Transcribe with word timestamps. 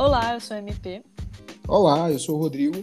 Olá, 0.00 0.32
eu 0.32 0.40
sou 0.40 0.56
a 0.56 0.60
MP. 0.60 1.02
Olá, 1.68 2.10
eu 2.10 2.18
sou 2.18 2.36
o 2.36 2.38
Rodrigo. 2.38 2.82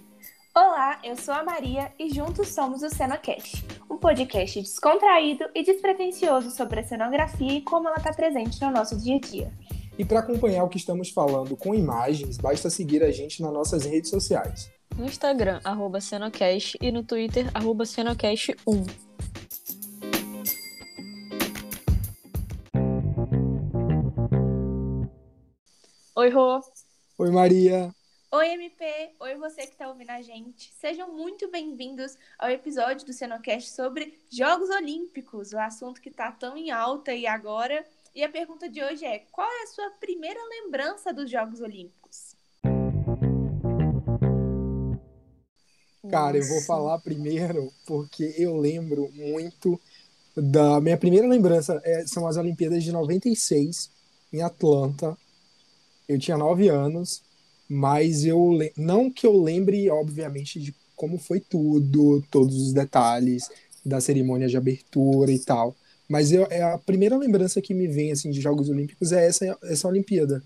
Olá, 0.56 1.00
eu 1.04 1.18
sou 1.18 1.34
a 1.34 1.44
Maria 1.44 1.92
e 1.98 2.14
juntos 2.14 2.50
somos 2.50 2.84
o 2.84 2.92
CenoCast, 2.92 3.66
um 3.90 3.98
podcast 3.98 4.62
descontraído 4.62 5.46
e 5.56 5.64
despretensioso 5.64 6.52
sobre 6.52 6.82
a 6.82 6.84
cenografia 6.84 7.54
e 7.54 7.62
como 7.64 7.88
ela 7.88 7.98
está 7.98 8.14
presente 8.14 8.62
no 8.62 8.70
nosso 8.70 8.96
dia 8.96 9.16
a 9.16 9.20
dia. 9.20 9.52
E 9.98 10.06
para 10.06 10.20
acompanhar 10.20 10.64
o 10.64 10.70
que 10.70 10.78
estamos 10.78 11.10
falando 11.10 11.58
com 11.58 11.74
imagens, 11.74 12.38
basta 12.38 12.70
seguir 12.70 13.02
a 13.02 13.10
gente 13.10 13.42
nas 13.42 13.52
nossas 13.52 13.84
redes 13.84 14.12
sociais. 14.12 14.72
No 14.96 15.06
Instagram, 15.06 15.60
arroba 15.64 16.00
Cenocast 16.00 16.78
e 16.80 16.92
no 16.92 17.02
Twitter, 17.02 17.50
arroba 17.52 17.84
Cenocast1. 17.84 18.88
Oi, 26.16 26.30
Rô. 26.30 26.62
Oi, 27.20 27.32
Maria. 27.32 27.92
Oi, 28.32 28.48
MP. 28.50 28.86
Oi, 29.20 29.36
você 29.38 29.62
que 29.62 29.72
está 29.72 29.90
ouvindo 29.90 30.12
a 30.12 30.22
gente. 30.22 30.72
Sejam 30.80 31.12
muito 31.12 31.50
bem-vindos 31.50 32.16
ao 32.38 32.48
episódio 32.52 33.08
do 33.08 33.12
Cenocast 33.12 33.72
sobre 33.72 34.14
Jogos 34.30 34.70
Olímpicos, 34.70 35.52
o 35.52 35.58
assunto 35.58 36.00
que 36.00 36.10
está 36.10 36.32
tão 36.32 36.56
em 36.56 36.70
alta 36.70 37.16
e 37.16 37.26
agora. 37.26 37.84
E 38.14 38.24
a 38.24 38.30
pergunta 38.30 38.70
de 38.70 38.84
hoje 38.84 39.04
é: 39.04 39.26
qual 39.32 39.50
é 39.50 39.64
a 39.64 39.66
sua 39.66 39.90
primeira 40.00 40.40
lembrança 40.48 41.12
dos 41.12 41.28
Jogos 41.28 41.60
Olímpicos? 41.60 42.36
Cara, 46.08 46.38
eu 46.38 46.48
vou 46.48 46.62
falar 46.68 47.00
primeiro 47.00 47.74
porque 47.88 48.36
eu 48.38 48.56
lembro 48.58 49.10
muito 49.12 49.82
da 50.36 50.80
minha 50.80 50.98
primeira 51.00 51.28
lembrança 51.28 51.82
é, 51.84 52.06
são 52.06 52.28
as 52.28 52.38
Olimpíadas 52.38 52.84
de 52.84 52.92
96 52.92 53.90
em 54.32 54.44
Atlanta. 54.44 55.18
Eu 56.08 56.18
tinha 56.20 56.38
nove 56.38 56.70
anos, 56.70 57.24
mas 57.68 58.26
eu 58.26 58.52
não 58.78 59.12
que 59.12 59.26
eu 59.28 59.42
lembre, 59.42 59.90
obviamente, 59.90 60.60
de 60.60 60.74
como 60.96 61.18
foi 61.20 61.40
tudo, 61.40 62.24
todos 62.32 62.56
os 62.56 62.74
detalhes 62.74 63.50
da 63.86 64.02
cerimônia 64.02 64.48
de 64.48 64.58
abertura 64.58 65.32
e 65.32 65.40
tal. 65.40 65.76
Mas 66.10 66.32
eu, 66.32 66.48
é 66.50 66.62
a 66.64 66.78
primeira 66.78 67.18
lembrança 67.18 67.62
que 67.62 67.74
me 67.74 67.88
vem 67.88 68.12
assim 68.12 68.32
de 68.32 68.40
Jogos 68.42 68.70
Olímpicos 68.70 69.12
é 69.12 69.28
essa 69.28 69.58
essa 69.64 69.88
Olimpíada. 69.88 70.44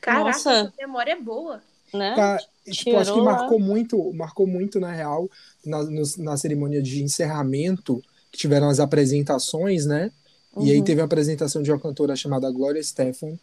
Caraca, 0.00 0.26
Nossa. 0.26 0.64
sua 0.64 0.72
memória 0.78 1.12
é 1.12 1.20
boa. 1.20 1.62
Né? 1.92 2.14
Cara, 2.14 2.42
tipo, 2.70 2.96
acho 2.96 3.12
que 3.12 3.20
marcou 3.20 3.58
muito, 3.60 4.12
marcou 4.12 4.46
muito 4.46 4.80
na 4.80 4.90
real 4.92 5.30
na, 5.64 5.82
no- 5.84 6.02
na 6.18 6.36
cerimônia 6.36 6.82
de 6.82 7.02
encerramento 7.02 8.02
que 8.32 8.38
tiveram 8.38 8.68
as 8.68 8.80
apresentações, 8.80 9.86
né? 9.86 10.10
E 10.58 10.70
aí 10.70 10.78
Uhum. 10.78 10.84
teve 10.84 11.00
a 11.00 11.04
apresentação 11.04 11.62
de 11.62 11.70
uma 11.70 11.80
cantora 11.80 12.14
chamada 12.16 12.50
Gloria 12.50 12.82
Stefan, 12.82 13.38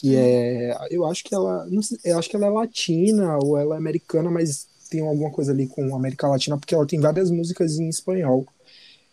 que 0.00 0.16
é, 0.16 0.76
eu 0.90 1.04
acho 1.04 1.22
que 1.24 1.34
ela, 1.34 1.66
não 1.66 1.82
sei, 1.82 1.98
eu 2.04 2.18
acho 2.18 2.28
que 2.30 2.36
ela 2.36 2.46
é 2.46 2.50
latina 2.50 3.36
ou 3.42 3.58
ela 3.58 3.74
é 3.74 3.78
americana, 3.78 4.30
mas 4.30 4.66
tem 4.90 5.00
alguma 5.00 5.30
coisa 5.30 5.52
ali 5.52 5.66
com 5.66 5.94
América 5.94 6.26
Latina 6.26 6.56
porque 6.58 6.74
ela 6.74 6.86
tem 6.86 6.98
várias 6.98 7.30
músicas 7.30 7.78
em 7.78 7.88
espanhol. 7.88 8.46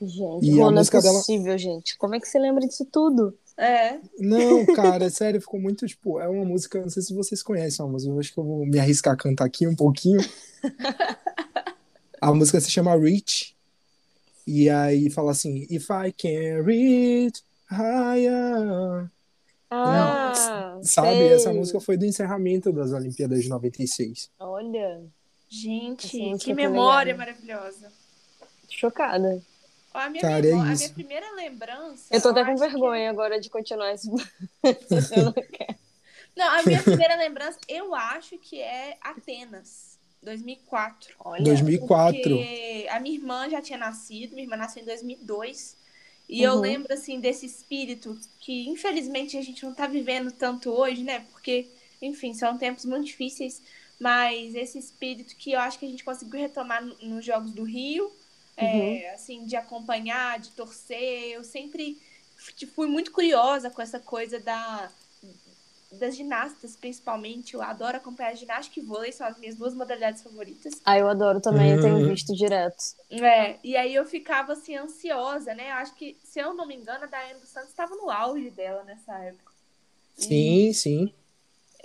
Gente, 0.01 0.45
E 0.45 0.51
a 0.51 0.55
Rô, 0.55 0.61
não 0.61 0.67
é 0.69 0.71
música 0.79 1.01
dela- 1.01 1.19
possível, 1.19 1.57
gente. 1.57 1.97
Como 1.97 2.15
é 2.15 2.19
que 2.19 2.27
você 2.27 2.39
lembra 2.39 2.65
disso 2.65 2.85
tudo? 2.91 3.33
É. 3.57 3.97
Não, 4.19 4.65
cara, 4.67 5.05
é 5.05 5.09
sério, 5.09 5.41
ficou 5.41 5.59
muito, 5.59 5.85
tipo, 5.87 6.19
é 6.19 6.27
uma 6.27 6.45
música, 6.45 6.79
não 6.79 6.89
sei 6.89 7.01
se 7.01 7.13
vocês 7.13 7.41
conhecem, 7.43 7.85
mas 7.87 8.05
eu 8.05 8.17
acho 8.19 8.31
que 8.33 8.39
eu 8.39 8.43
vou 8.43 8.65
me 8.65 8.79
arriscar 8.79 9.13
a 9.13 9.17
cantar 9.17 9.45
aqui 9.45 9.67
um 9.67 9.75
pouquinho. 9.75 10.19
A 12.21 12.33
música 12.33 12.59
se 12.61 12.69
chama 12.71 12.95
Reach, 12.95 13.55
e 14.45 14.69
aí 14.69 15.09
fala 15.09 15.31
assim, 15.31 15.65
If 15.69 15.87
I 15.89 16.11
can 16.11 16.63
reach 16.63 17.41
higher, 17.69 19.09
Ah, 19.69 20.79
sabe? 20.83 21.07
sei. 21.17 21.33
Essa 21.33 21.53
música 21.53 21.79
foi 21.79 21.97
do 21.97 22.05
encerramento 22.05 22.71
das 22.71 22.91
Olimpíadas 22.91 23.43
de 23.43 23.49
96. 23.49 24.29
Olha, 24.39 25.01
Gente, 25.49 26.07
que 26.39 26.53
memória 26.53 27.13
legal. 27.13 27.27
maravilhosa. 27.27 27.91
chocada. 28.69 29.41
A 29.93 30.09
minha, 30.09 30.21
Cara, 30.21 30.45
é 30.45 30.51
memó- 30.51 30.63
a 30.63 30.73
isso. 30.73 30.83
minha 30.83 30.93
primeira 30.93 31.31
lembrança. 31.35 32.03
Eu 32.11 32.21
tô 32.21 32.29
até 32.29 32.43
com 32.45 32.51
acho 32.51 32.61
que- 32.63 32.69
vergonha 32.69 33.09
agora 33.09 33.39
de 33.39 33.49
continuar 33.49 33.93
esse. 33.93 34.07
Eu 35.15 35.23
não 35.25 35.31
quero. 35.33 35.75
Não, 36.35 36.47
a 36.47 36.61
minha 36.63 36.83
primeira 36.83 37.15
lembrança, 37.15 37.57
eu 37.67 37.95
acho 37.95 38.37
que 38.37 38.61
é 38.61 38.95
Atenas, 39.01 39.97
2004. 40.21 41.15
Olha, 41.25 41.43
2004. 41.43 42.21
Porque 42.21 42.87
a 42.91 42.99
minha 42.99 43.15
irmã 43.15 43.49
já 43.49 43.59
tinha 43.59 43.79
nascido, 43.79 44.31
minha 44.35 44.43
irmã 44.43 44.55
nasceu 44.55 44.83
em 44.83 44.85
2002. 44.85 45.75
E 46.29 46.41
eu 46.41 46.55
Uhum. 46.55 46.61
lembro, 46.61 46.93
assim, 46.93 47.19
desse 47.19 47.45
espírito 47.45 48.19
que, 48.39 48.67
infelizmente, 48.67 49.37
a 49.37 49.41
gente 49.41 49.63
não 49.65 49.73
tá 49.73 49.87
vivendo 49.87 50.31
tanto 50.31 50.69
hoje, 50.71 51.03
né? 51.03 51.21
Porque, 51.31 51.71
enfim, 52.01 52.33
são 52.33 52.57
tempos 52.57 52.85
muito 52.85 53.05
difíceis. 53.05 53.61
Mas 53.99 54.53
esse 54.55 54.77
espírito 54.77 55.35
que 55.37 55.51
eu 55.53 55.59
acho 55.59 55.79
que 55.79 55.85
a 55.85 55.89
gente 55.89 56.03
conseguiu 56.03 56.39
retomar 56.39 56.83
no- 56.85 56.95
nos 57.01 57.25
Jogos 57.25 57.51
do 57.53 57.63
Rio, 57.63 58.11
é, 58.55 59.11
assim, 59.13 59.45
de 59.45 59.55
acompanhar, 59.55 60.39
de 60.39 60.51
torcer. 60.51 61.31
Eu 61.33 61.43
sempre 61.43 61.99
fui 62.75 62.87
muito 62.87 63.11
curiosa 63.11 63.69
com 63.69 63.81
essa 63.81 63.99
coisa 63.99 64.39
da, 64.39 64.91
das 65.91 66.15
ginastas, 66.15 66.75
principalmente. 66.75 67.53
Eu 67.53 67.61
adoro 67.61 67.97
acompanhar 67.97 68.35
ginástica 68.35 68.79
e 68.79 68.83
vôlei, 68.83 69.11
são 69.11 69.25
as 69.27 69.37
minhas 69.37 69.55
duas 69.55 69.73
modalidades 69.73 70.21
favoritas. 70.21 70.73
Ah, 70.85 70.97
eu 70.97 71.07
adoro 71.07 71.39
também, 71.41 71.71
eu 71.71 71.81
tenho 71.81 71.97
Uhum. 71.97 72.09
visto 72.09 72.33
direto. 72.35 72.75
É, 73.09 73.57
e 73.63 73.75
aí 73.77 73.95
eu 73.95 74.05
ficava 74.05 74.53
assim, 74.53 74.75
ansiosa, 74.75 75.53
né? 75.53 75.71
Eu 75.71 75.75
acho 75.75 75.95
que, 75.95 76.17
se 76.23 76.39
eu 76.39 76.53
não 76.53 76.67
me 76.67 76.75
engano, 76.75 77.05
a 77.05 77.07
Daiane 77.07 77.39
dos 77.39 77.49
Santos 77.49 77.69
estava 77.69 77.95
no 77.95 78.09
auge 78.09 78.49
dela 78.49 78.83
nessa 78.83 79.17
época. 79.19 79.51
Sim, 80.15 80.73
sim. 80.73 81.13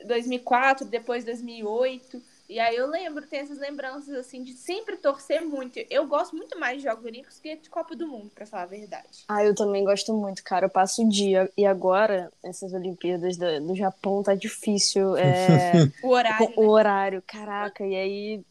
2004, 0.06 0.86
depois 0.86 1.24
2008. 1.24 2.20
E 2.52 2.60
aí 2.60 2.76
eu 2.76 2.86
lembro, 2.86 3.26
tem 3.26 3.40
essas 3.40 3.58
lembranças, 3.58 4.14
assim, 4.14 4.42
de 4.42 4.52
sempre 4.52 4.96
torcer 4.96 5.40
muito. 5.42 5.78
Eu 5.88 6.06
gosto 6.06 6.36
muito 6.36 6.58
mais 6.58 6.78
de 6.78 6.84
Jogos 6.88 7.04
Olímpicos 7.04 7.38
que 7.38 7.56
de 7.56 7.70
Copa 7.70 7.96
do 7.96 8.06
Mundo, 8.06 8.30
pra 8.34 8.44
falar 8.46 8.64
a 8.64 8.66
verdade. 8.66 9.24
Ah, 9.26 9.42
eu 9.42 9.54
também 9.54 9.82
gosto 9.84 10.12
muito, 10.12 10.44
cara. 10.44 10.66
Eu 10.66 10.70
passo 10.70 11.02
o 11.04 11.08
dia. 11.08 11.50
E 11.56 11.64
agora, 11.64 12.30
essas 12.44 12.72
Olimpíadas 12.74 13.36
do, 13.36 13.68
do 13.68 13.74
Japão 13.74 14.22
tá 14.22 14.34
difícil. 14.34 15.16
É, 15.16 15.72
O 16.02 16.08
horário, 16.08 16.52
o 16.56 16.60
né? 16.62 16.68
horário, 16.68 17.22
caraca. 17.26 17.86
E 17.86 17.96
aí, 17.96 18.44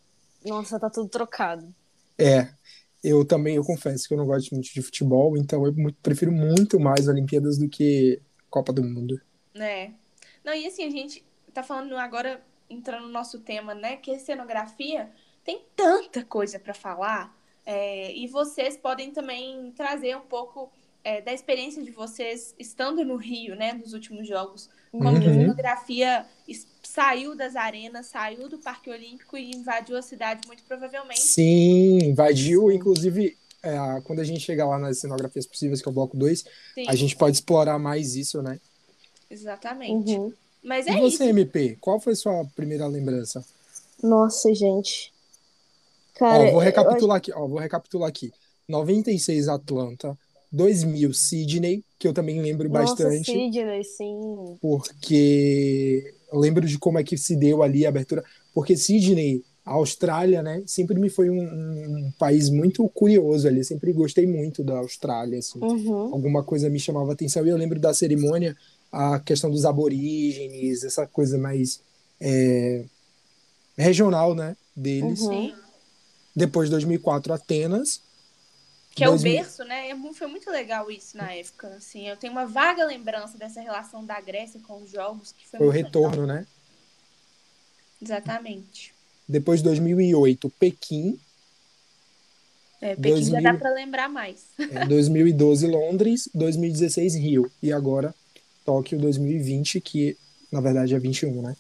nossa, 0.44 0.80
tá 0.80 0.90
tudo 0.90 1.08
trocado. 1.08 1.68
É, 2.18 2.48
eu 3.04 3.24
também, 3.24 3.56
eu 3.56 3.64
confesso 3.64 4.08
que 4.08 4.14
eu 4.14 4.18
não 4.18 4.26
gosto 4.26 4.52
muito 4.54 4.74
de 4.74 4.82
futebol, 4.82 5.38
então 5.38 5.66
eu 5.66 5.74
muito- 5.74 5.98
prefiro 6.02 6.32
muito 6.32 6.80
mais 6.80 7.08
Olimpíadas 7.08 7.58
do 7.58 7.70
que 7.70 8.20
Copa 8.50 8.74
do 8.74 8.84
Mundo. 8.84 9.22
né? 9.54 9.94
Não, 10.44 10.54
e 10.56 10.66
assim, 10.66 10.86
a 10.86 10.90
gente 10.90 11.24
tá 11.54 11.62
falando 11.62 11.96
agora, 11.96 12.42
entrando 12.72 13.04
no 13.08 13.12
nosso 13.12 13.40
tema, 13.40 13.74
né? 13.76 13.98
Que 13.98 14.12
a 14.12 14.20
cenografia 14.20 15.12
tem 15.44 15.62
tanta 15.76 16.24
coisa 16.26 16.59
para 16.59 16.74
falar. 16.74 17.36
é, 17.66 18.12
e 18.16 18.28
vocês 18.28 18.76
podem 18.76 19.12
também 19.12 19.72
trazer 19.74 20.18
um 20.18 20.22
pouco 20.22 20.72
é, 21.04 21.22
da 21.22 21.32
experiência 21.34 21.84
de 21.84 21.92
vocês 21.92 22.56
estando 22.59 23.04
no 23.06 23.16
Rio, 23.18 23.56
né? 23.56 23.74
Nos 23.74 23.94
últimos 23.94 24.28
jogos. 24.28 24.70
Como 25.00 25.20
que 25.20 25.28
a 25.28 25.32
Uhum. 25.32 25.36
cenografia 25.36 26.26
saiu 26.84 27.36
das 27.36 27.56
arenas, 27.56 28.08
saiu 28.08 28.50
do 28.50 28.58
Parque 28.59 28.90
Olímpico 28.90 29.38
e 29.38 29.52
invadiu 29.52 29.96
a 29.98 30.02
cidade, 30.02 30.42
muito 30.48 30.64
provavelmente. 30.64 31.20
Sim, 31.20 32.00
invadiu, 32.03 32.70
Sim. 32.70 32.76
inclusive, 32.76 33.38
é, 33.64 34.02
quando 34.03 34.20
a 34.20 34.24
gente 34.24 34.42
chegar 34.42 34.66
lá 34.68 34.78
nas 34.80 35.00
cenografias 35.00 35.46
possíveis, 35.48 35.82
que 35.82 35.88
é 35.88 35.92
o 35.92 35.94
bloco 35.94 36.18
2, 36.18 36.44
Sim, 36.74 36.86
a 36.88 36.96
gente 36.96 37.16
pode 37.16 37.38
explorar 37.38 37.78
mais 37.80 38.16
isso, 38.16 38.42
né? 38.42 38.59
exatamente. 39.30 40.12
Uhum. 40.18 40.34
Mas 40.64 40.86
E 40.86 40.90
é 40.90 41.00
você, 41.00 41.24
isso. 41.24 41.24
MP, 41.24 41.78
qual 41.80 42.00
foi 42.00 42.16
sua 42.16 42.46
primeira 42.56 42.86
lembrança? 42.88 43.44
Nossa, 44.04 44.54
gente. 44.54 45.12
Cara, 46.16 46.44
ó, 46.44 46.52
vou 46.52 46.60
recapitular 46.60 47.18
aqui, 47.18 47.32
ó, 47.34 47.48
vou 47.48 47.60
recapitular 47.60 48.08
aqui. 48.08 48.32
96 48.68 49.48
Atlanta, 49.48 50.18
2000 50.52 51.14
Sydney, 51.14 51.84
que 51.97 52.08
eu 52.08 52.14
também 52.14 52.41
lembro 52.41 52.70
Nossa, 52.70 53.03
bastante, 53.03 53.32
Sidney, 53.32 53.84
sim. 53.84 54.58
porque 54.62 56.14
eu 56.32 56.40
lembro 56.40 56.66
de 56.66 56.78
como 56.78 57.00
é 57.00 57.03
que 57.03 57.18
se 57.18 57.35
deu 57.35 57.64
ali 57.64 57.85
a 57.85 57.90
abertura, 57.90 58.24
porque 58.53 58.78
Sydney, 58.78 59.44
a 59.66 59.74
Austrália, 59.74 60.41
né, 60.41 60.64
sempre 60.66 61.00
me 61.00 61.09
foi 61.09 61.30
um, 61.30 61.41
um 61.41 62.12
país 62.18 62.50
muito 62.50 62.88
curioso 62.90 63.47
ali, 63.47 63.64
sempre 63.64 63.94
gostei 63.94 64.26
muito 64.26 64.64
da 64.64 64.78
Austrália, 64.78 65.40
assim. 65.40 65.59
Uhum. 65.59 66.14
alguma 66.14 66.44
coisa 66.44 66.70
me 66.70 66.80
chamava 66.80 67.14
atenção. 67.14 67.46
E 67.46 67.50
eu 67.50 67.58
lembro 67.58 67.80
da 67.80 67.94
cerimônia, 67.94 68.56
a 68.91 69.20
questão 69.20 69.49
dos 69.49 69.66
aborígenes, 69.66 70.84
essa 70.84 71.08
coisa 71.08 71.38
mais 71.38 71.82
é, 72.20 72.84
regional, 73.78 74.35
né, 74.35 74.55
deles. 74.76 75.22
Uhum. 75.22 75.55
Depois, 76.35 76.70
2004, 76.70 77.34
Atenas. 77.34 78.02
Que 78.93 79.03
é 79.03 79.08
o 79.08 79.11
2000 79.11 79.34
berço, 79.34 79.64
né? 79.64 79.90
É 79.90 80.14
Foi 80.14 80.28
muito 80.28 80.49
legal 80.49 80.91
isso 80.91 81.16
na 81.16 81.32
época. 81.34 81.67
Assim, 81.70 82.08
eu 82.08 82.17
tenho 82.17 82.34
uma 82.34 82.46
vaga 82.46 82.85
lembrança 82.85 83.38
dessa 83.38 83.61
relação 83.61 84.05
da 84.05 84.20
Grécia 84.20 84.59
com 84.61 84.82
os 84.82 84.91
jogos, 84.91 85.32
que 85.32 85.47
foi, 85.47 85.59
Foi 85.59 85.67
o 85.67 85.72
retorno, 85.72 86.23
legal. 86.23 86.37
né? 86.37 86.47
Exatamente. 88.02 88.94
Depois, 89.28 89.61
2008, 89.61 90.49
Pequim. 90.59 91.17
É, 92.82 92.96
Pequim 92.96 93.23
já 93.23 93.40
2000. 93.40 93.44
dá 93.44 93.53
para 93.53 93.73
lembrar 93.73 94.09
mais. 94.09 94.46
É, 94.59 94.85
2012, 94.85 95.67
Londres. 95.67 96.29
2016, 96.34 97.16
Rio. 97.16 97.52
E 97.61 97.72
agora, 97.72 98.14
Tóquio 98.66 98.99
2020, 98.99 99.81
que 99.81 100.17
Na 100.52 100.61
verdade 100.61 100.93
é 100.93 100.99
21, 100.99 101.41
né? 101.41 101.55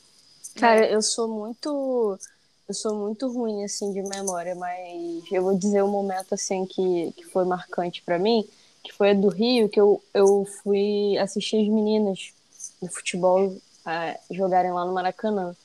Cara, 0.55 0.89
eu 0.89 1.01
sou 1.01 1.27
muito. 1.27 2.19
Eu 2.67 2.73
sou 2.73 2.95
muito 2.95 3.29
ruim, 3.31 3.63
assim, 3.63 3.91
de 3.91 4.01
memória, 4.01 4.55
mas 4.55 5.23
eu 5.31 5.43
vou 5.43 5.57
dizer 5.57 5.83
um 5.83 5.89
momento, 5.89 6.33
assim, 6.33 6.65
que, 6.65 7.11
que 7.17 7.25
foi 7.25 7.43
marcante 7.43 8.01
para 8.01 8.17
mim, 8.17 8.47
que 8.83 8.93
foi 8.93 9.11
a 9.11 9.13
do 9.13 9.27
Rio, 9.27 9.67
que 9.67 9.79
eu, 9.79 10.01
eu 10.13 10.45
fui 10.63 11.17
assistir 11.17 11.57
as 11.57 11.67
meninas 11.67 12.33
do 12.81 12.87
futebol 12.87 13.53
é, 13.85 14.19
jogarem 14.29 14.71
lá 14.71 14.85
no 14.85 14.93
Maracanã. 14.93 15.55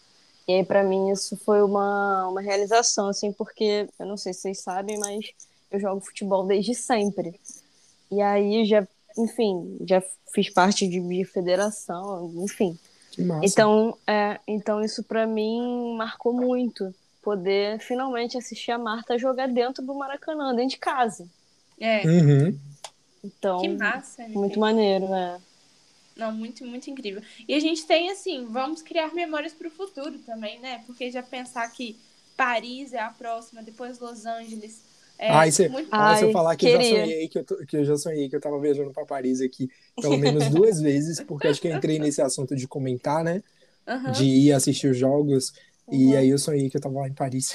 E 0.48 0.54
aí, 0.54 0.64
para 0.64 0.82
mim, 0.82 1.10
isso 1.10 1.36
foi 1.36 1.62
uma, 1.62 2.28
uma 2.28 2.40
realização, 2.40 3.08
assim, 3.08 3.32
porque, 3.32 3.88
eu 3.98 4.06
não 4.06 4.16
sei 4.16 4.32
se 4.32 4.40
vocês 4.42 4.60
sabem, 4.60 4.98
mas 4.98 5.26
eu 5.70 5.78
jogo 5.80 6.00
futebol 6.00 6.44
desde 6.46 6.74
sempre. 6.74 7.38
E 8.10 8.20
aí, 8.20 8.64
já, 8.64 8.86
enfim, 9.16 9.78
já 9.88 10.02
fiz 10.34 10.50
parte 10.50 10.86
de 10.86 11.24
federação, 11.24 12.32
enfim. 12.44 12.78
Que 13.10 13.22
massa. 13.22 13.46
Então, 13.46 13.96
é, 14.06 14.38
então 14.46 14.82
isso 14.82 15.02
para 15.02 15.26
mim 15.26 15.96
marcou 15.96 16.32
muito. 16.32 16.94
Poder 17.22 17.80
finalmente 17.80 18.38
assistir 18.38 18.70
a 18.70 18.78
Marta 18.78 19.18
jogar 19.18 19.48
dentro 19.48 19.84
do 19.84 19.94
Maracanã, 19.94 20.54
dentro 20.54 20.70
de 20.70 20.78
casa. 20.78 21.26
É, 21.80 22.06
Uhum. 22.06 22.58
Então, 23.24 23.60
que 23.60 23.68
massa. 23.68 24.22
né? 24.22 24.28
muito 24.28 24.60
maneiro, 24.60 25.08
né? 25.08 25.40
Não, 26.16 26.32
muito, 26.32 26.64
muito 26.64 26.88
incrível. 26.88 27.20
E 27.46 27.54
a 27.54 27.60
gente 27.60 27.84
tem, 27.84 28.10
assim, 28.10 28.46
vamos 28.46 28.80
criar 28.82 29.12
memórias 29.12 29.52
para 29.52 29.68
o 29.68 29.70
futuro 29.70 30.18
também, 30.20 30.58
né? 30.60 30.82
Porque 30.86 31.10
já 31.10 31.22
pensar 31.22 31.68
que 31.70 31.96
Paris 32.36 32.92
é 32.92 33.00
a 33.00 33.10
próxima, 33.10 33.62
depois 33.62 33.98
Los 33.98 34.24
Angeles. 34.24 34.82
É 35.18 35.30
Ai, 35.30 35.50
cê- 35.50 35.68
muito... 35.68 35.88
Ah, 35.90 36.16
se 36.16 36.24
eu 36.24 36.32
falar 36.32 36.54
que 36.56 36.66
eu 36.66 36.72
já 36.72 36.82
sonhei, 36.82 37.28
que 37.28 37.38
eu, 37.38 37.44
tô- 37.44 37.56
que 37.66 37.76
eu 37.76 37.84
já 37.84 37.96
sonhei, 37.96 38.28
que 38.28 38.36
eu 38.36 38.40
tava 38.40 38.60
viajando 38.60 38.90
pra 38.92 39.06
Paris 39.06 39.40
aqui 39.40 39.68
pelo 40.00 40.18
menos 40.18 40.48
duas 40.50 40.80
vezes, 40.80 41.20
porque 41.20 41.48
acho 41.48 41.60
que 41.60 41.68
eu 41.68 41.76
entrei 41.76 41.98
nesse 41.98 42.20
assunto 42.20 42.54
de 42.54 42.68
comentar, 42.68 43.24
né? 43.24 43.42
Aham. 43.88 44.12
De 44.12 44.24
ir 44.24 44.52
assistir 44.52 44.88
os 44.88 44.96
jogos. 44.98 45.52
E 45.90 46.06
Uhum. 46.12 46.18
aí 46.18 46.28
eu 46.28 46.38
sonhei 46.38 46.68
que 46.68 46.76
eu 46.76 46.80
tava 46.80 46.98
lá 47.00 47.08
em 47.08 47.14
Paris. 47.14 47.54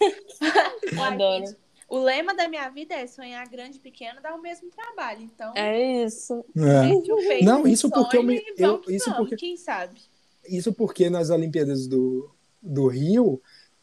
Adoro. 1.00 1.44
O 1.88 1.98
lema 1.98 2.34
da 2.34 2.48
minha 2.48 2.68
vida 2.68 2.94
é 2.94 3.06
sonhar 3.06 3.48
grande 3.48 3.78
e 3.78 3.80
pequeno 3.80 4.20
dá 4.20 4.34
o 4.34 4.42
mesmo 4.42 4.68
trabalho. 4.70 5.22
Então, 5.22 5.52
É 5.56 6.04
isso. 6.04 6.44
É. 6.56 7.42
Não, 7.42 7.66
isso 7.66 7.88
porque 7.88 8.18
eu 8.18 8.22
me- 8.22 8.36
e 8.36 8.54
eu- 8.58 8.82
isso 8.88 9.10
vamos, 9.10 9.30
porque- 9.30 9.36
quem 9.36 9.56
sabe? 9.56 9.98
Isso 10.46 10.72
porque 10.72 11.08
nas 11.08 11.30
Olimpíadas 11.30 11.86
do, 11.86 12.30
do 12.60 12.88
Rio, 12.88 13.40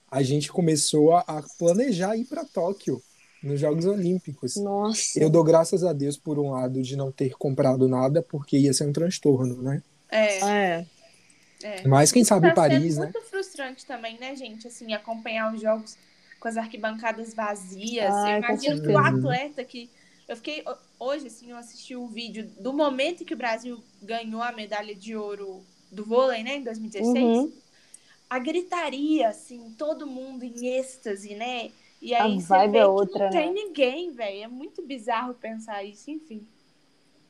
a 0.09 0.21
gente 0.21 0.51
começou 0.51 1.13
a, 1.13 1.21
a 1.21 1.43
planejar 1.57 2.15
ir 2.15 2.25
para 2.25 2.45
Tóquio, 2.45 3.01
nos 3.45 3.59
Jogos 3.59 3.85
Olímpicos. 3.85 4.55
Nossa. 4.55 5.19
Eu 5.19 5.29
dou 5.29 5.43
graças 5.43 5.83
a 5.83 5.93
Deus, 5.93 6.17
por 6.17 6.39
um 6.39 6.51
lado, 6.51 6.81
de 6.81 6.95
não 6.95 7.11
ter 7.11 7.37
comprado 7.37 7.87
nada, 7.87 8.21
porque 8.21 8.57
ia 8.57 8.73
ser 8.73 8.87
um 8.87 8.91
transtorno, 8.91 9.61
né? 9.61 9.83
É, 10.09 10.39
É. 10.39 10.85
é. 11.63 11.87
Mas 11.87 12.11
quem 12.11 12.23
sabe 12.23 12.47
Tá 12.49 12.55
Paris, 12.55 12.97
né? 12.97 13.03
muito 13.03 13.21
frustrante 13.21 13.85
também, 13.85 14.17
né, 14.19 14.35
gente? 14.35 14.67
Assim, 14.67 14.91
acompanhar 14.93 15.53
os 15.53 15.61
jogos 15.61 15.95
com 16.39 16.47
as 16.47 16.57
arquibancadas 16.57 17.33
vazias. 17.33 18.11
Ai, 18.11 18.37
eu 18.37 18.41
com 18.41 18.47
imagino 18.47 18.81
que 18.81 18.87
o 18.89 18.97
atleta 18.97 19.63
que. 19.63 19.89
Eu 20.27 20.35
fiquei. 20.35 20.63
Hoje, 20.99 21.27
assim, 21.27 21.51
eu 21.51 21.57
assisti 21.57 21.95
o 21.95 22.07
vídeo 22.07 22.49
do 22.59 22.73
momento 22.73 23.23
que 23.23 23.33
o 23.33 23.37
Brasil 23.37 23.83
ganhou 24.01 24.41
a 24.41 24.51
medalha 24.51 24.95
de 24.95 25.15
ouro 25.15 25.63
do 25.91 26.03
vôlei, 26.03 26.43
né, 26.43 26.55
em 26.55 26.63
2016. 26.63 27.23
Uhum. 27.23 27.53
A 28.27 28.39
gritaria, 28.39 29.29
assim, 29.29 29.75
todo 29.77 30.07
mundo 30.07 30.43
em 30.43 30.79
êxtase, 30.79 31.35
né? 31.35 31.69
E 32.05 32.13
A 32.13 32.25
aí 32.25 32.39
você 32.39 32.47
vibe 32.47 32.71
vê 32.73 32.77
é 32.77 32.81
que 32.81 32.87
outra, 32.87 33.23
não 33.25 33.31
tem 33.31 33.47
né? 33.47 33.53
ninguém, 33.53 34.11
velho. 34.11 34.43
É 34.43 34.47
muito 34.47 34.85
bizarro 34.85 35.33
pensar 35.33 35.83
isso, 35.83 36.11
enfim. 36.11 36.45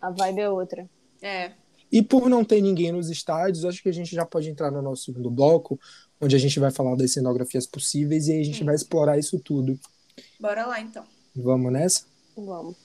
A 0.01 0.09
vibe 0.09 0.41
é 0.41 0.49
outra. 0.49 0.89
É. 1.21 1.53
E 1.89 2.01
por 2.01 2.27
não 2.29 2.43
ter 2.43 2.59
ninguém 2.59 2.91
nos 2.91 3.09
estádios, 3.09 3.63
acho 3.63 3.81
que 3.81 3.87
a 3.87 3.93
gente 3.93 4.13
já 4.13 4.25
pode 4.25 4.49
entrar 4.49 4.69
no 4.69 4.81
nosso 4.81 5.05
segundo 5.05 5.31
bloco, 5.31 5.79
onde 6.19 6.35
a 6.35 6.39
gente 6.39 6.59
vai 6.59 6.71
falar 6.71 6.93
das 6.97 7.13
cenografias 7.13 7.65
possíveis 7.65 8.27
e 8.27 8.33
aí 8.33 8.41
a 8.41 8.43
gente 8.43 8.57
Sim. 8.57 8.65
vai 8.65 8.75
explorar 8.75 9.17
isso 9.17 9.39
tudo. 9.39 9.79
Bora 10.37 10.65
lá, 10.65 10.81
então. 10.81 11.05
Vamos 11.33 11.71
nessa? 11.71 12.03
Vamos. 12.35 12.75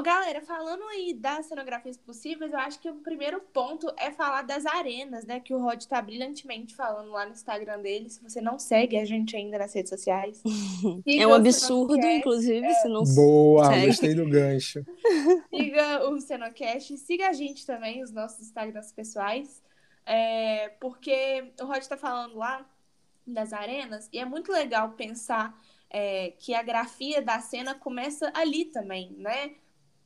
Ô, 0.00 0.02
galera, 0.02 0.40
falando 0.40 0.82
aí 0.84 1.12
das 1.12 1.44
cenografias 1.44 1.98
possíveis, 1.98 2.54
eu 2.54 2.58
acho 2.58 2.80
que 2.80 2.88
o 2.88 2.94
primeiro 2.94 3.38
ponto 3.52 3.86
é 3.98 4.10
falar 4.10 4.40
das 4.40 4.64
arenas, 4.64 5.26
né? 5.26 5.40
Que 5.40 5.52
o 5.52 5.58
Rod 5.58 5.84
tá 5.84 6.00
brilhantemente 6.00 6.74
falando 6.74 7.10
lá 7.10 7.26
no 7.26 7.32
Instagram 7.32 7.82
dele. 7.82 8.08
Se 8.08 8.22
você 8.22 8.40
não 8.40 8.58
segue 8.58 8.96
a 8.96 9.04
gente 9.04 9.36
ainda 9.36 9.58
nas 9.58 9.74
redes 9.74 9.90
sociais. 9.90 10.42
É 11.06 11.26
um 11.26 11.34
absurdo, 11.34 11.98
inclusive, 11.98 12.66
se 12.76 12.88
não 12.88 13.04
Boa, 13.14 13.66
Segue. 13.66 13.86
gostei 13.88 14.14
do 14.14 14.26
gancho. 14.26 14.86
Siga 15.54 16.08
o 16.08 16.18
Cenocast, 16.18 16.96
siga 16.96 17.28
a 17.28 17.32
gente 17.34 17.66
também, 17.66 18.02
os 18.02 18.10
nossos 18.10 18.40
Instagrams 18.40 18.92
pessoais. 18.92 19.62
É, 20.06 20.70
porque 20.80 21.52
o 21.60 21.66
Rod 21.66 21.84
tá 21.84 21.98
falando 21.98 22.38
lá 22.38 22.66
das 23.26 23.52
arenas, 23.52 24.08
e 24.10 24.18
é 24.18 24.24
muito 24.24 24.50
legal 24.50 24.92
pensar 24.92 25.60
é, 25.90 26.32
que 26.38 26.54
a 26.54 26.62
grafia 26.62 27.20
da 27.20 27.38
cena 27.40 27.74
começa 27.74 28.32
ali 28.34 28.64
também, 28.64 29.14
né? 29.18 29.56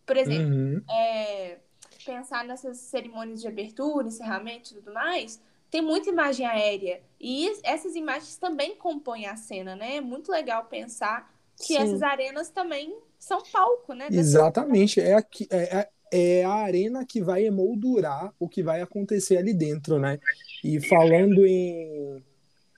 Por 0.07 0.17
exemplo, 0.17 0.53
Uhum. 0.53 0.83
é, 0.91 1.59
pensar 2.05 2.45
nessas 2.45 2.79
cerimônias 2.79 3.41
de 3.41 3.49
abertura, 3.49 4.07
encerramento 4.09 4.73
e 4.73 4.77
tudo 4.77 4.93
mais, 4.93 5.41
tem 5.71 5.81
muita 5.83 6.09
imagem 6.11 6.47
aérea. 6.47 7.01
E 7.19 7.47
es- 7.47 7.61
essas 7.65 7.97
imagens 7.97 8.37
também 8.37 8.77
compõem 8.77 9.27
a 9.27 9.37
cena, 9.37 9.75
né? 9.75 9.97
É 9.97 10.01
muito 10.01 10.31
legal 10.31 10.65
pensar 10.67 11.33
que 11.57 11.75
Sim. 11.75 11.79
essas 11.79 12.03
arenas 12.03 12.51
também 12.51 12.95
são 13.19 13.43
palco, 13.53 13.95
né? 13.95 14.09
Exatamente. 14.11 15.01
É, 15.01 15.15
aqui, 15.15 15.47
é, 15.51 15.79
é 15.81 15.89
é 16.17 16.45
a 16.45 16.53
arena 16.53 17.05
que 17.05 17.21
vai 17.21 17.45
emoldurar 17.45 18.33
o 18.39 18.49
que 18.49 18.63
vai 18.63 18.81
acontecer 18.81 19.37
ali 19.37 19.53
dentro, 19.53 19.99
né? 19.99 20.21
E 20.63 20.79
falando 20.87 21.45
em, 21.45 22.23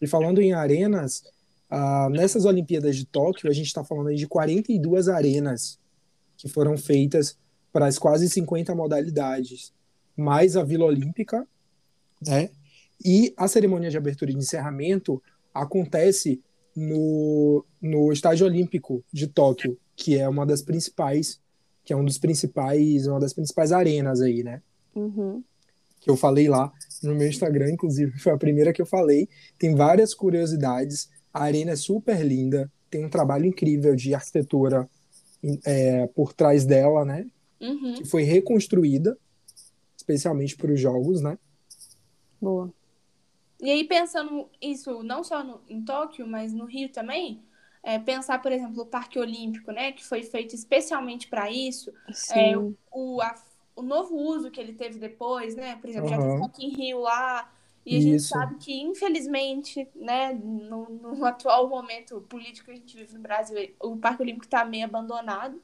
e 0.01 0.07
falando 0.07 0.41
em 0.41 0.55
arenas, 0.55 1.23
ah, 1.69 2.09
nessas 2.11 2.47
Olimpíadas 2.47 2.97
de 2.97 3.05
Tóquio, 3.05 3.51
a 3.51 3.53
gente 3.53 3.67
está 3.67 3.85
falando 3.85 4.07
aí 4.09 4.17
de 4.17 4.27
42 4.27 5.07
arenas 5.09 5.79
que 6.37 6.49
foram 6.49 6.77
feitas 6.77 7.37
para 7.73 7.87
as 7.87 7.99
quase 7.99 8.29
50 8.29 8.75
modalidades, 8.75 9.73
mais 10.17 10.57
a 10.57 10.63
Vila 10.63 10.87
Olímpica, 10.87 11.47
né? 12.27 12.51
E 13.05 13.35
a 13.37 13.47
cerimônia 13.47 13.91
de 13.91 13.97
abertura 13.99 14.31
e 14.31 14.35
de 14.35 14.41
encerramento 14.41 15.23
acontece 15.53 16.41
no, 16.75 17.65
no 17.81 18.13
Estádio 18.13 18.47
Olímpico 18.47 19.05
de 19.13 19.27
Tóquio, 19.27 19.79
que 19.95 20.17
é 20.17 20.29
uma 20.29 20.47
das 20.47 20.63
principais, 20.63 21.41
que 21.85 21.93
é 21.93 21.97
um 21.97 22.05
dos 22.05 22.19
principais, 22.19 23.07
uma 23.07 23.21
das 23.21 23.33
principais 23.33 23.73
arenas 23.73 24.21
aí, 24.21 24.43
né? 24.43 24.63
Uhum. 24.95 25.43
Que 26.01 26.11
eu 26.11 26.17
falei 26.17 26.49
lá 26.49 26.73
no 27.03 27.15
meu 27.15 27.29
Instagram, 27.29 27.71
inclusive 27.71 28.19
foi 28.19 28.33
a 28.33 28.39
primeira 28.39 28.73
que 28.73 28.81
eu 28.81 28.87
falei. 28.87 29.29
Tem 29.59 29.75
várias 29.75 30.15
curiosidades. 30.15 31.09
A 31.33 31.45
arena 31.45 31.73
é 31.73 31.77
super 31.77 32.25
linda, 32.25 32.71
tem 32.91 33.05
um 33.05 33.11
trabalho 33.11 33.47
incrível 33.47 33.95
de 33.95 34.15
arquitetura 34.15 34.89
é, 35.65 36.07
por 36.09 36.33
trás 36.33 36.65
dela, 36.65 37.05
né? 37.05 37.27
Uhum. 37.61 37.95
Que 37.95 38.05
foi 38.05 38.23
reconstruída 38.23 39.19
especialmente 39.97 40.57
para 40.57 40.73
os 40.73 40.81
jogos, 40.81 41.21
né? 41.21 41.39
Boa. 42.41 42.73
E 43.61 43.71
aí, 43.71 43.85
pensando 43.85 44.49
isso 44.61 45.03
não 45.03 45.25
só 45.25 45.43
no- 45.43 45.61
em 45.69 45.83
Tóquio, 45.83 46.27
mas 46.27 46.53
no 46.53 46.67
Rio 46.67 46.91
também, 46.91 47.43
é, 47.83 47.99
pensar, 47.99 48.41
por 48.43 48.53
exemplo, 48.53 48.83
o 48.83 48.87
Parque 48.87 49.19
Olímpico, 49.19 49.73
né? 49.73 49.93
Que 49.93 50.05
foi 50.05 50.23
feito 50.23 50.55
especialmente 50.55 51.29
para 51.29 51.51
isso. 51.51 51.91
É, 52.33 52.53
o, 52.93 53.21
a- 53.23 53.35
o 53.75 53.83
novo 53.83 54.15
uso 54.17 54.51
que 54.51 54.61
ele 54.61 54.75
teve 54.75 54.99
depois, 54.99 55.57
né? 55.57 55.77
Por 55.77 55.89
exemplo, 55.89 56.09
já 56.09 56.17
Aham. 56.17 56.29
teve 56.29 56.41
Rock 56.41 56.67
in 56.67 56.71
Rio 56.77 56.99
lá. 57.01 57.51
E 57.87 57.97
a 57.97 58.01
gente 58.01 58.17
Isso. 58.17 58.29
sabe 58.31 58.57
que, 58.57 58.73
infelizmente, 58.83 59.89
né, 59.95 60.35
no, 60.35 60.89
no 60.91 61.25
atual 61.25 61.69
momento 61.69 62.21
político 62.23 62.67
que 62.67 62.73
a 62.73 62.75
gente 62.75 62.97
vive 62.97 63.15
no 63.15 63.21
Brasil, 63.21 63.57
o 63.81 63.97
Parque 63.97 64.23
Olímpico 64.23 64.45
está 64.45 64.65
meio 64.65 64.85
abandonado. 64.87 65.63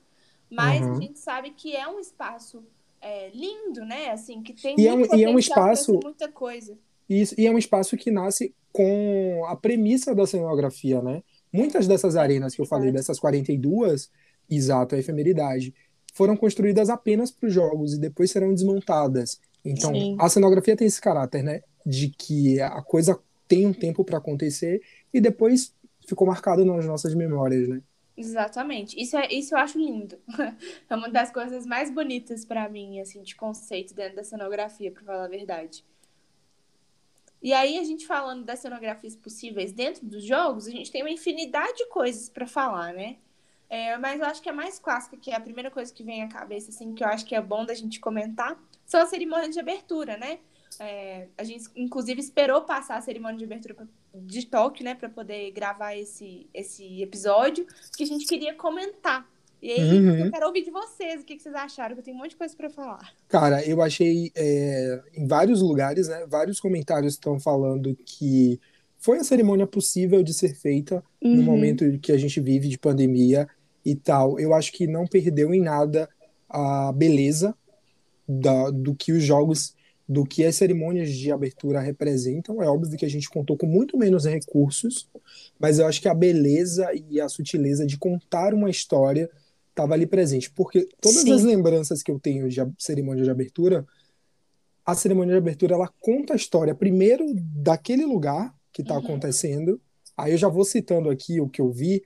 Mas 0.48 0.86
Uhum. 0.86 0.92
a 0.92 1.00
gente 1.00 1.18
sabe 1.18 1.50
que 1.50 1.74
é 1.74 1.86
um 1.88 1.98
espaço 1.98 2.62
é, 3.04 3.30
lindo, 3.30 3.84
né? 3.84 4.10
Assim, 4.12 4.40
que 4.44 4.52
tem 4.52 4.76
E 4.78 4.86
é 4.86 4.94
muito 4.94 5.12
um- 5.12 5.18
e 5.18 5.24
é 5.24 5.28
um 5.28 5.36
espaço- 5.36 5.98
muita 6.04 6.30
coisa. 6.30 6.78
Isso, 7.08 7.34
e 7.36 7.46
é 7.48 7.50
um 7.50 7.58
espaço 7.58 7.96
que 7.96 8.12
nasce 8.12 8.54
com 8.72 9.44
a 9.48 9.56
premissa 9.56 10.14
da 10.14 10.24
cenografia, 10.24 11.02
né? 11.02 11.20
Muitas 11.52 11.88
dessas 11.88 12.14
arenas 12.14 12.54
que 12.54 12.60
eu 12.62 12.66
falei, 12.66 12.92
dessas 12.92 13.18
42, 13.18 14.08
exato, 14.48 14.94
a 14.94 14.98
efemeridade, 14.98 15.74
foram 16.14 16.36
construídas 16.36 16.88
apenas 16.90 17.32
para 17.32 17.48
os 17.48 17.52
jogos 17.52 17.94
e 17.94 17.98
depois 17.98 18.30
serão 18.30 18.54
desmontadas. 18.54 19.40
Então, 19.64 19.92
Sim. 19.92 20.16
a 20.20 20.28
cenografia 20.28 20.76
tem 20.76 20.86
esse 20.86 21.00
caráter, 21.00 21.42
né? 21.42 21.62
De 21.84 22.08
que 22.10 22.60
a 22.60 22.82
coisa 22.82 23.18
tem 23.48 23.66
um 23.66 23.72
tempo 23.72 24.04
para 24.04 24.18
acontecer 24.18 24.82
e 25.12 25.20
depois 25.20 25.74
ficou 26.06 26.26
marcado 26.26 26.64
nas 26.64 26.86
nossas 26.86 27.14
memórias, 27.14 27.68
né? 27.68 27.82
Exatamente. 28.16 29.00
Isso, 29.00 29.16
é, 29.16 29.32
isso 29.32 29.54
eu 29.54 29.58
acho 29.58 29.78
lindo. 29.78 30.18
É 30.88 30.94
uma 30.94 31.08
das 31.08 31.30
coisas 31.30 31.66
mais 31.66 31.90
bonitas 31.90 32.44
pra 32.44 32.68
mim, 32.68 33.00
assim, 33.00 33.22
de 33.22 33.34
conceito 33.34 33.94
dentro 33.94 34.16
da 34.16 34.24
cenografia, 34.24 34.90
pra 34.90 35.02
falar 35.02 35.24
a 35.24 35.28
verdade. 35.28 35.84
E 37.42 37.52
aí, 37.52 37.78
a 37.78 37.82
gente 37.82 38.06
falando 38.06 38.44
das 38.44 38.60
cenografias 38.60 39.16
possíveis 39.16 39.72
dentro 39.72 40.06
dos 40.06 40.22
jogos, 40.24 40.66
a 40.66 40.70
gente 40.70 40.92
tem 40.92 41.02
uma 41.02 41.10
infinidade 41.10 41.76
de 41.78 41.86
coisas 41.86 42.28
pra 42.28 42.46
falar, 42.46 42.92
né? 42.92 43.16
É, 43.68 43.96
mas 43.96 44.20
eu 44.20 44.26
acho 44.26 44.42
que 44.42 44.48
é 44.48 44.52
mais 44.52 44.78
clássica, 44.78 45.16
que 45.16 45.30
é 45.30 45.34
a 45.34 45.40
primeira 45.40 45.70
coisa 45.70 45.92
que 45.92 46.04
vem 46.04 46.22
à 46.22 46.28
cabeça, 46.28 46.70
assim, 46.70 46.94
que 46.94 47.02
eu 47.02 47.08
acho 47.08 47.24
que 47.24 47.34
é 47.34 47.40
bom 47.40 47.64
da 47.64 47.74
gente 47.74 47.98
comentar, 47.98 48.56
são 48.92 49.00
as 49.00 49.08
cerimônias 49.08 49.54
de 49.54 49.58
abertura, 49.58 50.18
né? 50.18 50.38
É, 50.78 51.26
a 51.38 51.44
gente, 51.44 51.64
inclusive, 51.74 52.20
esperou 52.20 52.62
passar 52.62 52.96
a 52.98 53.00
cerimônia 53.00 53.38
de 53.38 53.44
abertura 53.44 53.88
de 54.14 54.46
Tóquio, 54.46 54.84
né, 54.84 54.94
para 54.94 55.08
poder 55.08 55.50
gravar 55.52 55.96
esse, 55.96 56.46
esse 56.52 57.02
episódio, 57.02 57.66
porque 57.88 58.02
a 58.02 58.06
gente 58.06 58.26
queria 58.26 58.54
comentar. 58.54 59.26
E 59.62 59.70
aí, 59.70 59.98
uhum. 59.98 60.26
eu 60.26 60.30
quero 60.30 60.46
ouvir 60.46 60.62
de 60.62 60.70
vocês 60.70 61.22
o 61.22 61.24
que, 61.24 61.36
que 61.36 61.42
vocês 61.42 61.54
acharam, 61.54 61.94
que 61.94 62.00
eu 62.00 62.04
tenho 62.04 62.16
um 62.16 62.20
monte 62.20 62.30
de 62.30 62.36
coisa 62.36 62.54
para 62.54 62.68
falar. 62.68 63.14
Cara, 63.28 63.64
eu 63.66 63.80
achei 63.80 64.30
é, 64.34 65.00
em 65.14 65.26
vários 65.26 65.62
lugares, 65.62 66.08
né, 66.08 66.26
vários 66.28 66.60
comentários 66.60 67.14
estão 67.14 67.40
falando 67.40 67.96
que 68.04 68.60
foi 68.98 69.18
a 69.18 69.24
cerimônia 69.24 69.66
possível 69.66 70.22
de 70.22 70.34
ser 70.34 70.54
feita 70.54 71.02
uhum. 71.22 71.36
no 71.36 71.42
momento 71.42 71.98
que 71.98 72.12
a 72.12 72.18
gente 72.18 72.40
vive 72.40 72.68
de 72.68 72.78
pandemia 72.78 73.48
e 73.84 73.94
tal. 73.94 74.38
Eu 74.38 74.52
acho 74.52 74.72
que 74.72 74.86
não 74.86 75.06
perdeu 75.06 75.54
em 75.54 75.62
nada 75.62 76.08
a 76.48 76.92
beleza 76.92 77.56
da, 78.40 78.70
do 78.70 78.94
que 78.94 79.12
os 79.12 79.22
jogos 79.22 79.74
do 80.08 80.24
que 80.24 80.44
as 80.44 80.56
cerimônias 80.56 81.10
de 81.10 81.30
abertura 81.32 81.80
representam. 81.80 82.62
É 82.62 82.68
óbvio 82.68 82.98
que 82.98 83.04
a 83.04 83.10
gente 83.10 83.30
contou 83.30 83.56
com 83.56 83.66
muito 83.66 83.96
menos 83.96 84.24
recursos, 84.24 85.08
mas 85.58 85.78
eu 85.78 85.86
acho 85.86 86.02
que 86.02 86.08
a 86.08 86.14
beleza 86.14 86.90
e 87.08 87.20
a 87.20 87.28
sutileza 87.28 87.86
de 87.86 87.96
contar 87.96 88.52
uma 88.52 88.68
história 88.68 89.30
estava 89.70 89.94
ali 89.94 90.06
presente, 90.06 90.50
porque 90.50 90.86
todas 91.00 91.22
Sim. 91.22 91.32
as 91.32 91.42
lembranças 91.42 92.02
que 92.02 92.10
eu 92.10 92.20
tenho 92.20 92.48
de 92.48 92.60
cerimônia 92.78 93.24
de 93.24 93.30
abertura, 93.30 93.86
a 94.84 94.94
cerimônia 94.94 95.32
de 95.32 95.38
abertura 95.38 95.74
ela 95.74 95.88
conta 95.98 96.34
a 96.34 96.36
história 96.36 96.74
primeiro 96.74 97.24
daquele 97.34 98.04
lugar 98.04 98.54
que 98.72 98.82
está 98.82 98.94
uhum. 98.94 99.00
acontecendo. 99.00 99.80
Aí 100.16 100.32
eu 100.32 100.38
já 100.38 100.48
vou 100.48 100.64
citando 100.64 101.08
aqui 101.08 101.40
o 101.40 101.48
que 101.48 101.60
eu 101.60 101.70
vi. 101.70 102.02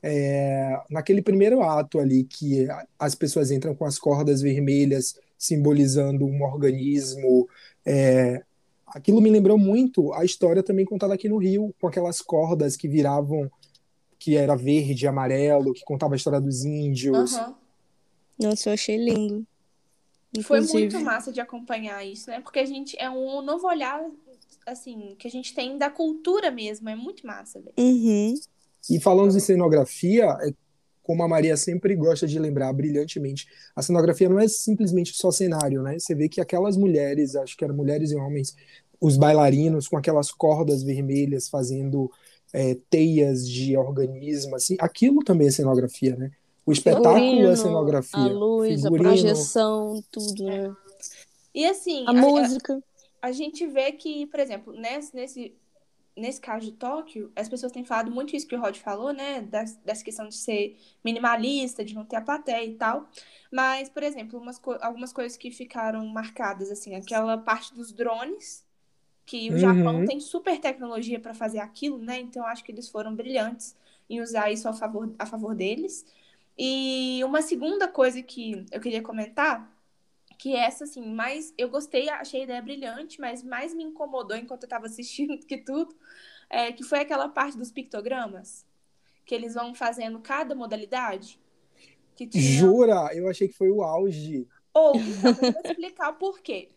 É, 0.00 0.80
naquele 0.88 1.20
primeiro 1.20 1.60
ato 1.60 1.98
ali 1.98 2.22
que 2.22 2.68
as 2.96 3.16
pessoas 3.16 3.50
entram 3.50 3.74
com 3.74 3.84
as 3.84 3.98
cordas 3.98 4.40
vermelhas 4.40 5.16
simbolizando 5.38 6.26
um 6.26 6.42
organismo. 6.42 7.48
É, 7.86 8.42
aquilo 8.88 9.20
me 9.20 9.30
lembrou 9.30 9.56
muito 9.56 10.12
a 10.12 10.24
história 10.24 10.62
também 10.62 10.84
contada 10.84 11.14
aqui 11.14 11.28
no 11.28 11.38
Rio, 11.38 11.74
com 11.80 11.86
aquelas 11.86 12.20
cordas 12.20 12.76
que 12.76 12.88
viravam, 12.88 13.50
que 14.18 14.36
era 14.36 14.56
verde, 14.56 15.06
amarelo, 15.06 15.72
que 15.72 15.84
contava 15.84 16.14
a 16.14 16.16
história 16.16 16.40
dos 16.40 16.64
índios. 16.64 17.34
Uhum. 17.34 17.54
Nossa, 18.40 18.70
eu 18.70 18.74
achei 18.74 18.96
lindo. 18.96 19.46
Inclusive. 20.36 20.68
Foi 20.72 20.80
muito 20.80 21.00
massa 21.00 21.32
de 21.32 21.40
acompanhar 21.40 22.04
isso, 22.04 22.28
né? 22.30 22.40
Porque 22.40 22.58
a 22.58 22.66
gente 22.66 22.96
é 22.98 23.08
um 23.08 23.40
novo 23.42 23.66
olhar, 23.66 24.04
assim, 24.66 25.14
que 25.18 25.26
a 25.26 25.30
gente 25.30 25.54
tem 25.54 25.78
da 25.78 25.88
cultura 25.88 26.50
mesmo. 26.50 26.88
É 26.88 26.94
muito 26.94 27.26
massa, 27.26 27.60
velho. 27.60 27.74
Uhum. 27.78 28.34
E 28.90 29.00
falando 29.00 29.34
em 29.36 29.40
cenografia, 29.40 30.24
é 30.42 30.52
como 31.08 31.22
a 31.22 31.28
Maria 31.28 31.56
sempre 31.56 31.96
gosta 31.96 32.26
de 32.26 32.38
lembrar 32.38 32.70
brilhantemente, 32.70 33.48
a 33.74 33.80
cenografia 33.80 34.28
não 34.28 34.38
é 34.38 34.46
simplesmente 34.46 35.16
só 35.16 35.30
cenário, 35.30 35.82
né? 35.82 35.98
Você 35.98 36.14
vê 36.14 36.28
que 36.28 36.38
aquelas 36.38 36.76
mulheres, 36.76 37.34
acho 37.34 37.56
que 37.56 37.64
eram 37.64 37.74
mulheres 37.74 38.10
e 38.10 38.14
homens, 38.14 38.54
os 39.00 39.16
bailarinos 39.16 39.88
com 39.88 39.96
aquelas 39.96 40.30
cordas 40.30 40.82
vermelhas 40.82 41.48
fazendo 41.48 42.12
é, 42.52 42.76
teias 42.90 43.48
de 43.48 43.74
organismo, 43.74 44.54
assim, 44.54 44.76
aquilo 44.78 45.24
também 45.24 45.48
é 45.48 45.50
cenografia, 45.50 46.14
né? 46.14 46.30
O 46.66 46.72
espetáculo 46.72 47.16
é 47.16 47.20
figurino, 47.20 47.48
é 47.48 47.56
cenografia. 47.56 48.20
A 48.20 48.26
luz, 48.26 48.82
figurino. 48.82 49.08
a 49.08 49.12
projeção, 49.12 50.04
tudo, 50.12 50.44
né? 50.44 50.76
E 51.54 51.64
assim, 51.64 52.04
a, 52.06 52.10
a 52.10 52.12
música. 52.12 52.82
A, 53.22 53.28
a, 53.28 53.32
gente 53.32 53.66
vê 53.66 53.92
que, 53.92 54.26
por 54.26 54.40
exemplo, 54.40 54.74
nesse, 54.74 55.16
nesse 55.16 55.54
nesse 56.18 56.40
caso 56.40 56.66
de 56.66 56.72
Tóquio, 56.72 57.32
as 57.34 57.48
pessoas 57.48 57.72
têm 57.72 57.84
falado 57.84 58.10
muito 58.10 58.34
isso 58.34 58.46
que 58.46 58.54
o 58.54 58.60
Rod 58.60 58.76
falou, 58.76 59.12
né? 59.12 59.40
dessa 59.40 60.04
questão 60.04 60.28
de 60.28 60.34
ser 60.34 60.76
minimalista, 61.04 61.84
de 61.84 61.94
não 61.94 62.04
ter 62.04 62.16
a 62.16 62.20
plateia 62.20 62.64
e 62.64 62.74
tal. 62.74 63.08
Mas, 63.50 63.88
por 63.88 64.02
exemplo, 64.02 64.40
co 64.60 64.76
algumas 64.80 65.12
coisas 65.12 65.36
que 65.36 65.50
ficaram 65.50 66.06
marcadas, 66.06 66.70
assim, 66.70 66.94
aquela 66.94 67.38
parte 67.38 67.74
dos 67.74 67.92
drones, 67.92 68.64
que 69.24 69.50
o 69.50 69.52
uhum. 69.52 69.58
Japão 69.58 70.04
tem 70.06 70.20
super 70.20 70.58
tecnologia 70.58 71.20
para 71.20 71.34
fazer 71.34 71.58
aquilo, 71.58 71.98
né? 71.98 72.18
Então, 72.18 72.44
acho 72.46 72.64
que 72.64 72.72
eles 72.72 72.88
foram 72.88 73.14
brilhantes 73.14 73.76
em 74.08 74.20
usar 74.20 74.50
isso 74.50 74.68
a 74.68 74.72
favor, 74.72 75.14
a 75.18 75.26
favor 75.26 75.54
deles. 75.54 76.04
E 76.58 77.22
uma 77.24 77.42
segunda 77.42 77.86
coisa 77.86 78.22
que 78.22 78.66
eu 78.72 78.80
queria 78.80 79.02
comentar 79.02 79.70
que 80.38 80.54
essa, 80.54 80.84
assim, 80.84 81.04
mais. 81.12 81.52
Eu 81.58 81.68
gostei, 81.68 82.08
achei 82.08 82.42
a 82.42 82.44
ideia 82.44 82.62
brilhante, 82.62 83.20
mas 83.20 83.42
mais 83.42 83.74
me 83.74 83.82
incomodou 83.82 84.36
enquanto 84.36 84.62
eu 84.62 84.68
tava 84.68 84.86
assistindo 84.86 85.36
que 85.44 85.58
tudo, 85.58 85.94
é, 86.48 86.72
que 86.72 86.84
foi 86.84 87.00
aquela 87.00 87.28
parte 87.28 87.58
dos 87.58 87.72
pictogramas, 87.72 88.64
que 89.26 89.34
eles 89.34 89.54
vão 89.54 89.74
fazendo 89.74 90.20
cada 90.20 90.54
modalidade. 90.54 91.40
Tinha... 92.14 92.30
Jura? 92.32 93.10
Eu 93.12 93.28
achei 93.28 93.48
que 93.48 93.54
foi 93.54 93.70
o 93.70 93.82
auge. 93.82 94.46
Ou, 94.72 94.94
então, 94.96 95.30
eu 95.30 95.52
vou 95.52 95.62
explicar 95.64 96.10
o 96.10 96.14
porquê. 96.14 96.70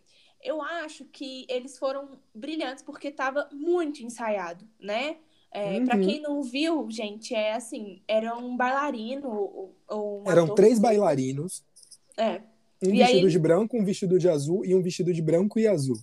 Eu 0.44 0.60
acho 0.60 1.06
que 1.06 1.46
eles 1.48 1.78
foram 1.78 2.20
brilhantes 2.34 2.84
porque 2.84 3.10
estava 3.10 3.48
muito 3.52 4.04
ensaiado, 4.04 4.68
né? 4.80 5.18
É, 5.52 5.78
uhum. 5.78 5.86
Para 5.86 6.00
quem 6.00 6.22
não 6.22 6.42
viu, 6.42 6.90
gente, 6.90 7.36
é 7.36 7.54
assim, 7.54 8.02
era 8.08 8.36
um 8.36 8.56
bailarino 8.56 9.30
ou, 9.30 9.76
ou 9.88 10.24
um 10.24 10.32
Eram 10.32 10.56
três 10.56 10.80
bailarinos. 10.80 11.64
É. 12.18 12.42
Um 12.84 12.90
e 12.90 12.98
vestido 12.98 13.26
aí... 13.26 13.32
de 13.32 13.40
branco, 13.40 13.78
um 13.78 13.86
vestido 13.86 14.18
de 14.18 14.28
azul 14.28 14.66
e 14.66 14.74
um 14.74 14.82
vestido 14.82 15.14
de 15.14 15.22
branco 15.22 15.60
e 15.60 15.68
azul. 15.68 15.98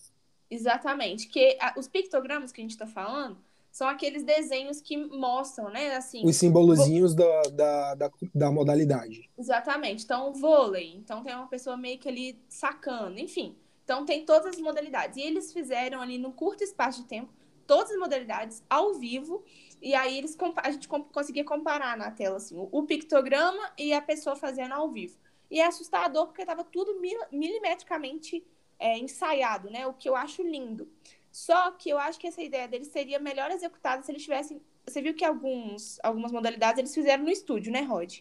Exatamente. 0.50 1.28
Que 1.28 1.56
a, 1.60 1.74
os 1.76 1.88
pictogramas 1.88 2.52
que 2.52 2.60
a 2.60 2.64
gente 2.64 2.70
está 2.70 2.86
falando 2.86 3.38
são 3.70 3.88
aqueles 3.88 4.22
desenhos 4.22 4.80
que 4.80 4.96
mostram, 4.96 5.70
né? 5.70 5.94
Assim, 5.94 6.24
os 6.24 6.36
simbolozinhos 6.36 7.14
vo... 7.14 7.22
da, 7.22 7.42
da, 7.42 7.94
da, 7.94 8.10
da, 8.34 8.50
modalidade. 8.50 9.28
Exatamente. 9.38 10.04
Então, 10.04 10.32
vôlei. 10.32 10.96
Então, 10.96 11.22
tem 11.22 11.34
uma 11.34 11.46
pessoa 11.46 11.76
meio 11.76 11.98
que 11.98 12.08
ali 12.08 12.38
sacando. 12.48 13.18
Enfim. 13.18 13.54
Então, 13.84 14.04
tem 14.04 14.24
todas 14.24 14.54
as 14.54 14.60
modalidades. 14.60 15.16
E 15.16 15.20
eles 15.20 15.52
fizeram 15.52 16.00
ali, 16.00 16.18
num 16.18 16.32
curto 16.32 16.64
espaço 16.64 17.02
de 17.02 17.08
tempo, 17.08 17.32
todas 17.66 17.92
as 17.92 17.98
modalidades 17.98 18.62
ao 18.68 18.94
vivo. 18.94 19.44
E 19.80 19.94
aí, 19.94 20.18
eles 20.18 20.36
a 20.56 20.70
gente 20.70 20.88
conseguia 20.88 21.44
comparar 21.44 21.96
na 21.96 22.10
tela, 22.10 22.38
assim, 22.38 22.56
o, 22.56 22.68
o 22.72 22.82
pictograma 22.84 23.70
e 23.78 23.92
a 23.92 24.00
pessoa 24.00 24.34
fazendo 24.34 24.72
ao 24.72 24.90
vivo. 24.90 25.16
E 25.50 25.60
é 25.60 25.66
assustador 25.66 26.26
porque 26.26 26.42
estava 26.42 26.64
tudo 26.64 27.00
mil, 27.00 27.18
milimetricamente 27.32 28.44
é, 28.78 28.98
ensaiado, 28.98 29.70
né? 29.70 29.86
O 29.86 29.94
que 29.94 30.08
eu 30.08 30.14
acho 30.14 30.42
lindo. 30.42 30.88
Só 31.30 31.72
que 31.72 31.90
eu 31.90 31.98
acho 31.98 32.18
que 32.18 32.26
essa 32.26 32.42
ideia 32.42 32.68
deles 32.68 32.88
seria 32.88 33.18
melhor 33.18 33.50
executada 33.50 34.02
se 34.02 34.10
eles 34.10 34.22
tivessem. 34.22 34.60
Você 34.86 35.02
viu 35.02 35.14
que 35.14 35.24
alguns, 35.24 35.98
algumas 36.02 36.32
modalidades 36.32 36.78
eles 36.78 36.94
fizeram 36.94 37.24
no 37.24 37.30
estúdio, 37.30 37.72
né, 37.72 37.82
Rod? 37.82 38.20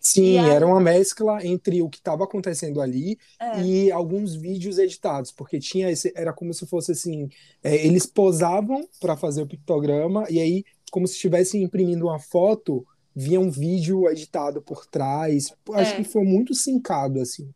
Sim, 0.00 0.38
era 0.38 0.64
uma 0.64 0.80
mescla 0.80 1.44
entre 1.44 1.82
o 1.82 1.90
que 1.90 1.98
estava 1.98 2.22
acontecendo 2.22 2.80
ali 2.80 3.18
é. 3.40 3.60
e 3.60 3.90
alguns 3.90 4.34
vídeos 4.34 4.78
editados, 4.78 5.32
porque 5.32 5.58
tinha 5.58 5.90
esse, 5.90 6.12
era 6.14 6.32
como 6.32 6.54
se 6.54 6.64
fosse 6.66 6.92
assim, 6.92 7.28
é, 7.64 7.84
eles 7.84 8.06
posavam 8.06 8.88
para 9.00 9.16
fazer 9.16 9.42
o 9.42 9.46
pictograma 9.46 10.24
e 10.30 10.38
aí 10.38 10.64
como 10.90 11.06
se 11.08 11.14
estivessem 11.14 11.62
imprimindo 11.62 12.06
uma 12.06 12.20
foto 12.20 12.86
via 13.14 13.40
um 13.40 13.50
vídeo 13.50 14.08
editado 14.08 14.62
por 14.62 14.86
trás. 14.86 15.54
Acho 15.74 15.94
é. 15.94 15.96
que 15.96 16.04
foi 16.04 16.24
muito 16.24 16.54
sincado, 16.54 17.20
assim. 17.20 17.52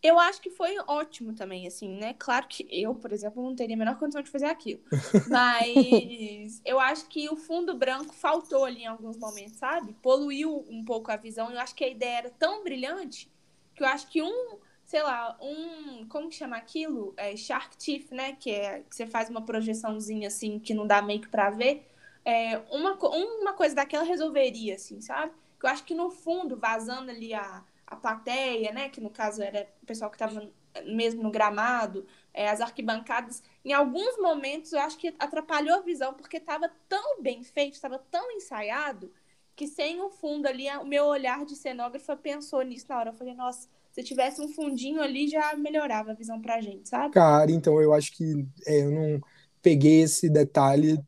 Eu 0.00 0.18
acho 0.18 0.40
que 0.40 0.50
foi 0.50 0.76
ótimo 0.86 1.34
também, 1.34 1.66
assim, 1.66 1.96
né? 1.96 2.14
Claro 2.16 2.46
que 2.46 2.66
eu, 2.70 2.94
por 2.94 3.12
exemplo, 3.12 3.42
não 3.42 3.56
teria 3.56 3.74
a 3.74 3.78
menor 3.78 3.98
condição 3.98 4.22
de 4.22 4.30
fazer 4.30 4.46
aquilo. 4.46 4.80
Mas 5.28 6.62
eu 6.64 6.78
acho 6.78 7.08
que 7.08 7.28
o 7.28 7.36
fundo 7.36 7.76
branco 7.76 8.14
faltou 8.14 8.64
ali 8.64 8.82
em 8.82 8.86
alguns 8.86 9.16
momentos, 9.16 9.56
sabe? 9.56 9.96
Poluiu 10.00 10.64
um 10.70 10.84
pouco 10.84 11.10
a 11.10 11.16
visão. 11.16 11.50
Eu 11.50 11.58
acho 11.58 11.74
que 11.74 11.82
a 11.82 11.88
ideia 11.88 12.18
era 12.18 12.30
tão 12.30 12.62
brilhante 12.62 13.28
que 13.74 13.82
eu 13.82 13.88
acho 13.88 14.08
que 14.08 14.22
um, 14.22 14.58
sei 14.84 15.02
lá, 15.02 15.36
um. 15.42 16.06
Como 16.08 16.28
que 16.28 16.36
chama 16.36 16.56
aquilo? 16.56 17.12
É 17.16 17.36
Shark 17.36 17.76
Teeth, 17.76 18.12
né? 18.12 18.36
Que 18.38 18.52
é 18.52 18.80
que 18.88 18.94
você 18.94 19.04
faz 19.04 19.28
uma 19.28 19.44
projeçãozinha 19.44 20.28
assim 20.28 20.60
que 20.60 20.74
não 20.74 20.86
dá 20.86 21.02
meio 21.02 21.20
que 21.20 21.28
pra 21.28 21.50
ver 21.50 21.84
é, 22.28 22.58
uma, 22.70 22.92
uma 23.40 23.54
coisa 23.54 23.74
daquela 23.74 24.04
resolveria, 24.04 24.74
assim, 24.74 25.00
sabe? 25.00 25.32
Que 25.58 25.64
eu 25.64 25.70
acho 25.70 25.82
que 25.82 25.94
no 25.94 26.10
fundo, 26.10 26.58
vazando 26.58 27.10
ali 27.10 27.32
a, 27.32 27.64
a 27.86 27.96
plateia, 27.96 28.70
né? 28.70 28.90
Que 28.90 29.00
no 29.00 29.08
caso 29.08 29.42
era 29.42 29.66
o 29.82 29.86
pessoal 29.86 30.10
que 30.10 30.16
estava 30.16 30.46
mesmo 30.84 31.22
no 31.22 31.30
gramado, 31.30 32.06
é, 32.34 32.50
as 32.50 32.60
arquibancadas, 32.60 33.42
em 33.64 33.72
alguns 33.72 34.16
momentos 34.18 34.72
eu 34.72 34.80
acho 34.80 34.98
que 34.98 35.12
atrapalhou 35.18 35.78
a 35.78 35.80
visão, 35.80 36.12
porque 36.12 36.36
estava 36.36 36.70
tão 36.86 37.22
bem 37.22 37.42
feito, 37.42 37.74
estava 37.74 37.98
tão 37.98 38.30
ensaiado, 38.32 39.10
que 39.56 39.66
sem 39.66 40.00
o 40.02 40.10
fundo 40.10 40.46
ali, 40.46 40.68
o 40.76 40.84
meu 40.84 41.06
olhar 41.06 41.46
de 41.46 41.56
cenógrafa 41.56 42.14
pensou 42.14 42.60
nisso 42.62 42.86
na 42.90 42.98
hora. 42.98 43.10
Eu 43.10 43.14
falei, 43.14 43.34
nossa, 43.34 43.66
se 43.90 44.04
tivesse 44.04 44.40
um 44.40 44.48
fundinho 44.48 45.00
ali, 45.02 45.26
já 45.28 45.56
melhorava 45.56 46.10
a 46.10 46.14
visão 46.14 46.40
pra 46.40 46.60
gente, 46.60 46.90
sabe? 46.90 47.14
Cara, 47.14 47.50
então 47.50 47.80
eu 47.80 47.94
acho 47.94 48.12
que 48.12 48.46
é, 48.66 48.82
eu 48.82 48.90
não 48.90 49.20
peguei 49.62 50.02
esse 50.02 50.28
detalhe 50.28 51.02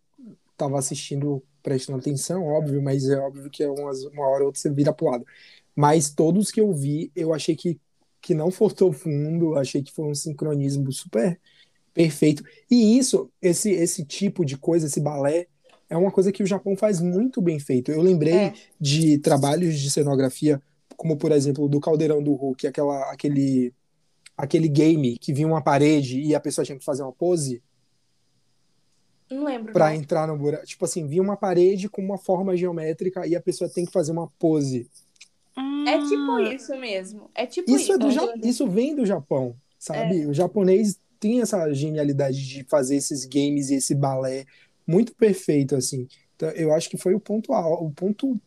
estava 0.61 0.79
assistindo 0.79 1.43
prestando 1.63 1.99
atenção, 1.99 2.45
óbvio, 2.47 2.81
mas 2.83 3.09
é 3.09 3.19
óbvio 3.19 3.51
que 3.51 3.63
é 3.63 3.69
umas, 3.71 4.05
uma 4.05 4.27
hora 4.27 4.41
ou 4.41 4.47
outra 4.47 4.61
você 4.61 4.71
vira 4.71 4.93
pro 4.93 5.07
lado. 5.11 5.27
Mas 5.77 6.11
todos 6.11 6.51
que 6.51 6.61
eu 6.61 6.73
vi, 6.73 7.11
eu 7.15 7.35
achei 7.35 7.55
que, 7.55 7.79
que 8.21 8.35
não 8.35 8.51
faltou 8.51 8.93
fundo, 8.93 9.57
achei 9.57 9.83
que 9.83 9.93
foi 9.93 10.07
um 10.07 10.15
sincronismo 10.15 10.91
super 10.93 11.39
perfeito. 11.93 12.43
E 12.71 12.99
isso, 12.99 13.31
esse, 13.43 13.71
esse 13.71 14.05
tipo 14.05 14.45
de 14.45 14.57
coisa, 14.57 14.87
esse 14.87 15.01
balé, 15.01 15.47
é 15.89 15.97
uma 15.97 16.11
coisa 16.11 16.33
que 16.33 16.43
o 16.43 16.47
Japão 16.47 16.77
faz 16.77 17.01
muito 17.01 17.43
bem 17.43 17.59
feito. 17.59 17.91
Eu 17.91 18.01
lembrei 18.01 18.35
É. 18.35 18.55
de 18.81 19.19
trabalhos 19.19 19.79
de 19.79 19.91
cenografia, 19.91 20.63
como 20.97 21.17
por 21.17 21.33
exemplo 21.33 21.69
do 21.69 21.81
Caldeirão 21.81 22.23
do 22.23 22.33
Hulk, 22.35 22.67
aquela, 22.67 23.11
aquele, 23.13 23.73
aquele 24.37 24.69
game 24.69 25.19
que 25.19 25.33
vinha 25.33 25.49
uma 25.49 25.63
parede 25.63 26.21
e 26.21 26.35
a 26.35 26.41
pessoa 26.41 26.65
tinha 26.65 26.79
que 26.79 26.85
fazer 26.85 27.03
uma 27.03 27.13
pose 27.13 27.63
Não 29.31 29.45
lembro. 29.45 29.73
para 29.73 29.91
não. 29.91 29.95
entrar 29.95 30.27
no 30.27 30.37
buraco. 30.37 30.67
Tipo 30.67 30.85
assim, 30.85 31.07
vinha 31.07 31.23
uma 31.23 31.37
parede 31.37 31.89
com 31.89 32.03
uma 32.03 32.19
forma 32.19 32.57
geométrica 32.57 33.27
e 33.27 33.37
a 33.37 33.41
pessoa 33.41 33.71
tem 33.71 33.85
que 33.85 33.93
fazer 33.93 34.13
uma 34.13 34.29
pose. 34.39 34.89
É 35.87 35.99
tipo 35.99 36.39
isso 36.41 36.77
mesmo. 36.77 37.31
É 37.35 37.47
tipo 37.47 37.71
Isso, 37.71 37.83
isso. 37.85 37.93
é 37.93 37.99
do 37.99 38.11
Ja- 38.11 38.35
isso 38.43 38.67
vem 38.69 38.95
do 38.95 39.05
Japão, 39.07 39.55
sabe? 39.79 40.27
O 40.27 40.33
japonês 40.35 40.99
tem 41.19 41.41
essa 41.43 41.73
genialidade 41.73 42.47
de 42.47 42.65
fazer 42.65 42.97
esses 42.97 43.25
games 43.25 43.71
e 43.71 43.75
esse 43.75 43.95
balé 43.95 44.47
muito 44.87 45.15
perfeito, 45.15 45.77
assim. 45.77 46.09
Então, 46.37 46.49
eu 46.51 46.73
acho 46.73 46.89
que 46.89 46.97
foi 46.97 47.15
o 47.15 47.21
ponto, 47.21 47.53
o 47.53 47.91
ponto 47.91 48.41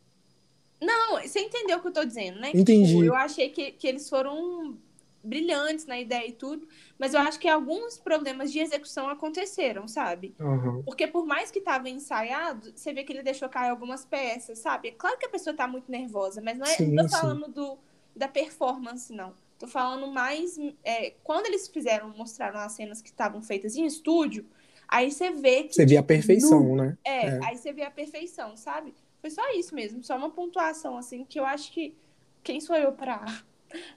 Não, 0.81 1.21
você 1.21 1.39
entendeu 1.39 1.77
o 1.77 1.81
que 1.81 1.87
eu 1.87 1.93
tô 1.93 2.03
dizendo, 2.03 2.39
né? 2.39 2.51
Entendi. 2.53 2.93
Tipo, 2.93 3.03
eu 3.03 3.15
achei 3.15 3.49
que, 3.49 3.71
que 3.71 3.87
eles 3.87 4.09
foram 4.09 4.75
brilhantes 5.23 5.85
na 5.85 5.99
ideia 5.99 6.27
e 6.27 6.33
tudo, 6.33 6.67
mas 6.99 7.13
eu 7.13 7.19
acho 7.19 7.39
que 7.39 7.47
alguns 7.47 7.97
problemas 7.97 8.51
de 8.51 8.59
execução 8.59 9.09
aconteceram, 9.09 9.87
sabe? 9.87 10.35
Aham. 10.39 10.81
Porque 10.83 11.07
por 11.07 11.25
mais 11.25 11.51
que 11.51 11.59
tava 11.61 11.89
ensaiado, 11.89 12.71
você 12.75 12.93
vê 12.93 13.03
que 13.03 13.11
ele 13.13 13.23
deixou 13.23 13.49
cair 13.49 13.69
algumas 13.69 14.05
peças, 14.05 14.59
sabe? 14.59 14.89
É 14.89 14.91
claro 14.91 15.17
que 15.17 15.25
a 15.25 15.29
pessoa 15.29 15.55
tá 15.55 15.67
muito 15.67 15.89
nervosa, 15.91 16.41
mas 16.41 16.57
não 16.57 16.65
é 16.65 16.75
Sim, 16.75 16.91
não 16.93 17.03
tô 17.03 17.09
sim. 17.09 17.15
falando 17.17 17.47
do, 17.47 17.77
da 18.15 18.27
performance, 18.27 19.11
não. 19.13 19.33
Tô 19.57 19.67
falando 19.67 20.07
mais. 20.07 20.57
é, 20.83 21.11
quando 21.23 21.45
eles 21.45 21.67
fizeram, 21.67 22.09
mostraram 22.09 22.59
as 22.59 22.73
cenas 22.73 23.01
que 23.01 23.09
estavam 23.09 23.41
feitas 23.41 23.75
em 23.75 23.85
estúdio, 23.85 24.45
aí 24.87 25.09
você 25.11 25.31
vê 25.31 25.63
que. 25.63 25.73
Você 25.73 25.85
vê 25.85 25.95
a 25.95 26.01
tipo, 26.01 26.07
perfeição, 26.07 26.75
né? 26.75 26.97
é, 27.03 27.27
É. 27.27 27.39
aí 27.43 27.57
você 27.57 27.71
vê 27.71 27.83
a 27.83 27.91
perfeição, 27.91 28.55
sabe? 28.57 28.93
Foi 29.21 29.29
só 29.29 29.41
isso 29.53 29.73
mesmo, 29.73 30.03
só 30.03 30.17
uma 30.17 30.29
pontuação, 30.29 30.97
assim, 30.97 31.23
que 31.25 31.39
eu 31.39 31.45
acho 31.45 31.71
que. 31.71 31.95
Quem 32.43 32.59
sou 32.59 32.75
eu 32.75 32.91
pra, 32.91 33.23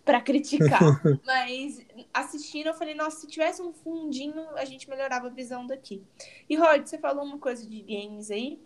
pra 0.04 0.21
criticar? 0.21 0.80
Mas 1.25 1.85
assistindo, 2.12 2.66
eu 2.68 2.75
falei, 2.75 2.95
nossa, 2.95 3.21
se 3.21 3.26
tivesse 3.26 3.62
um 3.62 3.73
fundinho, 3.73 4.49
a 4.56 4.64
gente 4.64 4.88
melhorava 4.88 5.26
a 5.26 5.30
visão 5.30 5.66
daqui. 5.66 6.02
E, 6.49 6.56
Rod, 6.56 6.87
você 6.87 6.99
falou 6.99 7.25
uma 7.25 7.38
coisa 7.38 7.66
de 7.68 7.80
games 7.83 8.30
aí, 8.30 8.61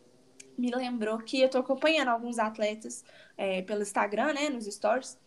me 0.57 0.71
lembrou 0.71 1.19
que 1.19 1.40
eu 1.40 1.49
tô 1.49 1.59
acompanhando 1.59 2.09
alguns 2.09 2.38
atletas 2.38 3.05
é, 3.37 3.62
pelo 3.62 3.83
Instagram, 3.83 4.35
né, 4.35 4.49
nos 4.49 4.67
stories. 4.67 5.19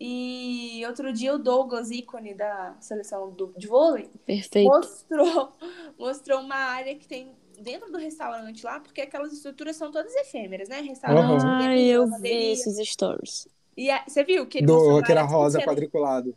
E 0.00 0.82
outro 0.86 1.12
dia 1.12 1.34
o 1.34 1.38
Douglas, 1.38 1.90
ícone 1.90 2.32
da 2.32 2.76
seleção 2.80 3.30
do, 3.32 3.52
de 3.56 3.66
vôlei, 3.66 4.08
Perfeito. 4.24 4.68
mostrou, 4.68 5.52
mostrou 5.98 6.40
uma 6.40 6.54
área 6.54 6.94
que 6.94 7.06
tem 7.06 7.34
dentro 7.60 7.90
do 7.90 7.98
restaurante 7.98 8.64
lá, 8.64 8.78
porque 8.78 9.00
aquelas 9.00 9.32
estruturas 9.32 9.74
são 9.76 9.90
todas 9.90 10.14
efêmeras, 10.14 10.68
né? 10.68 10.80
Restaurante. 10.80 11.44
Ai, 11.44 11.54
academia, 11.56 11.92
eu 11.94 12.06
vi 12.20 12.52
esses 12.52 12.88
stories. 12.88 13.48
E 13.78 13.88
a- 13.90 14.02
você 14.08 14.24
viu 14.24 14.44
que 14.44 14.58
ele 14.58 14.66
Do, 14.66 15.00
que 15.04 15.12
era 15.12 15.22
rosa 15.22 15.60
quadriculado. 15.62 16.34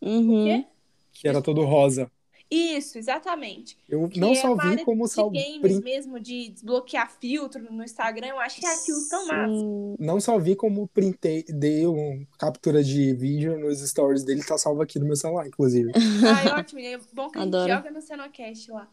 Uhum. 0.00 0.44
quê? 0.44 0.64
Que 1.12 1.28
era 1.28 1.42
todo 1.42 1.62
rosa. 1.64 2.10
Isso, 2.50 2.96
exatamente. 2.96 3.76
Eu 3.86 4.08
Que 4.08 4.18
não 4.18 4.30
é 4.30 4.34
só 4.36 4.54
vi 4.56 4.82
como 4.82 5.04
de 5.04 5.10
sal... 5.12 5.28
games 5.30 5.60
prin- 5.60 5.80
mesmo, 5.82 6.18
de 6.18 6.48
desbloquear 6.48 7.10
filtro 7.20 7.70
no 7.70 7.84
Instagram, 7.84 8.28
eu 8.28 8.40
acho 8.40 8.58
que 8.58 8.64
é 8.64 8.72
aquilo 8.74 9.06
tão 9.10 9.26
massa. 9.26 9.64
Não 9.98 10.18
só 10.18 10.38
vi 10.38 10.56
como 10.56 10.88
printei, 10.88 11.44
dei 11.46 11.84
uma 11.86 12.24
captura 12.38 12.82
de 12.82 13.12
vídeo 13.12 13.58
nos 13.58 13.80
stories 13.86 14.24
dele, 14.24 14.42
tá 14.42 14.56
salvo 14.56 14.80
aqui 14.80 14.98
no 14.98 15.04
meu 15.04 15.16
celular, 15.16 15.46
inclusive. 15.46 15.92
Ai, 15.94 16.48
ótimo. 16.58 16.80
É 16.80 16.98
bom 17.12 17.28
que 17.28 17.38
a 17.38 17.42
gente 17.42 17.52
joga 17.68 17.90
no 17.90 18.00
Cenocast 18.00 18.70
lá. 18.70 18.88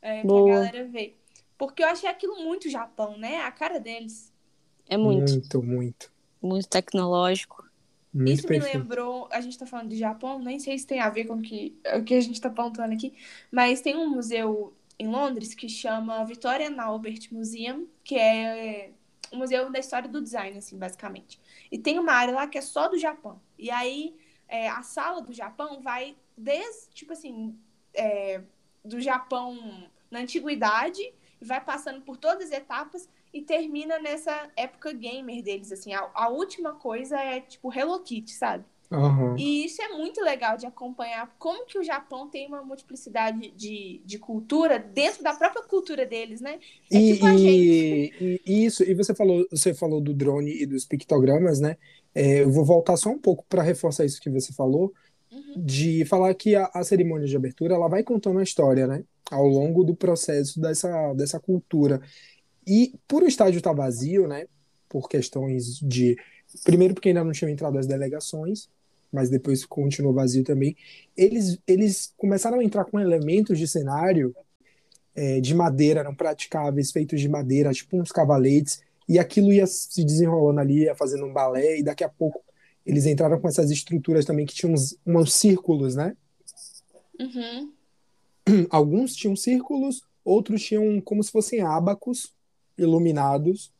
É, 0.00 0.20
pra 0.20 0.28
Boa. 0.28 0.54
galera 0.54 0.84
ver. 0.88 1.18
Porque 1.58 1.82
eu 1.82 1.88
achei 1.88 2.08
aquilo 2.08 2.36
muito 2.42 2.70
Japão, 2.70 3.18
né? 3.18 3.42
A 3.42 3.50
cara 3.52 3.78
deles. 3.78 4.32
É 4.88 4.96
muito, 4.96 5.30
Muito, 5.32 5.62
muito. 5.62 6.13
Muito 6.44 6.68
tecnológico. 6.68 7.64
Muito 8.12 8.32
Isso 8.32 8.42
me 8.44 8.60
perfeito. 8.60 8.78
lembrou, 8.78 9.28
a 9.32 9.40
gente 9.40 9.58
tá 9.58 9.66
falando 9.66 9.88
de 9.88 9.96
Japão, 9.96 10.38
nem 10.38 10.60
sei 10.60 10.78
se 10.78 10.86
tem 10.86 11.00
a 11.00 11.10
ver 11.10 11.24
com 11.24 11.34
o 11.34 11.42
que, 11.42 11.76
o 11.96 12.04
que 12.04 12.14
a 12.14 12.20
gente 12.20 12.40
tá 12.40 12.48
apontando 12.48 12.94
aqui, 12.94 13.12
mas 13.50 13.80
tem 13.80 13.96
um 13.96 14.08
museu 14.08 14.72
em 14.96 15.08
Londres 15.08 15.52
que 15.52 15.68
chama 15.68 16.24
Victoria 16.24 16.68
and 16.68 16.80
Albert 16.80 17.28
Museum, 17.32 17.88
que 18.04 18.16
é 18.16 18.92
um 19.32 19.38
museu 19.38 19.70
da 19.70 19.80
história 19.80 20.08
do 20.08 20.22
design, 20.22 20.56
assim, 20.56 20.78
basicamente. 20.78 21.40
E 21.72 21.76
tem 21.76 21.98
uma 21.98 22.12
área 22.12 22.34
lá 22.34 22.46
que 22.46 22.56
é 22.56 22.60
só 22.60 22.86
do 22.86 22.96
Japão. 22.96 23.40
E 23.58 23.68
aí, 23.68 24.14
é, 24.46 24.68
a 24.68 24.82
sala 24.82 25.20
do 25.20 25.32
Japão 25.32 25.80
vai 25.80 26.16
desde, 26.36 26.90
tipo 26.94 27.12
assim, 27.12 27.58
é, 27.92 28.42
do 28.84 29.00
Japão 29.00 29.88
na 30.08 30.20
antiguidade, 30.20 31.02
vai 31.40 31.60
passando 31.60 32.00
por 32.02 32.16
todas 32.16 32.44
as 32.44 32.52
etapas 32.52 33.08
e 33.34 33.42
termina 33.42 33.98
nessa 34.00 34.50
época 34.56 34.92
gamer 34.94 35.42
deles, 35.42 35.72
assim. 35.72 35.94
A, 35.94 36.10
a 36.14 36.28
última 36.30 36.74
coisa 36.76 37.18
é, 37.20 37.40
tipo, 37.42 37.72
Hello 37.74 38.00
Kitty, 38.02 38.32
sabe? 38.32 38.64
Aham. 38.90 39.46
E 39.46 39.64
isso 39.66 39.82
é 39.82 39.88
muito 39.90 40.20
legal 40.22 40.56
de 40.56 40.66
acompanhar 40.66 41.34
como 41.38 41.66
que 41.66 41.78
o 41.78 41.82
Japão 41.84 42.28
tem 42.30 42.46
uma 42.48 42.62
multiplicidade 42.64 43.50
de, 43.52 44.00
de 44.04 44.18
cultura 44.18 44.78
dentro 44.78 45.22
da 45.24 45.34
própria 45.34 45.62
cultura 45.64 46.06
deles, 46.06 46.40
né? 46.40 46.60
É 46.92 47.00
E, 47.00 47.02
tipo 47.02 47.26
a 47.26 47.36
gente. 47.36 48.08
e- 48.20 48.40
e 48.46 48.64
isso, 48.66 48.82
e 48.84 48.94
você 48.94 49.14
falou, 49.14 49.46
você 49.50 49.74
falou 49.74 50.00
do 50.00 50.14
drone 50.14 50.52
e 50.62 50.66
dos 50.66 50.84
pictogramas, 50.84 51.60
né? 51.60 51.76
É, 52.14 52.42
eu 52.42 52.50
vou 52.50 52.64
voltar 52.64 52.96
só 52.96 53.10
um 53.10 53.18
pouco 53.18 53.44
para 53.48 53.62
reforçar 53.62 54.04
isso 54.04 54.20
que 54.20 54.30
você 54.30 54.52
falou, 54.52 54.92
Uhum. 55.30 55.56
de 55.56 56.04
falar 56.06 56.34
que 56.34 56.56
a, 56.56 56.66
a 56.74 56.84
cerimônia 56.84 57.26
de 57.28 57.36
abertura 57.36 57.74
ela 57.74 57.88
vai 57.88 58.02
contando 58.04 58.40
a 58.40 58.42
história, 58.44 58.86
né? 58.86 59.04
Ao 59.30 59.46
longo 59.46 59.84
do 59.84 59.96
processo 59.96 60.60
dessa, 60.60 61.14
dessa 61.14 61.40
cultura. 61.40 62.00
E 62.66 62.94
por 63.06 63.22
o 63.22 63.26
estádio 63.26 63.58
estar 63.58 63.72
vazio, 63.72 64.26
né? 64.26 64.46
Por 64.88 65.08
questões 65.08 65.78
de. 65.80 66.16
Primeiro, 66.62 66.94
porque 66.94 67.08
ainda 67.08 67.24
não 67.24 67.32
tinham 67.32 67.50
entrado 67.50 67.78
as 67.78 67.86
delegações, 67.86 68.68
mas 69.12 69.28
depois 69.28 69.64
continuou 69.64 70.14
vazio 70.14 70.44
também. 70.44 70.76
Eles, 71.16 71.58
eles 71.66 72.12
começaram 72.16 72.60
a 72.60 72.64
entrar 72.64 72.84
com 72.84 73.00
elementos 73.00 73.58
de 73.58 73.66
cenário 73.66 74.34
é, 75.14 75.40
de 75.40 75.54
madeira, 75.54 76.00
eram 76.00 76.14
praticáveis, 76.14 76.90
feitos 76.90 77.20
de 77.20 77.28
madeira, 77.28 77.72
tipo 77.72 77.96
uns 77.96 78.10
cavaletes, 78.10 78.82
e 79.08 79.18
aquilo 79.18 79.52
ia 79.52 79.66
se 79.66 80.04
desenrolando 80.04 80.60
ali, 80.60 80.82
ia 80.82 80.94
fazendo 80.94 81.24
um 81.24 81.32
balé, 81.32 81.78
e 81.78 81.82
daqui 81.82 82.02
a 82.02 82.08
pouco 82.08 82.42
eles 82.84 83.06
entraram 83.06 83.40
com 83.40 83.48
essas 83.48 83.70
estruturas 83.70 84.24
também 84.24 84.44
que 84.44 84.54
tinham 84.54 84.74
uns, 84.74 84.96
uns 85.06 85.32
círculos, 85.32 85.94
né? 85.94 86.16
Uhum. 87.18 87.72
Alguns 88.68 89.14
tinham 89.14 89.36
círculos, 89.36 90.02
outros 90.24 90.62
tinham 90.62 91.00
como 91.00 91.22
se 91.22 91.30
fossem 91.30 91.60
ábacos 91.60 92.34
iluminados. 92.76 93.72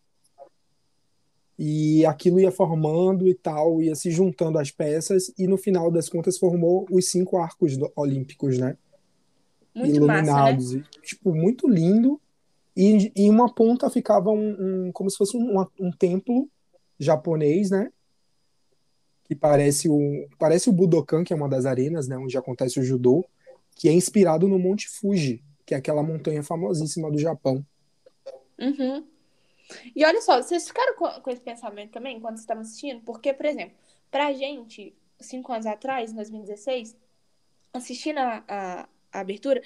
E 1.57 2.05
aquilo 2.05 2.41
ia 2.41 2.51
formando 2.51 3.29
e 3.29 3.35
tal, 3.35 3.81
ia 3.81 3.95
se 3.95 4.11
juntando 4.11 4.59
as 4.59 4.71
peças, 4.73 5.33
e 5.39 5.47
no 5.47 5.57
final 5.57 5.89
das 5.91 6.09
contas 6.09 6.37
formou 6.37 6.85
os 6.91 7.09
cinco 7.11 7.37
arcos 7.37 7.77
do- 7.77 7.93
olímpicos, 7.95 8.59
né? 8.59 8.77
Muito 9.75 10.05
massa, 10.07 10.23
né? 10.23 10.29
iluminados. 10.29 10.73
E, 10.73 10.85
tipo, 11.03 11.33
muito 11.35 11.69
lindo. 11.69 12.21
E 12.77 13.13
em 13.15 13.31
uma 13.31 13.53
ponta 13.53 13.89
ficava 13.89 14.31
um, 14.31 14.87
um- 14.89 14.93
como 14.93 15.09
se 15.09 15.17
fosse 15.17 15.37
um, 15.37 15.61
um 15.79 15.93
templo 15.93 16.49
japonês, 16.99 17.71
né? 17.71 17.93
Que 19.25 19.35
parece 19.37 19.89
o, 19.89 20.27
parece 20.39 20.69
o 20.69 20.73
Budokan, 20.73 21.23
que 21.23 21.33
é 21.33 21.37
uma 21.37 21.49
das 21.49 21.67
arenas, 21.67 22.09
né? 22.09 22.19
Onde 22.19 22.37
acontece 22.37 22.81
o 22.81 22.85
judô, 22.85 23.25
que 23.77 23.89
é 23.89 23.93
inspirado 23.93 24.49
no 24.49 24.59
Monte 24.59 24.89
Fuji, 24.89 25.41
que 25.65 25.73
é 25.73 25.77
aquela 25.79 26.03
montanha 26.03 26.43
famosíssima 26.43 27.11
do 27.13 27.19
Japão. 27.19 27.65
Uhum. 28.59 29.07
E 29.95 30.05
olha 30.05 30.21
só, 30.21 30.43
vocês 30.43 30.67
ficaram 30.67 30.95
com, 30.97 31.09
com 31.21 31.31
esse 31.31 31.41
pensamento 31.41 31.93
também 31.93 32.21
quando 32.21 32.35
vocês 32.37 32.43
estavam 32.43 32.63
assistindo? 32.63 33.01
Porque, 33.03 33.33
por 33.33 33.47
exemplo, 33.47 33.77
pra 34.11 34.33
gente, 34.33 34.95
cinco 35.21 35.53
anos 35.53 35.67
atrás, 35.67 36.13
em 36.13 36.15
2016, 36.17 36.97
assistindo 37.73 38.19
a, 38.19 38.45
a, 38.47 38.89
a 39.13 39.21
abertura, 39.21 39.63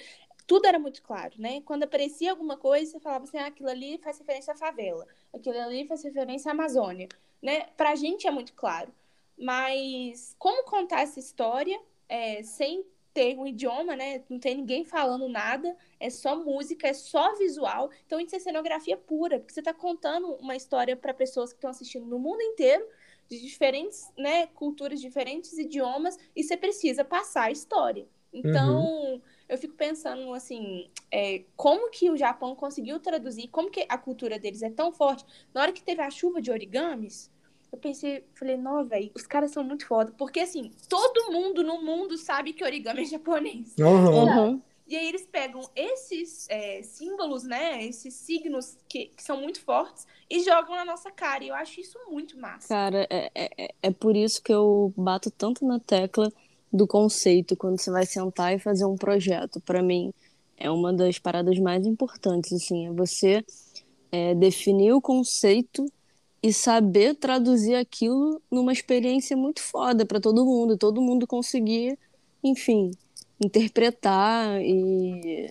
tudo 0.47 0.65
era 0.65 0.79
muito 0.79 1.03
claro, 1.03 1.35
né? 1.37 1.61
Quando 1.61 1.83
aparecia 1.83 2.31
alguma 2.31 2.57
coisa, 2.57 2.91
você 2.91 2.99
falava 2.99 3.25
assim, 3.25 3.37
ah, 3.37 3.47
aquilo 3.47 3.69
ali 3.69 3.99
faz 3.99 4.17
referência 4.17 4.53
à 4.53 4.57
favela, 4.57 5.05
aquilo 5.33 5.59
ali 5.59 5.85
faz 5.85 6.03
referência 6.03 6.49
à 6.49 6.53
Amazônia, 6.53 7.07
né? 7.41 7.67
Pra 7.77 7.95
gente 7.95 8.25
é 8.27 8.31
muito 8.31 8.53
claro. 8.53 8.91
Mas 9.37 10.35
como 10.39 10.63
contar 10.65 11.01
essa 11.01 11.19
história 11.19 11.79
é, 12.09 12.41
sem 12.43 12.83
ter 13.13 13.37
um 13.37 13.47
idioma, 13.47 13.95
né? 13.95 14.23
Não 14.29 14.39
tem 14.39 14.55
ninguém 14.55 14.85
falando 14.85 15.27
nada, 15.27 15.75
é 15.99 16.09
só 16.09 16.35
música, 16.35 16.87
é 16.87 16.93
só 16.93 17.35
visual. 17.35 17.89
Então 18.05 18.19
isso 18.19 18.35
é 18.35 18.39
cenografia 18.39 18.97
pura, 18.97 19.39
porque 19.39 19.53
você 19.53 19.61
está 19.61 19.73
contando 19.73 20.33
uma 20.35 20.55
história 20.55 20.95
para 20.95 21.13
pessoas 21.13 21.51
que 21.51 21.57
estão 21.57 21.69
assistindo 21.69 22.05
no 22.05 22.19
mundo 22.19 22.41
inteiro, 22.41 22.85
de 23.29 23.39
diferentes, 23.39 24.11
né, 24.17 24.47
culturas, 24.47 24.99
diferentes 24.99 25.57
idiomas, 25.57 26.17
e 26.35 26.43
você 26.43 26.57
precisa 26.57 27.05
passar 27.05 27.43
a 27.43 27.51
história. 27.51 28.07
Então, 28.31 29.21
eu 29.47 29.57
fico 29.57 29.73
pensando 29.73 30.33
assim, 30.33 30.89
é, 31.11 31.43
como 31.55 31.89
que 31.89 32.09
o 32.09 32.17
Japão 32.17 32.55
conseguiu 32.55 32.99
traduzir, 32.99 33.47
como 33.47 33.71
que 33.71 33.85
a 33.89 33.97
cultura 33.97 34.37
deles 34.37 34.61
é 34.61 34.69
tão 34.69 34.91
forte. 34.91 35.25
Na 35.53 35.61
hora 35.61 35.71
que 35.71 35.83
teve 35.83 36.01
a 36.01 36.11
chuva 36.11 36.41
de 36.41 36.51
origamis, 36.51 37.31
eu 37.71 37.77
pensei, 37.77 38.23
falei, 38.33 38.57
não, 38.57 38.85
velho, 38.85 39.11
os 39.15 39.27
caras 39.27 39.51
são 39.51 39.63
muito 39.63 39.85
foda. 39.85 40.13
Porque, 40.17 40.39
assim, 40.39 40.71
todo 40.87 41.31
mundo 41.31 41.63
no 41.63 41.81
mundo 41.81 42.17
sabe 42.17 42.53
que 42.53 42.63
origami 42.63 43.03
é 43.03 43.05
japonês. 43.05 43.75
Aham. 43.79 44.49
Uhum. 44.49 44.61
E 44.87 44.95
aí 44.95 45.07
eles 45.07 45.23
pegam 45.31 45.61
esses 45.75 46.47
é, 46.49 46.81
símbolos, 46.81 47.43
né? 47.43 47.85
Esses 47.85 48.11
signos 48.15 48.75
que, 48.87 49.11
que, 49.15 49.21
são 49.21 49.39
muito 49.39 49.61
fortes 49.61 50.07
e 50.27 50.39
jogam 50.39 50.75
na 50.75 50.83
nossa 50.83 51.11
cara. 51.11 51.43
E 51.43 51.49
eu 51.49 51.53
acho 51.53 51.79
isso 51.79 51.95
muito 52.09 52.39
massa. 52.39 52.67
Cara, 52.69 53.07
é, 53.07 53.29
é, 53.35 53.73
é 53.83 53.91
por 53.91 54.17
isso 54.17 54.41
que 54.41 54.51
eu 54.51 54.91
bato 54.97 55.29
tanto 55.29 55.63
na 55.63 55.79
tecla 55.79 56.33
do 56.73 56.87
conceito 56.87 57.55
quando 57.55 57.79
você 57.79 57.91
vai 57.91 58.03
sentar 58.03 58.55
e 58.55 58.57
fazer 58.57 58.85
um 58.85 58.95
projeto. 58.95 59.61
Para 59.61 59.83
mim, 59.83 60.11
é 60.57 60.71
uma 60.71 60.91
das 60.91 61.19
paradas 61.19 61.59
mais 61.59 61.85
importantes, 61.85 62.51
assim, 62.51 62.87
é 62.87 62.91
você 62.91 63.45
é, 64.11 64.33
definir 64.33 64.93
o 64.93 65.01
conceito 65.01 65.85
e 66.41 66.53
saber 66.53 67.15
traduzir 67.15 67.75
aquilo 67.75 68.41
numa 68.49 68.71
experiência 68.71 69.35
muito 69.35 69.61
foda 69.61 70.05
para 70.05 70.19
todo 70.19 70.45
mundo, 70.45 70.77
todo 70.77 71.01
mundo 71.01 71.27
conseguir, 71.27 71.97
enfim, 72.43 72.91
interpretar 73.43 74.61
e 74.61 75.49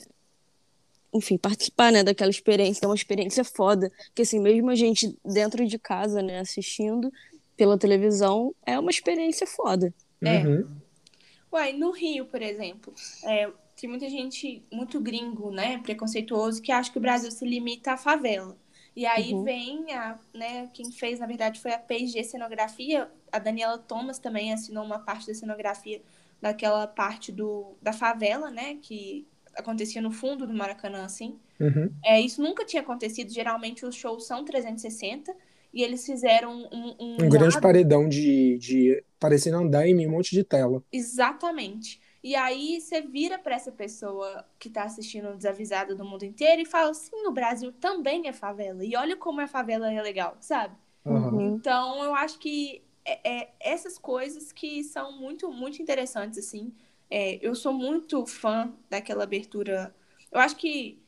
enfim, 1.13 1.39
participar, 1.39 1.91
né, 1.91 2.05
daquela 2.05 2.31
experiência, 2.31 2.85
é 2.85 2.89
uma 2.89 2.95
experiência 2.95 3.43
foda, 3.43 3.91
que 4.15 4.23
assim, 4.23 4.39
mesmo 4.39 4.71
a 4.71 4.75
gente 4.75 5.17
dentro 5.25 5.67
de 5.67 5.79
casa, 5.79 6.23
né, 6.23 6.39
assistindo 6.39 7.11
pela 7.57 7.79
televisão, 7.79 8.55
é 8.65 8.79
uma 8.79 8.91
experiência 8.91 9.47
foda. 9.47 9.93
É. 10.23 10.47
Uhum. 10.47 10.69
Uai, 11.51 11.73
no 11.73 11.91
Rio, 11.91 12.27
por 12.27 12.43
exemplo, 12.43 12.93
é, 13.25 13.51
tem 13.75 13.89
muita 13.89 14.09
gente 14.09 14.63
muito 14.71 15.01
gringo, 15.01 15.51
né, 15.51 15.79
preconceituoso, 15.79 16.61
que 16.61 16.71
acha 16.71 16.93
que 16.93 16.99
o 16.99 17.01
Brasil 17.01 17.31
se 17.31 17.45
limita 17.45 17.93
à 17.93 17.97
favela. 17.97 18.57
E 18.99 19.07
aí 19.07 19.33
uhum. 19.33 19.45
vem 19.45 19.93
a, 19.93 20.19
né, 20.35 20.69
quem 20.75 20.91
fez, 20.91 21.21
na 21.21 21.27
verdade, 21.27 21.61
foi 21.61 21.73
a 21.73 21.79
PG 21.79 22.25
Cenografia, 22.25 23.09
a 23.31 23.39
Daniela 23.39 23.79
Thomas 23.79 24.19
também 24.19 24.53
assinou 24.53 24.85
uma 24.85 24.99
parte 24.99 25.29
da 25.29 25.35
cenografia 25.35 26.03
daquela 26.43 26.85
parte 26.85 27.31
do, 27.31 27.77
da 27.81 27.93
favela, 27.93 28.51
né, 28.51 28.77
que 28.83 29.25
acontecia 29.55 30.03
no 30.03 30.11
fundo 30.11 30.49
do 30.49 30.53
Maracanã, 30.53 31.05
assim. 31.05 31.39
Uhum. 31.61 31.93
É, 32.05 32.21
isso 32.21 32.43
nunca 32.43 32.65
tinha 32.65 32.83
acontecido, 32.83 33.33
geralmente 33.33 33.87
os 33.87 33.95
shows 33.95 34.27
são 34.27 34.45
360, 34.45 35.33
e 35.73 35.81
eles 35.81 36.05
fizeram 36.05 36.69
um... 36.73 36.97
Um, 36.99 37.17
um 37.23 37.29
grande 37.29 37.61
paredão 37.61 38.09
de, 38.09 38.59
de 38.59 39.05
parecendo 39.21 39.59
andar 39.59 39.87
em 39.87 40.09
um 40.09 40.11
monte 40.11 40.33
de 40.33 40.43
tela. 40.43 40.83
Exatamente. 40.91 42.01
E 42.23 42.35
aí 42.35 42.81
você 42.81 43.01
vira 43.01 43.39
para 43.39 43.55
essa 43.55 43.71
pessoa 43.71 44.45
que 44.59 44.69
está 44.69 44.83
assistindo 44.83 45.37
Desavisada 45.37 45.95
do 45.95 46.05
mundo 46.05 46.25
inteiro 46.25 46.63
e 46.63 46.67
fala: 46.67 46.93
sim, 46.93 47.27
o 47.27 47.33
Brasil 47.33 47.73
também 47.73 48.27
é 48.29 48.33
favela. 48.33 48.85
E 48.85 48.97
olha 48.97 49.17
como 49.17 49.41
a 49.41 49.47
favela 49.47 49.93
é 49.93 50.03
legal, 50.03 50.37
sabe? 50.41 50.77
Uhum. 51.05 51.55
Então 51.55 52.03
eu 52.03 52.15
acho 52.15 52.39
que 52.39 52.83
é, 53.05 53.21
é, 53.25 53.51
essas 53.59 53.97
coisas 53.97 54.53
que 54.53 54.85
são 54.85 55.13
muito, 55.13 55.51
muito 55.51 55.81
interessantes, 55.81 56.39
assim. 56.39 56.75
É, 57.11 57.39
eu 57.41 57.55
sou 57.55 57.73
muito 57.73 58.27
fã 58.27 58.73
daquela 58.91 59.25
abertura. 59.25 59.95
Eu 60.31 60.41
acho 60.41 60.57
que. 60.57 61.01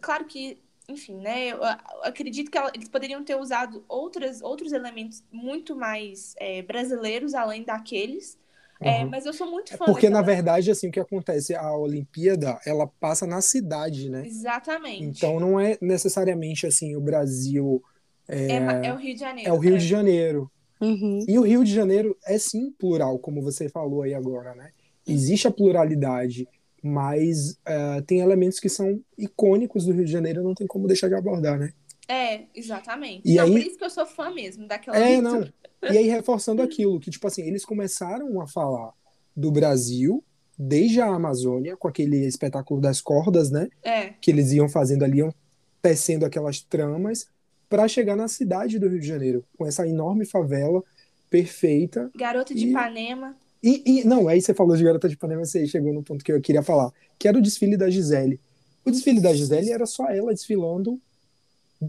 Claro 0.00 0.26
que, 0.26 0.62
enfim, 0.88 1.16
né? 1.16 1.48
Eu 1.48 1.60
acredito 2.02 2.50
que 2.50 2.58
eles 2.74 2.88
poderiam 2.88 3.24
ter 3.24 3.36
usado 3.36 3.84
outras, 3.88 4.42
outros 4.42 4.72
elementos 4.72 5.24
muito 5.32 5.74
mais 5.74 6.34
é, 6.38 6.60
brasileiros 6.62 7.34
além 7.34 7.62
daqueles. 7.62 8.38
É, 8.80 9.04
mas 9.04 9.26
eu 9.26 9.32
sou 9.32 9.50
muito 9.50 9.76
fã. 9.76 9.84
Porque, 9.84 10.08
daquela... 10.08 10.20
na 10.20 10.22
verdade, 10.22 10.70
assim, 10.70 10.88
o 10.88 10.92
que 10.92 11.00
acontece, 11.00 11.54
a 11.54 11.76
Olimpíada, 11.76 12.60
ela 12.64 12.86
passa 12.86 13.26
na 13.26 13.40
cidade, 13.40 14.08
né? 14.08 14.26
Exatamente. 14.26 15.04
Então, 15.04 15.40
não 15.40 15.58
é 15.58 15.76
necessariamente, 15.80 16.66
assim, 16.66 16.94
o 16.94 17.00
Brasil... 17.00 17.82
É, 18.28 18.52
é, 18.52 18.86
é 18.86 18.92
o 18.92 18.96
Rio 18.96 19.14
de 19.14 19.20
Janeiro. 19.20 19.50
É 19.50 19.52
o 19.52 19.58
Rio 19.58 19.74
é. 19.74 19.78
de 19.78 19.86
Janeiro. 19.86 20.50
Uhum. 20.80 21.24
E 21.26 21.38
o 21.38 21.42
Rio 21.42 21.64
de 21.64 21.74
Janeiro 21.74 22.16
é, 22.24 22.38
sim, 22.38 22.70
plural, 22.78 23.18
como 23.18 23.42
você 23.42 23.68
falou 23.68 24.02
aí 24.02 24.14
agora, 24.14 24.54
né? 24.54 24.70
Existe 25.06 25.48
a 25.48 25.50
pluralidade, 25.50 26.46
mas 26.82 27.52
uh, 27.66 28.02
tem 28.06 28.20
elementos 28.20 28.60
que 28.60 28.68
são 28.68 29.00
icônicos 29.16 29.84
do 29.84 29.92
Rio 29.92 30.04
de 30.04 30.12
Janeiro, 30.12 30.42
não 30.42 30.54
tem 30.54 30.66
como 30.66 30.86
deixar 30.86 31.08
de 31.08 31.14
abordar, 31.14 31.58
né? 31.58 31.72
É, 32.08 32.44
exatamente. 32.54 33.22
E 33.24 33.36
não, 33.36 33.44
aí... 33.44 33.50
por 33.50 33.60
isso 33.60 33.76
que 33.76 33.84
eu 33.84 33.90
sou 33.90 34.06
fã 34.06 34.30
mesmo 34.30 34.66
daquela 34.66 34.96
É, 34.96 35.20
não. 35.20 35.46
E 35.82 35.98
aí, 35.98 36.08
reforçando 36.08 36.62
aquilo, 36.62 36.98
que, 36.98 37.10
tipo 37.10 37.26
assim, 37.26 37.42
eles 37.42 37.64
começaram 37.64 38.40
a 38.40 38.46
falar 38.46 38.92
do 39.36 39.52
Brasil 39.52 40.24
desde 40.58 41.00
a 41.00 41.06
Amazônia, 41.06 41.76
com 41.76 41.86
aquele 41.86 42.26
espetáculo 42.26 42.80
das 42.80 43.00
cordas, 43.00 43.50
né? 43.50 43.68
É. 43.82 44.14
Que 44.20 44.30
eles 44.30 44.50
iam 44.52 44.68
fazendo 44.68 45.04
ali, 45.04 45.18
iam 45.18 45.32
tecendo 45.80 46.26
aquelas 46.26 46.60
tramas, 46.60 47.28
para 47.68 47.86
chegar 47.86 48.16
na 48.16 48.26
cidade 48.26 48.78
do 48.78 48.88
Rio 48.88 48.98
de 48.98 49.06
Janeiro, 49.06 49.44
com 49.56 49.66
essa 49.66 49.86
enorme 49.86 50.24
favela 50.24 50.82
perfeita. 51.30 52.10
Garota 52.16 52.54
de 52.54 52.66
e... 52.66 52.70
Ipanema. 52.70 53.36
E, 53.62 53.82
e, 53.84 54.04
não, 54.04 54.28
aí 54.28 54.40
você 54.40 54.54
falou 54.54 54.76
de 54.76 54.82
Garota 54.82 55.08
de 55.08 55.14
Ipanema, 55.14 55.44
você 55.44 55.66
chegou 55.66 55.92
no 55.92 56.02
ponto 56.02 56.24
que 56.24 56.32
eu 56.32 56.40
queria 56.40 56.62
falar, 56.62 56.90
que 57.18 57.28
era 57.28 57.36
o 57.36 57.42
desfile 57.42 57.76
da 57.76 57.90
Gisele. 57.90 58.40
O 58.84 58.90
desfile 58.90 59.20
da 59.20 59.34
Gisele 59.34 59.70
era 59.70 59.84
só 59.84 60.08
ela 60.08 60.32
desfilando 60.32 61.00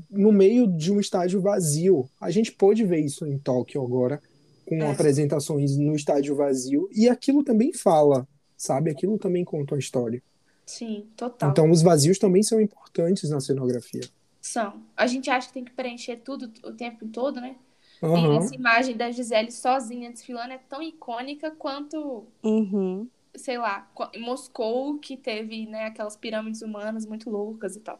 no 0.09 0.31
meio 0.31 0.67
de 0.67 0.91
um 0.91 0.99
estádio 0.99 1.41
vazio. 1.41 2.09
A 2.19 2.29
gente 2.29 2.51
pôde 2.51 2.85
ver 2.85 2.99
isso 2.99 3.25
em 3.25 3.37
Tóquio 3.37 3.83
agora, 3.83 4.21
com 4.65 4.75
é. 4.75 4.91
apresentações 4.91 5.77
no 5.77 5.95
estádio 5.95 6.35
vazio, 6.35 6.87
e 6.93 7.09
aquilo 7.09 7.43
também 7.43 7.73
fala, 7.73 8.27
sabe? 8.55 8.91
Aquilo 8.91 9.17
também 9.17 9.43
conta 9.43 9.73
uma 9.73 9.79
história. 9.79 10.21
Sim, 10.65 11.07
total. 11.17 11.49
Então 11.49 11.71
os 11.71 11.81
vazios 11.81 12.19
também 12.19 12.43
são 12.43 12.61
importantes 12.61 13.29
na 13.29 13.39
cenografia. 13.39 14.03
São. 14.39 14.81
A 14.95 15.07
gente 15.07 15.29
acha 15.29 15.47
que 15.47 15.53
tem 15.53 15.65
que 15.65 15.71
preencher 15.71 16.17
tudo 16.17 16.51
o 16.63 16.71
tempo 16.71 17.07
todo, 17.07 17.41
né? 17.41 17.55
Uhum. 18.01 18.33
E 18.33 18.37
essa 18.37 18.55
imagem 18.55 18.95
da 18.95 19.11
Gisele 19.11 19.51
sozinha 19.51 20.09
desfilando 20.11 20.53
é 20.53 20.59
tão 20.69 20.81
icônica 20.81 21.51
quanto, 21.51 22.25
uhum. 22.43 23.07
sei 23.35 23.57
lá, 23.57 23.89
Moscou, 24.19 24.97
que 24.99 25.17
teve 25.17 25.65
né, 25.65 25.85
aquelas 25.85 26.15
pirâmides 26.15 26.61
humanas 26.61 27.05
muito 27.05 27.29
loucas 27.29 27.75
e 27.75 27.79
tal. 27.79 27.99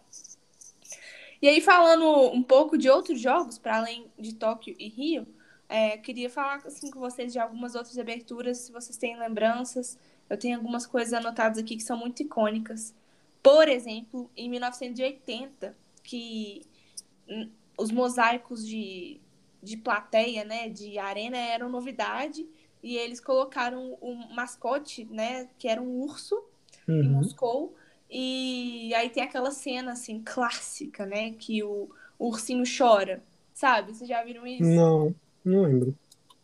E 1.42 1.48
aí, 1.48 1.62
falando 1.62 2.32
um 2.32 2.44
pouco 2.44 2.78
de 2.78 2.90
outros 2.90 3.20
jogos, 3.20 3.58
para 3.58 3.78
além 3.78 4.08
de 4.18 4.36
Tóquio 4.36 4.76
e 4.78 4.90
Rio, 4.90 5.26
é, 5.70 5.98
queria 5.98 6.30
falar 6.30 6.62
assim, 6.66 6.90
com 6.90 7.00
vocês 7.00 7.32
de 7.32 7.40
algumas 7.40 7.76
outras 7.76 7.98
aberturas, 7.98 8.58
se 8.58 8.72
vocês 8.72 8.98
têm 8.98 9.18
lembranças. 9.18 9.98
Eu 10.30 10.38
tenho 10.38 10.58
algumas 10.58 10.86
coisas 10.86 11.14
anotadas 11.14 11.58
aqui 11.58 11.76
que 11.76 11.84
são 11.84 11.98
muito 11.98 12.22
icônicas. 12.24 12.94
Por 13.42 13.70
exemplo, 13.70 14.30
em 14.36 14.50
1980, 14.50 15.76
que 16.04 16.64
os 17.78 17.92
mosaicos 17.92 18.68
de, 18.68 19.22
de 19.62 19.78
plateia, 19.78 20.44
né, 20.44 20.68
de 20.68 20.98
arena, 20.98 21.38
eram 21.38 21.70
novidade, 21.70 22.46
e 22.84 22.98
eles 22.98 23.20
colocaram 23.20 23.98
um 24.02 24.34
mascote, 24.34 25.06
né, 25.06 25.48
que 25.58 25.68
era 25.68 25.82
um 25.82 26.02
urso, 26.02 26.36
uhum. 26.88 27.04
em 27.04 27.10
Moscou, 27.10 27.76
e 28.10 28.94
aí 28.96 29.10
tem 29.10 29.24
aquela 29.24 29.52
cena, 29.52 29.92
assim, 29.92 30.22
clássica, 30.26 31.06
né? 31.06 31.32
Que 31.32 31.64
o, 31.64 31.90
o 32.18 32.28
ursinho 32.28 32.64
chora. 32.66 33.24
Sabe? 33.54 33.94
Vocês 33.94 34.10
já 34.10 34.24
viram 34.24 34.48
isso? 34.48 34.64
Não, 34.64 35.14
não 35.44 35.64
lembro. 35.64 35.96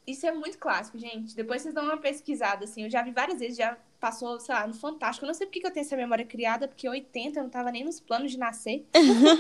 Isso 0.06 0.28
é 0.28 0.32
muito 0.32 0.58
clássico, 0.58 0.98
gente. 1.00 1.36
Depois 1.36 1.62
vocês 1.62 1.74
dão 1.74 1.86
uma 1.86 1.98
pesquisada, 1.98 2.66
assim. 2.66 2.84
Eu 2.84 2.90
já 2.90 3.02
vi 3.02 3.12
várias 3.12 3.40
vezes, 3.40 3.58
já 3.58 3.78
passou, 4.06 4.40
sei 4.40 4.54
lá, 4.54 4.68
no 4.68 4.74
Fantástico. 4.76 5.26
Eu 5.26 5.28
não 5.28 5.34
sei 5.34 5.48
porque 5.48 5.60
que 5.60 5.66
eu 5.66 5.72
tenho 5.72 5.84
essa 5.84 5.98
memória 5.98 6.24
criada, 6.24 6.68
porque 6.68 6.88
80 6.88 7.40
eu 7.40 7.44
não 7.44 7.50
tava 7.50 7.72
nem 7.72 7.84
nos 7.84 8.00
planos 8.00 8.32
de 8.32 8.38
nascer. 8.38 8.86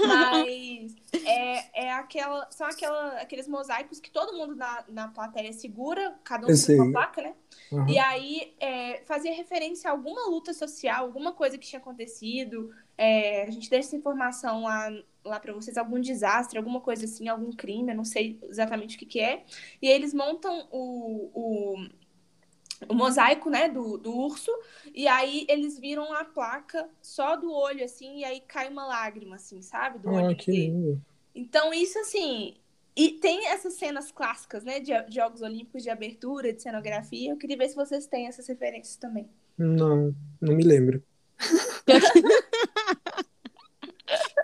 Mas 0.08 0.95
é, 1.23 1.86
é 1.86 1.93
aquela, 1.93 2.49
são 2.49 2.65
aquela, 2.65 3.21
aqueles 3.21 3.47
mosaicos 3.47 3.99
que 3.99 4.10
todo 4.10 4.36
mundo 4.36 4.56
na, 4.56 4.84
na 4.89 5.08
plateia 5.10 5.54
segura, 5.54 6.15
cada 6.23 6.47
um 6.47 6.49
com 6.49 6.73
uma 6.73 6.91
placa, 6.91 7.21
né? 7.21 7.36
Uhum. 7.71 7.88
E 7.88 7.99
aí 7.99 8.56
é, 8.60 9.04
fazia 9.06 9.32
referência 9.36 9.88
a 9.88 9.93
alguma 9.93 10.28
luta 10.28 10.51
social, 10.51 11.06
alguma 11.06 11.32
coisa 11.32 11.60
que 11.60 11.67
tinha 11.67 11.80
acontecido. 11.80 12.73
É, 12.97 13.43
a 13.43 13.51
gente 13.51 13.69
deixa 13.69 13.89
essa 13.89 13.95
informação 13.95 14.63
lá, 14.63 14.89
lá 15.23 15.39
para 15.39 15.54
vocês, 15.54 15.78
algum 15.78 15.99
desastre, 15.99 16.58
alguma 16.58 16.82
coisa 16.82 17.06
assim, 17.06 17.28
algum 17.28 17.51
crime, 17.51 17.91
eu 17.91 17.97
não 17.97 18.06
sei 18.06 18.39
exatamente 18.49 18.95
o 18.95 18.99
que, 18.99 19.06
que 19.06 19.19
é. 19.19 19.43
E 19.80 19.88
eles 19.88 20.12
montam 20.12 20.67
o, 20.71 21.30
o 21.36 21.88
o 22.89 22.93
mosaico, 22.93 23.49
né, 23.49 23.69
do, 23.69 23.97
do 23.97 24.15
urso, 24.15 24.51
e 24.93 25.07
aí 25.07 25.45
eles 25.49 25.79
viram 25.79 26.13
a 26.13 26.25
placa 26.25 26.88
só 27.01 27.35
do 27.35 27.51
olho, 27.51 27.83
assim, 27.83 28.19
e 28.19 28.25
aí 28.25 28.41
cai 28.41 28.69
uma 28.69 28.85
lágrima, 28.85 29.35
assim, 29.35 29.61
sabe? 29.61 29.99
Do 29.99 30.09
olho 30.09 30.31
ah, 30.31 30.35
que 30.35 30.51
lindo. 30.51 31.01
Então, 31.33 31.73
isso, 31.73 31.97
assim, 31.99 32.55
e 32.95 33.09
tem 33.11 33.47
essas 33.47 33.73
cenas 33.73 34.11
clássicas, 34.11 34.63
né, 34.63 34.79
de, 34.79 34.91
de 35.03 35.15
Jogos 35.15 35.41
Olímpicos, 35.41 35.83
de 35.83 35.89
abertura, 35.89 36.53
de 36.53 36.61
cenografia, 36.61 37.31
eu 37.31 37.38
queria 37.38 37.57
ver 37.57 37.69
se 37.69 37.75
vocês 37.75 38.07
têm 38.07 38.27
essas 38.27 38.47
referências 38.47 38.95
também. 38.95 39.27
Não, 39.57 40.15
não 40.39 40.55
me 40.55 40.63
lembro. 40.63 41.03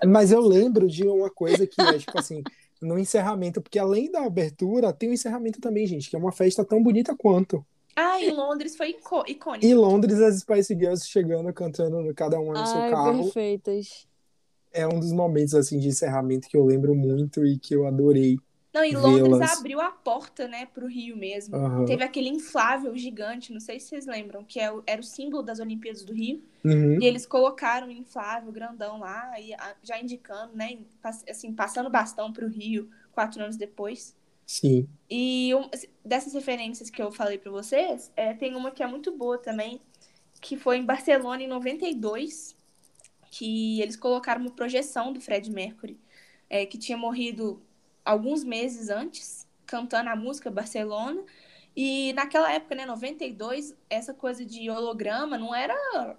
Mas 0.08 0.32
eu 0.32 0.42
lembro 0.42 0.88
de 0.88 1.08
uma 1.08 1.30
coisa 1.30 1.68
que 1.68 1.80
é, 1.80 1.98
tipo 1.98 2.18
assim, 2.18 2.44
no 2.82 2.98
encerramento, 2.98 3.62
porque 3.62 3.78
além 3.78 4.12
da 4.12 4.26
abertura, 4.26 4.92
tem 4.92 5.10
o 5.10 5.14
encerramento 5.14 5.62
também, 5.62 5.86
gente, 5.86 6.10
que 6.10 6.16
é 6.16 6.20
uma 6.20 6.32
festa 6.32 6.66
tão 6.66 6.82
bonita 6.82 7.16
quanto. 7.16 7.66
Ah, 7.96 8.22
em 8.22 8.32
Londres 8.32 8.76
foi 8.76 8.90
icônico. 8.90 9.66
Em 9.66 9.74
Londres, 9.74 10.20
as 10.22 10.40
Spice 10.40 10.74
Girls 10.74 11.08
chegando, 11.08 11.52
cantando 11.54 12.14
cada 12.14 12.40
uma 12.40 12.54
no 12.54 12.60
Ai, 12.60 12.66
seu 12.66 12.90
carro. 12.90 13.24
perfeitas. 13.24 14.08
É 14.72 14.88
um 14.88 15.00
dos 15.00 15.12
momentos, 15.12 15.54
assim, 15.54 15.78
de 15.78 15.90
encerramento 15.90 16.48
que 16.48 16.56
eu 16.56 16.66
lembro 16.66 16.96
muito 16.96 17.46
e 17.46 17.58
que 17.58 17.76
eu 17.76 17.86
adorei. 17.86 18.38
Não, 18.74 18.86
e 18.86 18.96
Londres 18.96 19.52
abriu 19.52 19.82
a 19.82 19.92
porta, 19.92 20.48
né, 20.48 20.66
pro 20.66 20.88
Rio 20.88 21.18
mesmo. 21.18 21.58
Uhum. 21.58 21.84
Teve 21.84 22.06
aquele 22.06 22.30
inflável 22.30 22.96
gigante, 22.96 23.52
não 23.52 23.60
sei 23.60 23.82
se 23.82 23.90
vocês 23.90 24.06
lembram, 24.06 24.46
que 24.46 24.62
é 24.62 24.72
era 24.88 25.02
o 25.02 25.04
símbolo 25.04 25.44
das 25.44 25.60
Olimpíadas 25.60 26.06
do 26.06 26.14
Rio. 26.14 26.42
Uhum. 26.64 26.98
E 27.02 27.06
eles 27.06 27.26
colocaram 27.26 27.88
um 27.88 27.92
inflável 27.92 28.50
grandão 28.50 29.00
lá, 29.00 29.38
e 29.38 29.54
já 29.84 30.00
indicando, 30.00 30.56
né, 30.56 30.78
assim, 31.30 31.52
passando 31.52 31.90
bastão 31.90 32.32
pro 32.32 32.48
Rio 32.48 32.90
quatro 33.12 33.44
anos 33.44 33.58
depois. 33.58 34.16
Sim. 34.52 34.86
E 35.10 35.56
um, 35.56 35.70
dessas 36.04 36.34
referências 36.34 36.90
que 36.90 37.02
eu 37.02 37.10
falei 37.10 37.38
para 37.38 37.50
vocês, 37.50 38.12
é, 38.18 38.34
tem 38.34 38.54
uma 38.54 38.70
que 38.70 38.84
é 38.84 38.88
muito 38.88 39.10
boa 39.10 39.38
também, 39.38 39.80
que 40.42 40.58
foi 40.58 40.76
em 40.76 40.84
Barcelona 40.84 41.42
em 41.42 41.48
92, 41.48 42.54
que 43.30 43.82
eles 43.82 43.96
colocaram 43.96 44.42
uma 44.42 44.52
projeção 44.52 45.14
do 45.14 45.22
Fred 45.22 45.50
Mercury, 45.50 45.98
é, 46.50 46.66
que 46.66 46.78
tinha 46.78 46.98
morrido 46.98 47.62
alguns 48.04 48.44
meses 48.44 48.90
antes, 48.90 49.48
cantando 49.66 50.10
a 50.10 50.18
música 50.18 50.52
Barcelona. 50.52 51.24
E 51.74 52.12
naquela 52.12 52.52
época, 52.52 52.76
né, 52.76 52.86
92, 52.86 53.74
essa 53.90 54.14
coisa 54.14 54.46
de 54.46 54.70
holograma 54.70 55.38
não 55.38 55.56
era 55.56 56.18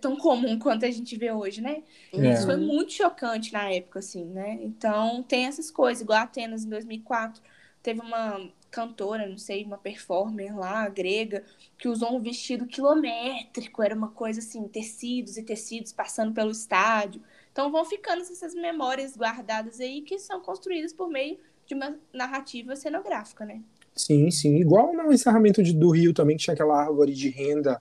tão 0.00 0.16
comum 0.16 0.60
quanto 0.60 0.86
a 0.86 0.90
gente 0.92 1.16
vê 1.16 1.32
hoje, 1.32 1.60
né? 1.60 1.82
É. 2.12 2.34
Isso 2.34 2.46
foi 2.46 2.56
muito 2.56 2.92
chocante 2.92 3.52
na 3.52 3.68
época, 3.68 3.98
assim, 3.98 4.26
né? 4.26 4.60
Então, 4.62 5.24
tem 5.24 5.46
essas 5.46 5.72
coisas, 5.72 6.02
igual 6.02 6.20
Atenas 6.20 6.64
em 6.64 6.68
2004, 6.68 7.42
teve 7.84 8.00
uma 8.00 8.40
cantora, 8.70 9.28
não 9.28 9.38
sei, 9.38 9.62
uma 9.62 9.76
performer 9.76 10.56
lá, 10.58 10.88
grega, 10.88 11.44
que 11.78 11.86
usou 11.86 12.16
um 12.16 12.20
vestido 12.20 12.66
quilométrico, 12.66 13.82
era 13.82 13.94
uma 13.94 14.08
coisa 14.08 14.40
assim, 14.40 14.66
tecidos 14.66 15.36
e 15.36 15.42
tecidos 15.44 15.92
passando 15.92 16.32
pelo 16.32 16.50
estádio. 16.50 17.22
Então 17.52 17.70
vão 17.70 17.84
ficando 17.84 18.22
essas 18.22 18.54
memórias 18.54 19.16
guardadas 19.16 19.78
aí 19.78 20.00
que 20.00 20.18
são 20.18 20.40
construídas 20.40 20.92
por 20.92 21.08
meio 21.08 21.38
de 21.66 21.74
uma 21.74 21.94
narrativa 22.12 22.74
cenográfica, 22.74 23.44
né? 23.44 23.62
Sim, 23.94 24.30
sim. 24.30 24.56
Igual 24.56 24.92
no 24.94 25.12
encerramento 25.12 25.62
de, 25.62 25.72
do 25.72 25.90
Rio 25.90 26.12
também, 26.12 26.36
que 26.36 26.42
tinha 26.42 26.54
aquela 26.54 26.80
árvore 26.80 27.12
de 27.12 27.28
renda 27.28 27.80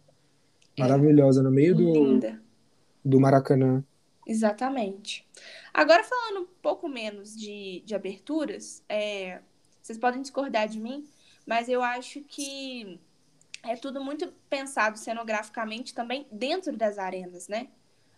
é. 0.78 0.82
maravilhosa 0.82 1.42
no 1.42 1.50
meio 1.50 1.76
do, 1.76 2.20
do 3.04 3.20
Maracanã. 3.20 3.84
Exatamente. 4.28 5.26
Agora 5.74 6.04
falando 6.04 6.44
um 6.44 6.48
pouco 6.62 6.88
menos 6.88 7.36
de, 7.36 7.82
de 7.86 7.96
aberturas, 7.96 8.84
é, 8.88 9.40
vocês 9.84 10.00
podem 10.00 10.22
discordar 10.22 10.68
de 10.68 10.80
mim, 10.80 11.06
mas 11.46 11.70
eu 11.70 11.84
acho 11.84 12.22
que 12.22 13.00
é 13.62 13.76
tudo 13.76 14.04
muito 14.04 14.34
pensado 14.50 14.98
cenograficamente 14.98 15.94
também 15.94 16.26
dentro 16.32 16.76
das 16.76 16.98
arenas, 16.98 17.48
né? 17.48 17.68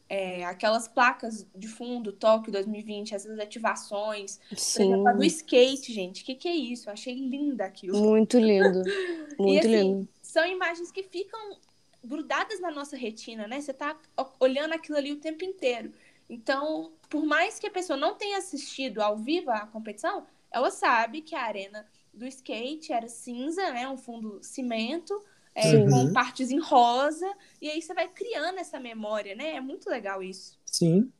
é, 0.08 0.45
aquelas 0.45 0.88
placas 0.88 1.47
de 1.56 1.67
fundo, 1.67 2.12
Tóquio 2.12 2.51
2020, 2.51 3.15
essas 3.15 3.39
ativações. 3.39 4.39
Sim. 4.56 4.75
Por 4.75 4.84
exemplo, 4.84 5.08
a 5.08 5.13
do 5.13 5.23
skate, 5.23 5.93
gente. 5.93 6.21
O 6.21 6.25
que, 6.25 6.36
que 6.36 6.47
é 6.47 6.56
isso? 6.56 6.89
Eu 6.89 6.93
achei 6.93 7.13
linda 7.13 7.65
aquilo. 7.65 7.97
Muito 7.97 8.38
lindo. 8.38 8.84
Muito 9.38 9.54
e, 9.54 9.60
assim, 9.60 9.69
lindo. 9.69 10.08
São 10.21 10.45
imagens 10.45 10.91
que 10.91 11.04
ficam 11.04 11.58
grudadas 12.04 12.60
na 12.62 12.69
nossa 12.69 12.95
retina, 12.95 13.47
né? 13.47 13.60
Você 13.60 13.73
tá 13.73 13.97
olhando 14.39 14.73
aquilo 14.73 14.97
ali 14.97 15.12
o 15.12 15.19
tempo 15.19 15.43
inteiro. 15.43 15.91
Então, 16.30 16.91
por 17.10 17.25
mais 17.25 17.60
que 17.60 17.67
a 17.67 17.71
pessoa 17.71 17.97
não 17.97 18.15
tenha 18.15 18.38
assistido 18.38 19.01
ao 19.01 19.17
vivo 19.17 19.49
a 19.49 19.62
competição, 19.62 20.25
ela 20.55 20.71
sabe 20.71 21.21
que 21.21 21.35
a 21.35 21.43
arena 21.43 21.85
do 22.13 22.25
skate 22.25 22.93
era 22.93 23.09
cinza, 23.09 23.73
né? 23.73 23.89
Um 23.89 23.97
fundo 23.97 24.39
cimento 24.41 25.13
é, 25.53 25.77
com 25.89 26.13
partes 26.13 26.49
em 26.49 26.61
rosa, 26.61 27.29
e 27.61 27.69
aí 27.69 27.81
você 27.81 27.93
vai 27.93 28.07
criando 28.07 28.57
essa 28.57 28.79
memória, 28.79 29.35
né? 29.35 29.55
É 29.55 29.59
muito 29.59 29.89
legal 29.89 30.23
isso. 30.23 30.57
Sim. 30.65 31.11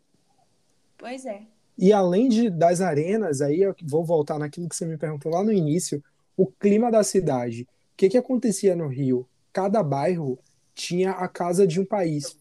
Pois 0.98 1.26
é. 1.26 1.44
E 1.78 1.92
além 1.92 2.30
de, 2.30 2.50
das 2.50 2.80
arenas, 2.80 3.42
aí 3.42 3.62
eu 3.62 3.76
vou 3.84 4.06
voltar 4.06 4.40
naquilo 4.40 4.70
que 4.70 4.76
você 4.76 4.86
me 4.86 4.98
perguntou 4.98 5.30
lá 5.30 5.44
no 5.44 5.52
início, 5.52 6.02
o 6.38 6.48
clima 6.48 6.90
da 6.90 7.04
cidade. 7.04 7.64
O 7.64 7.98
que, 7.98 8.08
que 8.08 8.18
acontecia 8.18 8.74
no 8.74 8.88
Rio? 8.88 9.28
Cada 9.52 9.84
bairro 9.84 10.40
tinha 10.74 11.12
a 11.12 11.28
casa 11.28 11.68
de 11.68 11.82
um 11.82 11.86
país. 11.86 12.38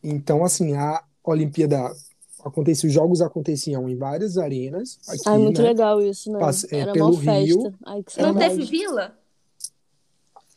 Então, 0.00 0.44
assim, 0.44 0.76
a 0.76 1.02
Olimpíada 1.24 1.92
acontecia, 2.46 2.86
os 2.88 2.94
jogos 2.94 3.20
aconteciam 3.20 3.88
em 3.88 3.96
várias 3.96 4.38
arenas. 4.38 4.98
Aqui, 5.08 5.22
ah, 5.26 5.34
é 5.34 5.38
muito 5.38 5.60
né? 5.60 5.68
legal 5.68 6.00
isso, 6.00 6.30
né? 6.30 6.38
Passe, 6.38 6.74
é, 6.74 6.90
pelo 6.92 7.14
Rio. 7.14 7.74
Ai, 7.84 8.04
Não 8.18 8.34
teve 8.34 8.64
vila? 8.64 9.16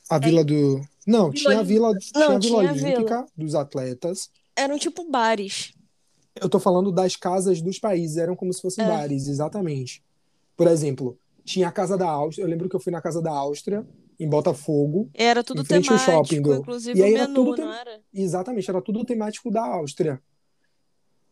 A 0.10 0.16
é. 0.16 0.20
vila 0.20 0.44
do. 0.44 0.82
Não, 1.06 1.32
vila 1.32 1.34
tinha 1.34 1.60
a 1.60 1.64
vila, 1.64 1.98
tinha 1.98 2.20
Não, 2.20 2.36
a 2.36 2.40
vila 2.40 2.40
tinha 2.40 2.58
olímpica 2.58 3.16
vila. 3.16 3.28
dos 3.36 3.56
atletas. 3.56 4.30
Eram 4.56 4.78
tipo 4.78 5.10
bares. 5.10 5.74
Eu 6.40 6.48
tô 6.48 6.60
falando 6.60 6.92
das 6.92 7.16
casas 7.16 7.62
dos 7.62 7.80
países, 7.80 8.18
eram 8.18 8.36
como 8.36 8.54
se 8.54 8.62
fossem 8.62 8.86
é. 8.86 8.88
bares, 8.88 9.28
exatamente. 9.28 10.04
Por 10.56 10.68
exemplo, 10.68 11.18
tinha 11.44 11.68
a 11.68 11.72
casa 11.72 11.98
da 11.98 12.08
Áustria. 12.08 12.44
Eu 12.46 12.50
lembro 12.50 12.70
que 12.70 12.76
eu 12.76 12.80
fui 12.80 12.92
na 12.92 13.02
casa 13.02 13.22
da 13.22 13.32
Áustria, 13.32 13.86
em 14.20 14.30
Botafogo. 14.30 15.10
Era 15.14 15.44
tudo 15.44 15.64
temático, 15.64 15.98
shopping 15.98 16.42
do... 16.42 16.56
inclusive 16.56 17.00
e 17.00 17.04
aí 17.04 17.16
o 17.16 17.18
menu, 17.18 17.34
tudo 17.34 17.56
tem... 17.56 17.66
não 17.66 17.74
era? 17.74 18.02
Exatamente, 18.14 18.70
era 18.70 18.82
tudo 18.82 19.04
temático 19.04 19.50
da 19.50 19.66
Áustria. 19.66 20.22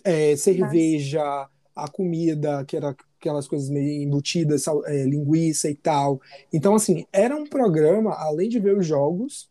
É, 0.10 0.36
cerveja, 0.38 1.24
Nossa. 1.24 1.50
a 1.76 1.88
comida, 1.90 2.64
que 2.66 2.78
era 2.78 2.96
aquelas 3.20 3.48
coisas 3.48 3.70
meio 3.70 4.04
embutidas, 4.04 4.66
é, 4.86 5.04
linguiça 5.04 5.70
e 5.70 5.76
tal. 5.76 6.22
Então, 6.54 6.76
assim, 6.76 7.06
era 7.12 7.36
um 7.36 7.46
programa, 7.46 8.14
além 8.14 8.48
de 8.48 8.60
ver 8.60 8.78
os 8.78 8.86
jogos, 8.86 9.50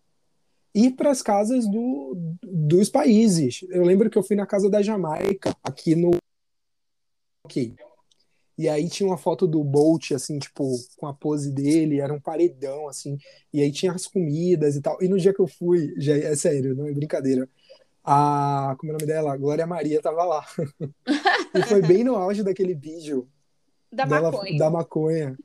ir 0.75 0.93
para 0.93 1.11
as 1.11 1.23
casas 1.23 1.69
do, 1.69 2.17
dos 2.43 2.89
países. 2.89 3.65
Eu 3.69 3.83
lembro 3.83 4.09
que 4.09 4.17
eu 4.17 4.23
fui 4.23 4.37
na 4.37 4.47
casa 4.47 4.71
da 4.71 4.83
Jamaica, 4.83 5.55
aqui 5.63 5.95
no. 5.95 6.13
Ok. 7.45 7.75
E 8.59 8.69
aí 8.69 8.89
tinha 8.89 9.07
uma 9.07 9.19
foto 9.19 9.47
do 9.47 9.63
Bolt, 9.63 10.13
assim, 10.13 10.39
tipo, 10.39 10.65
com 10.97 11.07
a 11.07 11.13
pose 11.13 11.53
dele, 11.53 12.01
era 12.01 12.13
um 12.13 12.21
paredão, 12.21 12.89
assim, 12.89 13.19
e 13.53 13.61
aí 13.61 13.71
tinha 13.71 13.93
as 13.93 14.07
comidas 14.07 14.77
e 14.77 14.81
tal. 14.81 14.97
E 15.03 15.09
no 15.09 15.19
dia 15.19 15.35
que 15.35 15.41
eu 15.41 15.47
fui, 15.47 15.95
já 15.99 16.17
é 16.17 16.35
sério, 16.35 16.75
não 16.75 16.87
é 16.87 16.93
brincadeira, 16.93 17.47
a. 18.07 18.77
Como 18.79 18.93
é 18.93 18.95
o 18.95 18.99
nome 18.99 19.07
dela? 19.07 19.37
Glória 19.37 19.67
Maria 19.67 20.01
tava 20.01 20.25
lá. 20.25 20.47
e 21.53 21.63
foi 21.65 21.83
bem 21.83 22.05
no 22.05 22.15
auge 22.15 22.45
daquele 22.45 22.75
vídeo 22.75 23.29
da 23.91 24.05
dela, 24.05 24.31
maconha. 24.31 24.59
Da 24.59 24.71
maconha. 24.71 25.37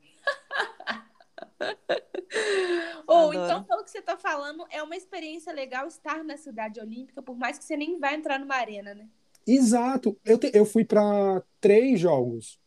Ou 3.06 3.28
oh, 3.28 3.32
então, 3.34 3.64
pelo 3.64 3.84
que 3.84 3.90
você 3.90 4.00
tá 4.00 4.16
falando, 4.16 4.64
é 4.70 4.82
uma 4.82 4.96
experiência 4.96 5.52
legal 5.52 5.86
estar 5.86 6.24
na 6.24 6.36
cidade 6.36 6.80
olímpica, 6.80 7.20
por 7.20 7.36
mais 7.36 7.58
que 7.58 7.64
você 7.64 7.76
nem 7.76 7.98
vá 7.98 8.14
entrar 8.14 8.38
numa 8.38 8.54
arena, 8.54 8.94
né? 8.94 9.08
Exato. 9.46 10.16
Eu, 10.24 10.38
te, 10.38 10.50
eu 10.54 10.64
fui 10.64 10.84
para 10.84 11.42
três 11.60 11.98
jogos. 11.98 12.60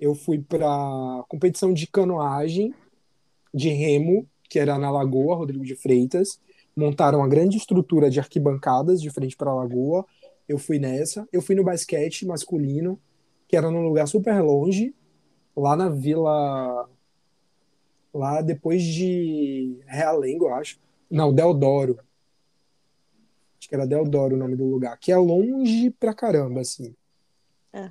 Eu 0.00 0.14
fui 0.14 0.40
para 0.40 0.68
competição 1.28 1.72
de 1.72 1.86
canoagem, 1.86 2.74
de 3.52 3.68
remo, 3.68 4.28
que 4.48 4.58
era 4.58 4.78
na 4.78 4.90
Lagoa, 4.90 5.36
Rodrigo 5.36 5.64
de 5.64 5.76
Freitas. 5.76 6.40
Montaram 6.78 7.18
uma 7.18 7.28
grande 7.28 7.56
estrutura 7.56 8.08
de 8.08 8.20
arquibancadas 8.20 9.02
de 9.02 9.10
frente 9.10 9.36
para 9.36 9.50
a 9.50 9.54
Lagoa. 9.54 10.06
Eu 10.48 10.58
fui 10.58 10.78
nessa. 10.78 11.28
Eu 11.32 11.42
fui 11.42 11.56
no 11.56 11.64
basquete 11.64 12.24
masculino, 12.24 13.00
que 13.48 13.56
era 13.56 13.68
num 13.68 13.82
lugar 13.82 14.06
super 14.06 14.40
longe, 14.40 14.94
lá 15.56 15.74
na 15.74 15.88
vila. 15.88 16.88
Lá 18.14 18.40
depois 18.40 18.80
de 18.84 19.80
Realengo, 19.88 20.44
eu 20.44 20.54
acho. 20.54 20.78
Não, 21.10 21.34
Deodoro. 21.34 21.98
Acho 23.58 23.68
que 23.68 23.74
era 23.74 23.84
Deodoro 23.84 24.36
o 24.36 24.38
nome 24.38 24.54
do 24.54 24.64
lugar. 24.64 24.96
Que 25.00 25.10
é 25.10 25.16
longe 25.16 25.90
pra 25.90 26.14
caramba, 26.14 26.60
assim. 26.60 26.94
É. 27.72 27.90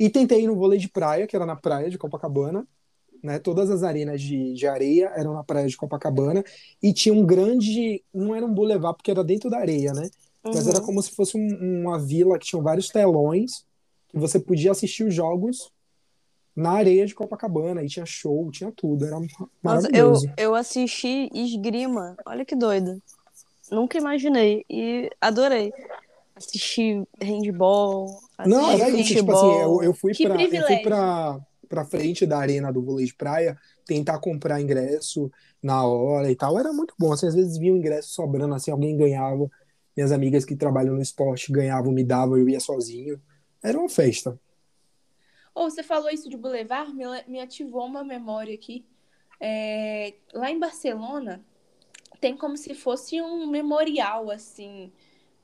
E 0.00 0.10
tentei 0.10 0.42
ir 0.42 0.48
no 0.48 0.56
vôlei 0.56 0.80
de 0.80 0.88
praia, 0.88 1.28
que 1.28 1.36
era 1.36 1.46
na 1.46 1.54
praia 1.54 1.88
de 1.88 1.96
Copacabana. 1.96 2.66
Né? 3.26 3.40
Todas 3.40 3.68
as 3.70 3.82
arenas 3.82 4.22
de, 4.22 4.54
de 4.54 4.66
areia 4.68 5.12
eram 5.16 5.34
na 5.34 5.42
praia 5.42 5.66
de 5.66 5.76
Copacabana. 5.76 6.44
E 6.80 6.92
tinha 6.92 7.12
um 7.12 7.26
grande. 7.26 8.04
Não 8.14 8.32
era 8.36 8.46
um 8.46 8.54
boulevard, 8.54 8.96
porque 8.96 9.10
era 9.10 9.24
dentro 9.24 9.50
da 9.50 9.58
areia, 9.58 9.92
né? 9.92 10.08
Uhum. 10.44 10.52
Mas 10.54 10.68
era 10.68 10.78
uhum. 10.78 10.86
como 10.86 11.02
se 11.02 11.10
fosse 11.10 11.36
um, 11.36 11.82
uma 11.82 11.98
vila 11.98 12.38
que 12.38 12.46
tinha 12.46 12.62
vários 12.62 12.88
telões 12.88 13.66
que 14.08 14.16
você 14.16 14.38
podia 14.38 14.70
assistir 14.70 15.02
os 15.02 15.12
jogos 15.12 15.72
na 16.54 16.70
areia 16.70 17.04
de 17.04 17.14
Copacabana, 17.14 17.82
e 17.82 17.88
tinha 17.88 18.06
show, 18.06 18.50
tinha 18.50 18.72
tudo, 18.74 19.04
era 19.04 19.18
maravilhoso. 19.60 20.26
eu, 20.38 20.44
eu 20.44 20.54
assisti 20.54 21.28
esgrima, 21.34 22.16
olha 22.24 22.46
que 22.46 22.56
doido. 22.56 23.02
Nunca 23.70 23.98
imaginei 23.98 24.64
e 24.70 25.10
adorei. 25.20 25.70
Assisti 26.34 27.02
handball, 27.20 28.06
assisti 28.38 28.56
Não, 28.56 28.70
era 28.70 28.88
isso, 28.90 29.14
tipo 29.14 29.32
assim, 29.32 29.60
eu, 29.60 29.82
eu 29.82 29.92
fui 29.92 30.14
para 30.14 30.42
eu 30.42 30.66
fui 30.66 30.76
pra, 30.78 31.40
pra 31.68 31.84
frente 31.84 32.26
da 32.26 32.38
arena 32.38 32.72
do 32.72 32.82
vôlei 32.82 33.06
de 33.06 33.14
praia 33.14 33.58
tentar 33.84 34.18
comprar 34.18 34.60
ingresso 34.60 35.30
na 35.62 35.84
hora 35.84 36.30
e 36.30 36.36
tal, 36.36 36.58
era 36.58 36.72
muito 36.72 36.94
bom, 36.98 37.12
assim, 37.12 37.26
às 37.26 37.34
vezes 37.34 37.58
vinha 37.58 37.72
o 37.72 37.76
ingresso 37.76 38.10
sobrando, 38.10 38.54
assim, 38.54 38.70
alguém 38.70 38.96
ganhava, 38.96 39.50
minhas 39.96 40.12
amigas 40.12 40.44
que 40.44 40.56
trabalham 40.56 40.94
no 40.94 41.02
esporte 41.02 41.52
ganhavam, 41.52 41.92
me 41.92 42.04
davam, 42.04 42.36
eu 42.36 42.48
ia 42.48 42.60
sozinho, 42.60 43.20
era 43.62 43.78
uma 43.78 43.88
festa. 43.88 44.38
Ou 45.54 45.66
oh, 45.66 45.70
você 45.70 45.82
falou 45.82 46.10
isso 46.10 46.28
de 46.28 46.36
Boulevard, 46.36 46.92
me, 46.92 47.04
me 47.26 47.40
ativou 47.40 47.86
uma 47.86 48.04
memória 48.04 48.54
aqui. 48.54 48.84
É, 49.40 50.14
lá 50.34 50.50
em 50.50 50.58
Barcelona 50.58 51.42
tem 52.20 52.36
como 52.36 52.56
se 52.56 52.74
fosse 52.74 53.20
um 53.22 53.46
memorial, 53.46 54.30
assim. 54.30 54.92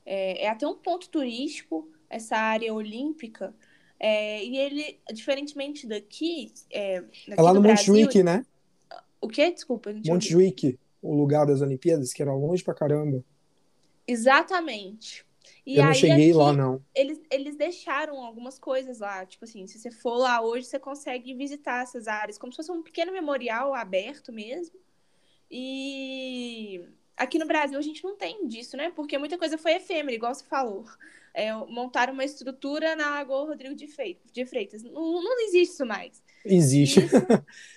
É, 0.05 0.45
é 0.45 0.49
até 0.49 0.67
um 0.67 0.75
ponto 0.75 1.09
turístico, 1.09 1.89
essa 2.09 2.37
área 2.37 2.73
olímpica. 2.73 3.55
É, 4.05 4.43
e 4.43 4.57
ele, 4.57 4.99
diferentemente 5.13 5.87
daqui. 5.87 6.51
É, 6.69 6.99
daqui 6.99 7.31
É 7.37 7.41
lá 7.41 7.53
no 7.53 7.61
Montjuic, 7.61 8.21
né? 8.21 8.45
O 9.21 9.29
quê? 9.29 9.49
Desculpa. 9.49 9.93
Montjuic, 10.05 10.77
o 11.01 11.15
lugar 11.15 11.45
das 11.45 11.61
Olimpíadas, 11.61 12.11
que 12.11 12.21
era 12.21 12.33
longe 12.33 12.61
pra 12.61 12.73
caramba. 12.73 13.23
Exatamente. 14.05 15.25
E 15.65 15.77
eu 15.77 15.85
não 15.85 15.93
cheguei 15.93 16.31
aqui, 16.31 16.33
lá, 16.33 16.51
não. 16.51 16.83
Eles, 16.93 17.21
eles 17.31 17.55
deixaram 17.55 18.21
algumas 18.21 18.59
coisas 18.59 18.99
lá. 18.99 19.25
Tipo 19.25 19.45
assim, 19.45 19.65
se 19.67 19.79
você 19.79 19.89
for 19.89 20.17
lá 20.17 20.41
hoje, 20.41 20.67
você 20.67 20.77
consegue 20.77 21.33
visitar 21.33 21.83
essas 21.83 22.05
áreas, 22.05 22.37
como 22.37 22.51
se 22.51 22.57
fosse 22.57 22.73
um 22.73 22.83
pequeno 22.83 23.13
memorial 23.13 23.73
aberto 23.73 24.33
mesmo. 24.33 24.75
E 25.49 26.83
aqui 27.15 27.39
no 27.39 27.47
Brasil 27.47 27.79
a 27.79 27.81
gente 27.81 28.03
não 28.03 28.17
tem 28.17 28.45
disso, 28.49 28.75
né? 28.75 28.91
Porque 28.93 29.17
muita 29.17 29.37
coisa 29.37 29.57
foi 29.57 29.75
efêmera, 29.75 30.13
igual 30.13 30.35
você 30.35 30.43
falou. 30.43 30.83
É, 31.33 31.51
montaram 31.53 32.13
uma 32.13 32.23
estrutura 32.23 32.95
na 32.95 33.09
Lagoa 33.09 33.47
Rodrigo 33.47 33.75
de 33.75 33.87
Freitas. 34.45 34.83
Não, 34.83 34.91
não 35.23 35.41
existe 35.47 35.73
isso 35.73 35.85
mais. 35.85 36.21
Existe. 36.45 36.99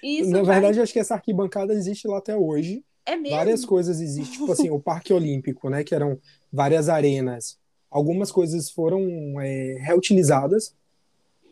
Isso, 0.03 0.25
isso 0.25 0.31
Na 0.31 0.43
verdade, 0.43 0.81
acho 0.81 0.93
que 0.93 0.99
essa 0.99 1.15
arquibancada 1.15 1.73
existe 1.73 2.07
lá 2.07 2.19
até 2.19 2.37
hoje. 2.37 2.85
é 3.07 3.17
mesmo. 3.17 3.37
Várias 3.37 3.65
coisas 3.65 4.01
existem, 4.01 4.39
tipo 4.41 4.53
assim, 4.53 4.69
o 4.69 4.79
Parque 4.79 5.13
Olímpico, 5.13 5.71
né? 5.71 5.83
Que 5.83 5.95
eram 5.95 6.19
várias 6.53 6.89
arenas. 6.89 7.59
Algumas 7.91 8.31
coisas 8.31 8.71
foram 8.71 9.41
é, 9.41 9.79
reutilizadas, 9.81 10.75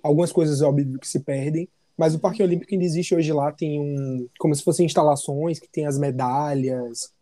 algumas 0.03 0.31
coisas, 0.31 0.61
óbvio, 0.61 0.99
que 0.99 1.09
se 1.09 1.21
perdem, 1.21 1.69
mas 1.97 2.14
o 2.14 2.19
Parque 2.19 2.43
Olímpico 2.43 2.75
ainda 2.75 2.85
existe 2.85 3.14
hoje 3.14 3.33
lá, 3.33 3.53
tem 3.53 3.81
um. 3.81 4.29
como 4.38 4.55
se 4.55 4.62
fossem 4.62 4.85
instalações 4.85 5.59
que 5.59 5.69
tem 5.69 5.87
as 5.87 5.99
medalhas. 5.99 7.12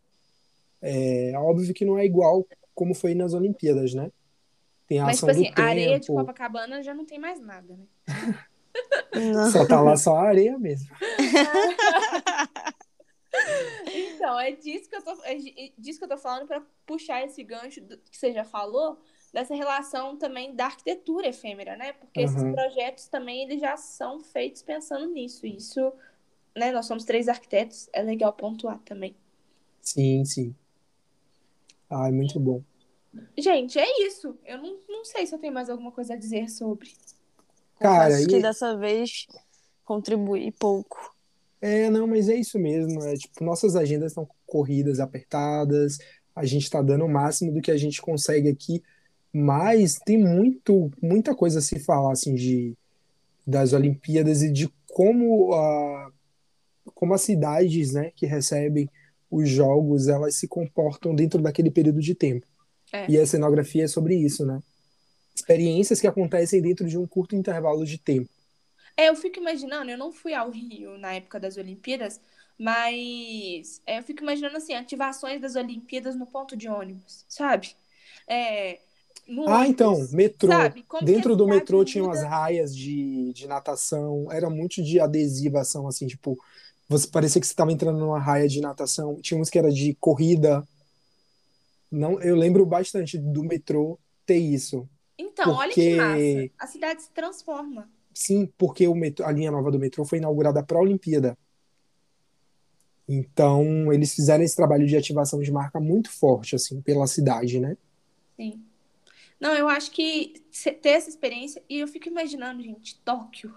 É 0.80 1.34
óbvio 1.36 1.72
que 1.72 1.84
não 1.84 1.98
é 1.98 2.04
igual 2.04 2.44
como 2.74 2.94
foi 2.94 3.14
nas 3.14 3.34
Olimpíadas, 3.34 3.94
né? 3.94 4.10
Tem 4.92 5.00
a 5.00 5.06
Mas, 5.06 5.16
tipo 5.16 5.30
assim, 5.30 5.50
a 5.56 5.62
areia 5.62 5.98
de 5.98 6.08
Copacabana 6.08 6.82
já 6.82 6.92
não 6.94 7.04
tem 7.06 7.18
mais 7.18 7.40
nada, 7.40 7.74
né? 7.76 7.86
Não. 9.14 9.50
só 9.50 9.66
tá 9.66 9.80
lá 9.80 9.96
só 9.96 10.16
a 10.16 10.28
areia 10.28 10.58
mesmo. 10.58 10.94
Então, 13.94 14.38
é 14.38 14.52
disso 14.52 14.88
que 14.88 14.96
eu 14.96 15.02
tô, 15.02 15.24
é 15.24 15.34
di- 15.34 15.72
disso 15.78 15.98
que 15.98 16.04
eu 16.04 16.08
tô 16.08 16.16
falando 16.18 16.46
para 16.46 16.62
puxar 16.86 17.24
esse 17.24 17.42
gancho 17.42 17.80
do- 17.80 17.96
que 17.98 18.16
você 18.16 18.32
já 18.32 18.44
falou, 18.44 18.98
dessa 19.32 19.54
relação 19.54 20.16
também 20.16 20.54
da 20.54 20.66
arquitetura 20.66 21.28
efêmera, 21.28 21.76
né? 21.76 21.92
Porque 21.94 22.20
esses 22.20 22.42
Uhum. 22.42 22.52
projetos 22.52 23.06
também 23.08 23.42
eles 23.42 23.60
já 23.60 23.76
são 23.76 24.20
feitos 24.20 24.62
pensando 24.62 25.06
nisso. 25.12 25.46
Isso, 25.46 25.92
né? 26.56 26.72
Nós 26.72 26.86
somos 26.86 27.04
três 27.04 27.28
arquitetos, 27.28 27.88
é 27.92 28.02
legal 28.02 28.32
pontuar 28.32 28.78
também. 28.80 29.16
Sim, 29.80 30.24
sim. 30.24 30.54
Ai, 31.90 32.10
muito 32.10 32.40
bom. 32.40 32.62
Gente, 33.36 33.78
é 33.78 34.06
isso. 34.06 34.36
Eu 34.44 34.58
não, 34.58 34.78
não 34.88 35.04
sei 35.04 35.26
se 35.26 35.34
eu 35.34 35.38
tenho 35.38 35.52
mais 35.52 35.68
alguma 35.68 35.92
coisa 35.92 36.14
a 36.14 36.16
dizer 36.16 36.48
sobre. 36.48 36.92
Cara, 37.78 38.16
que 38.26 38.36
e- 38.36 38.42
dessa 38.42 38.76
vez 38.76 39.26
contribuí 39.84 40.50
pouco. 40.52 41.12
É, 41.60 41.88
não, 41.90 42.06
mas 42.06 42.28
é 42.28 42.34
isso 42.34 42.58
mesmo. 42.58 43.02
É 43.02 43.14
tipo, 43.14 43.44
nossas 43.44 43.76
agendas 43.76 44.12
estão 44.12 44.28
corridas, 44.46 44.98
apertadas. 45.00 45.98
A 46.34 46.44
gente 46.44 46.64
está 46.64 46.82
dando 46.82 47.04
o 47.04 47.08
máximo 47.08 47.52
do 47.52 47.60
que 47.60 47.70
a 47.70 47.76
gente 47.76 48.00
consegue 48.00 48.48
aqui, 48.48 48.82
mas 49.32 49.98
tem 49.98 50.18
muito, 50.18 50.90
muita 51.00 51.34
coisa 51.34 51.58
a 51.58 51.62
se 51.62 51.78
falar 51.78 52.12
assim 52.12 52.34
de 52.34 52.76
das 53.46 53.72
Olimpíadas 53.72 54.40
e 54.42 54.52
de 54.52 54.68
como 54.92 55.52
a 55.52 56.12
como 56.94 57.14
as 57.14 57.22
cidades, 57.22 57.92
né, 57.92 58.12
que 58.14 58.26
recebem 58.26 58.88
os 59.30 59.48
jogos, 59.48 60.08
elas 60.08 60.36
se 60.36 60.46
comportam 60.46 61.14
dentro 61.14 61.40
daquele 61.40 61.70
período 61.70 62.00
de 62.00 62.14
tempo. 62.14 62.46
É. 62.92 63.06
E 63.08 63.18
a 63.18 63.26
cenografia 63.26 63.84
é 63.84 63.88
sobre 63.88 64.16
isso, 64.16 64.44
né? 64.46 64.60
Experiências 65.34 66.00
que 66.00 66.06
acontecem 66.06 66.62
dentro 66.62 66.88
de 66.88 66.98
um 66.98 67.06
curto 67.06 67.36
intervalo 67.36 67.84
de 67.84 67.98
tempo. 67.98 68.30
É, 68.96 69.08
eu 69.08 69.16
fico 69.16 69.38
imaginando, 69.38 69.90
eu 69.90 69.98
não 69.98 70.12
fui 70.12 70.34
ao 70.34 70.50
Rio 70.50 70.98
na 70.98 71.14
época 71.14 71.40
das 71.40 71.56
Olimpíadas, 71.56 72.20
mas 72.58 73.80
é, 73.86 73.98
eu 73.98 74.02
fico 74.02 74.22
imaginando 74.22 74.56
assim, 74.56 74.74
ativações 74.74 75.40
das 75.40 75.56
Olimpíadas 75.56 76.14
no 76.14 76.26
ponto 76.26 76.56
de 76.56 76.68
ônibus, 76.68 77.24
sabe? 77.28 77.74
É, 78.28 78.80
no 79.26 79.44
Ah, 79.46 79.66
então, 79.66 79.92
ônibus, 79.92 80.12
metrô. 80.12 80.48
Como 80.88 81.10
que 81.10 81.20
a 81.20 81.24
Dentro 81.24 81.34
do 81.36 81.46
metrô 81.48 81.84
tinha 81.84 82.04
muda- 82.04 82.18
umas 82.18 82.22
raias 82.22 82.74
de, 82.76 83.32
de 83.32 83.46
natação, 83.48 84.30
era 84.30 84.48
muito 84.48 84.82
de 84.82 85.00
adesivação, 85.00 85.86
assim, 85.88 86.06
tipo, 86.06 86.38
você 86.88 87.08
parecia 87.08 87.40
que 87.40 87.46
você 87.46 87.52
estava 87.52 87.72
entrando 87.72 87.98
numa 87.98 88.20
raia 88.20 88.46
de 88.48 88.60
natação. 88.60 89.20
Tinha 89.20 89.40
uns 89.40 89.50
que 89.50 89.58
era 89.58 89.70
de 89.72 89.94
corrida. 90.00 90.66
Não, 91.92 92.18
eu 92.22 92.34
lembro 92.34 92.64
bastante 92.64 93.18
do 93.18 93.44
metrô 93.44 93.98
ter 94.24 94.38
isso. 94.38 94.88
Então, 95.18 95.52
olha 95.52 95.68
porque- 95.68 95.90
que 95.90 95.96
massa. 95.96 96.50
A 96.58 96.66
cidade 96.66 97.02
se 97.02 97.10
transforma. 97.10 97.88
Sim, 98.14 98.46
porque 98.58 98.88
o 98.88 98.94
metrô, 98.94 99.26
a 99.26 99.30
linha 99.32 99.50
nova 99.50 99.70
do 99.70 99.78
metrô 99.78 100.04
foi 100.04 100.16
inaugurada 100.18 100.62
para 100.64 100.78
a 100.78 100.80
Olimpíada. 100.82 101.36
Então, 103.08 103.92
eles 103.92 104.14
fizeram 104.14 104.42
esse 104.44 104.56
trabalho 104.56 104.86
de 104.86 104.96
ativação 104.96 105.40
de 105.40 105.50
marca 105.52 105.78
muito 105.80 106.10
forte, 106.10 106.54
assim, 106.54 106.80
pela 106.80 107.06
cidade, 107.06 107.58
né? 107.60 107.76
Sim. 108.36 108.62
Não, 109.40 109.54
eu 109.54 109.68
acho 109.68 109.90
que 109.90 110.34
se- 110.50 110.72
ter 110.72 110.90
essa 110.90 111.08
experiência, 111.08 111.62
e 111.68 111.80
eu 111.80 111.88
fico 111.88 112.08
imaginando, 112.08 112.62
gente, 112.62 112.98
Tóquio, 113.00 113.52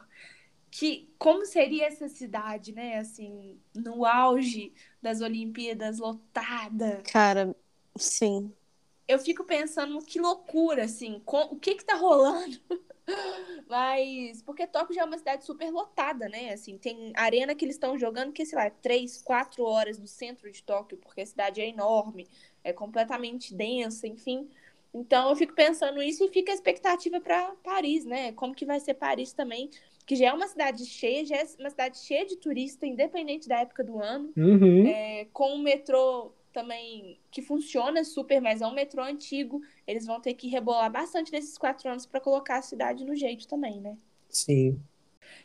que 0.71 1.09
como 1.17 1.45
seria 1.45 1.85
essa 1.85 2.09
cidade, 2.09 2.73
né? 2.73 2.97
Assim, 2.97 3.57
no 3.73 4.03
auge 4.03 4.73
das 5.01 5.21
Olimpíadas, 5.21 5.99
lotada. 5.99 7.01
Cara, 7.11 7.55
sim. 7.97 8.55
eu 9.07 9.19
fico 9.19 9.43
pensando 9.43 9.99
que 10.03 10.19
loucura, 10.19 10.83
assim, 10.85 11.19
com- 11.25 11.43
o 11.53 11.59
que 11.59 11.75
que 11.75 11.85
tá 11.85 11.95
rolando? 11.95 12.59
Mas, 13.67 14.41
porque 14.41 14.65
Tóquio 14.67 14.95
já 14.95 15.01
é 15.01 15.05
uma 15.05 15.17
cidade 15.17 15.45
super 15.45 15.69
lotada, 15.71 16.27
né? 16.29 16.53
Assim, 16.53 16.77
tem 16.77 17.11
arena 17.15 17.53
que 17.55 17.63
eles 17.65 17.75
estão 17.75 17.97
jogando 17.97 18.31
que, 18.31 18.45
sei 18.45 18.57
lá, 18.57 18.69
três, 18.69 19.21
quatro 19.21 19.63
horas 19.63 19.97
do 19.99 20.07
centro 20.07 20.51
de 20.51 20.63
Tóquio, 20.63 20.97
porque 20.97 21.21
a 21.21 21.25
cidade 21.25 21.61
é 21.61 21.67
enorme, 21.69 22.27
é 22.63 22.73
completamente 22.73 23.53
densa, 23.53 24.07
enfim. 24.07 24.49
Então 24.93 25.29
eu 25.29 25.35
fico 25.35 25.53
pensando 25.53 26.01
isso 26.01 26.23
e 26.23 26.29
fica 26.29 26.51
a 26.51 26.55
expectativa 26.55 27.19
para 27.21 27.55
Paris, 27.63 28.05
né? 28.05 28.31
Como 28.33 28.55
que 28.55 28.65
vai 28.65 28.79
ser 28.79 28.95
Paris 28.95 29.33
também, 29.33 29.69
que 30.05 30.15
já 30.15 30.27
é 30.27 30.33
uma 30.33 30.47
cidade 30.47 30.85
cheia, 30.85 31.25
já 31.25 31.37
é 31.37 31.45
uma 31.59 31.69
cidade 31.69 31.99
cheia 31.99 32.25
de 32.25 32.37
turista, 32.37 32.85
independente 32.87 33.47
da 33.47 33.59
época 33.59 33.83
do 33.83 33.99
ano. 34.01 34.33
Uhum. 34.37 34.85
É, 34.87 35.25
com 35.33 35.55
o 35.55 35.59
metrô 35.59 36.31
também 36.55 37.19
que 37.29 37.41
funciona 37.41 38.01
super, 38.05 38.39
mas 38.39 38.61
é 38.61 38.65
um 38.65 38.73
metrô 38.73 39.03
antigo. 39.03 39.61
Eles 39.85 40.05
vão 40.05 40.21
ter 40.21 40.33
que 40.35 40.47
rebolar 40.47 40.89
bastante 40.89 41.29
nesses 41.29 41.57
quatro 41.57 41.89
anos 41.89 42.05
para 42.05 42.21
colocar 42.21 42.57
a 42.59 42.61
cidade 42.61 43.03
no 43.03 43.13
jeito 43.13 43.45
também, 43.45 43.81
né? 43.81 43.97
Sim. 44.29 44.79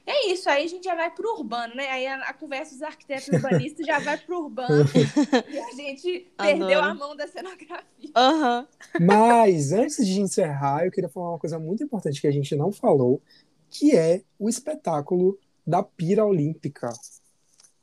É 0.07 0.31
isso, 0.31 0.49
aí 0.49 0.65
a 0.65 0.69
gente 0.69 0.85
já 0.85 0.95
vai 0.95 1.11
pro 1.11 1.35
urbano, 1.37 1.75
né? 1.75 1.89
Aí 1.89 2.07
a, 2.07 2.17
a 2.21 2.33
conversa 2.33 2.75
dos 2.75 2.83
arquitetos 2.83 3.27
urbanistas 3.29 3.85
já 3.85 3.99
vai 3.99 4.17
pro 4.19 4.39
urbano 4.45 4.85
e 5.51 5.59
a 5.59 5.73
gente 5.73 6.33
perdeu 6.37 6.79
Adoro. 6.79 6.87
a 6.87 6.95
mão 6.95 7.17
da 7.17 7.27
cenografia. 7.27 8.11
Aham. 8.15 8.69
Mas 9.01 9.73
antes 9.73 10.07
de 10.07 10.21
encerrar, 10.21 10.85
eu 10.85 10.93
queria 10.93 11.11
falar 11.11 11.31
uma 11.31 11.39
coisa 11.39 11.59
muito 11.59 11.83
importante 11.83 12.21
que 12.21 12.27
a 12.29 12.33
gente 12.33 12.55
não 12.55 12.71
falou, 12.71 13.21
que 13.69 13.97
é 13.97 14.23
o 14.39 14.49
espetáculo 14.49 15.39
da 15.67 15.83
Pira 15.83 16.25
Olímpica. 16.25 16.93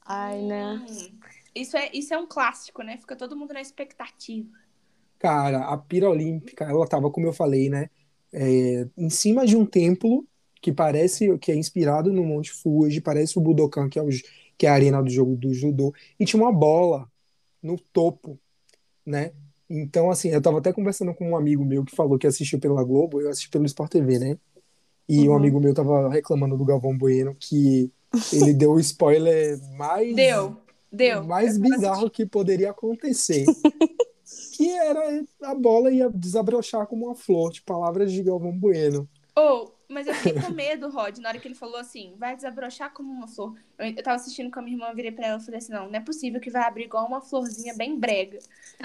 Ai, 0.06 0.42
né? 0.42 0.86
Hum, 0.90 1.20
isso, 1.58 1.78
é, 1.78 1.90
isso 1.94 2.14
é 2.14 2.18
um 2.18 2.28
clássico, 2.28 2.82
né? 2.84 2.98
Fica 2.98 3.16
todo 3.16 3.36
mundo 3.38 3.54
na 3.54 3.62
expectativa. 3.62 4.50
Cara, 5.20 5.66
a 5.66 5.78
Pira 5.78 6.10
Olímpica, 6.10 6.66
ela 6.66 6.88
tava, 6.88 7.10
como 7.10 7.26
eu 7.28 7.34
falei, 7.34 7.70
né, 7.70 7.90
é, 8.32 8.88
em 8.96 9.10
cima 9.10 9.46
de 9.48 9.56
um 9.58 9.66
templo 9.66 10.28
que 10.62 10.72
parece 10.72 11.38
que 11.40 11.52
é 11.52 11.56
inspirado 11.56 12.14
no 12.14 12.24
Monte 12.24 12.52
Fuji, 12.52 13.02
parece 13.02 13.38
o 13.38 13.42
Budokan, 13.42 13.90
que 13.90 13.98
é, 13.98 14.04
o, 14.04 14.10
que 14.58 14.66
é 14.68 14.70
a 14.70 14.74
arena 14.74 15.02
do 15.02 15.10
jogo 15.10 15.36
do 15.36 15.54
judô, 15.54 15.94
e 16.20 16.26
tinha 16.26 16.42
uma 16.42 16.52
bola 16.52 17.10
no 17.62 17.80
topo, 17.80 18.40
né? 19.06 19.34
Então, 19.70 20.12
assim, 20.12 20.30
eu 20.30 20.42
tava 20.42 20.60
até 20.60 20.74
conversando 20.74 21.14
com 21.14 21.30
um 21.32 21.38
amigo 21.38 21.66
meu 21.66 21.84
que 21.86 21.96
falou 21.96 22.18
que 22.20 22.28
assistiu 22.28 22.60
pela 22.60 22.84
Globo, 22.84 23.22
eu 23.22 23.30
assisti 23.30 23.50
pelo 23.50 23.66
Sport 23.66 23.92
TV, 23.92 24.20
né? 24.20 24.38
E 25.10 25.28
um 25.30 25.34
Uhum. 25.34 25.38
amigo 25.38 25.60
meu 25.60 25.74
tava 25.74 26.10
reclamando 26.10 26.58
do 26.58 26.66
Galvão 26.66 26.98
Bueno 26.98 27.36
que 27.36 27.92
ele 28.32 28.54
deu 28.54 28.74
o 28.74 28.80
spoiler 28.80 29.60
mais 29.78 30.16
Deu, 30.16 30.58
deu. 30.92 31.24
mais 31.24 31.58
tava 31.58 31.58
bizarro 31.58 32.10
que 32.10 32.26
poderia 32.26 32.72
acontecer. 32.72 33.46
que 34.52 34.70
era 34.70 35.24
a 35.44 35.56
bola 35.56 35.92
ia 35.92 36.10
desabrochar 36.10 36.88
como 36.88 37.06
uma 37.08 37.16
flor, 37.16 37.52
de 37.52 37.62
palavras 37.62 38.12
de 38.12 38.24
Galvão 38.24 38.58
Bueno. 38.58 39.10
Oh, 39.38 39.72
mas 39.88 40.08
eu 40.08 40.16
fiquei 40.16 40.34
com 40.34 40.50
medo, 40.50 40.90
Rod, 40.90 41.20
na 41.20 41.30
hora 41.30 41.40
que 41.40 41.48
ele 41.48 41.54
falou 41.56 41.78
assim, 41.78 42.16
vai 42.18 42.36
desabrochar 42.36 42.92
como 42.92 43.12
uma 43.12 43.28
flor. 43.28 43.56
Eu, 43.78 43.86
eu 43.88 44.04
tava 44.04 44.16
assistindo 44.16 44.50
com 44.52 44.60
a 44.60 44.64
minha 44.64 44.76
irmã, 44.76 44.94
virei 44.96 45.12
pra 45.12 45.28
ela 45.28 45.40
e 45.40 45.46
falei 45.46 45.60
assim, 45.60 45.72
não, 45.72 45.88
não 45.88 45.96
é 45.96 46.00
possível 46.00 46.42
que 46.42 46.50
vai 46.50 46.64
abrir 46.64 46.86
igual 46.86 47.06
uma 47.06 47.22
florzinha 47.22 47.74
bem 47.76 48.00
brega. 48.00 48.40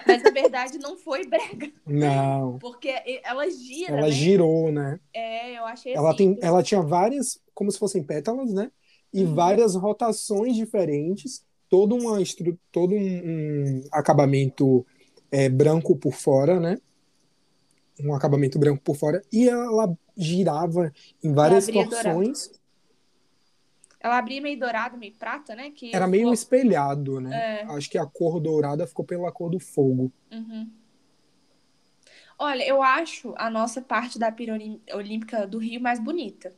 Mas 0.06 0.22
na 0.22 0.30
verdade 0.30 0.78
não 0.78 0.96
foi 0.96 1.24
brega, 1.26 1.72
Não. 1.86 2.58
porque 2.58 2.94
ela 3.24 3.48
gira, 3.50 3.96
Ela 3.96 4.02
né? 4.02 4.10
girou, 4.10 4.70
né? 4.70 5.00
É, 5.14 5.58
eu 5.58 5.64
achei 5.64 5.94
Ela, 5.94 6.10
assim. 6.10 6.34
tem, 6.34 6.38
ela 6.42 6.62
tinha 6.62 6.82
várias, 6.82 7.40
como 7.54 7.70
se 7.72 7.78
fossem 7.78 8.02
pétalas, 8.04 8.52
né? 8.52 8.70
E 9.12 9.24
Uhum. 9.24 9.34
várias 9.34 9.74
rotações 9.74 10.54
diferentes, 10.54 11.44
todo, 11.72 11.96
uma 11.96 12.20
estru... 12.20 12.58
todo 12.70 12.94
um, 12.94 12.98
um 12.98 13.82
acabamento 13.90 14.84
é, 15.30 15.48
branco 15.48 15.96
por 15.96 16.12
fora, 16.12 16.60
né? 16.60 16.76
um 17.98 18.14
acabamento 18.14 18.58
branco 18.58 18.82
por 18.82 18.94
fora 18.96 19.22
e 19.32 19.48
ela 19.48 19.96
girava 20.16 20.92
em 21.24 21.32
várias 21.32 21.66
abria 21.68 21.84
porções. 21.88 22.50
Ela 24.00 24.18
abria 24.18 24.42
meio 24.42 24.58
dourado, 24.58 24.98
meio 24.98 25.14
prata, 25.14 25.54
né? 25.54 25.70
Que 25.70 25.94
Era 25.94 26.06
meio 26.06 26.22
ficou- 26.24 26.34
espelhado, 26.34 27.20
né? 27.20 27.62
É. 27.62 27.62
Acho 27.74 27.88
que 27.88 27.96
a 27.96 28.04
cor 28.04 28.38
dourada 28.40 28.86
ficou 28.86 29.04
pela 29.04 29.32
cor 29.32 29.50
do 29.50 29.58
fogo. 29.60 30.12
Uhum. 30.30 30.68
Olha, 32.38 32.66
eu 32.66 32.82
acho 32.82 33.32
a 33.36 33.48
nossa 33.48 33.80
parte 33.80 34.18
da 34.18 34.30
pira 34.30 34.52
olim- 34.54 34.82
olímpica 34.92 35.46
do 35.46 35.58
Rio 35.58 35.80
mais 35.80 35.98
bonita. 36.00 36.52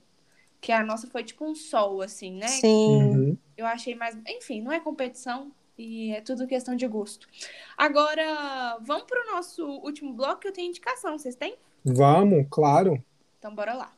Que 0.65 0.73
a 0.73 0.83
nossa 0.83 1.07
foi 1.07 1.23
tipo 1.23 1.45
um 1.45 1.55
sol, 1.55 2.01
assim, 2.01 2.39
né? 2.39 2.49
Sim. 2.49 3.03
Uhum. 3.03 3.39
Eu 3.55 3.67
achei 3.67 3.95
mais. 3.95 4.17
Enfim, 4.27 4.63
não 4.63 4.73
é 4.73 4.81
competição 4.81 5.53
e 5.77 6.11
é 6.13 6.23
tudo 6.23 6.47
questão 6.47 6.75
de 6.75 6.89
gosto. 6.89 7.29
Agora, 7.77 8.79
vamos 8.81 9.05
pro 9.05 9.31
nosso 9.31 9.63
último 9.63 10.15
bloco 10.15 10.41
que 10.41 10.49
eu 10.49 10.53
tenho 10.55 10.71
indicação. 10.71 11.19
Vocês 11.19 11.35
têm? 11.35 11.55
Vamos, 11.85 12.47
claro. 12.49 12.99
Então, 13.39 13.55
bora 13.55 13.75
lá. 13.75 13.93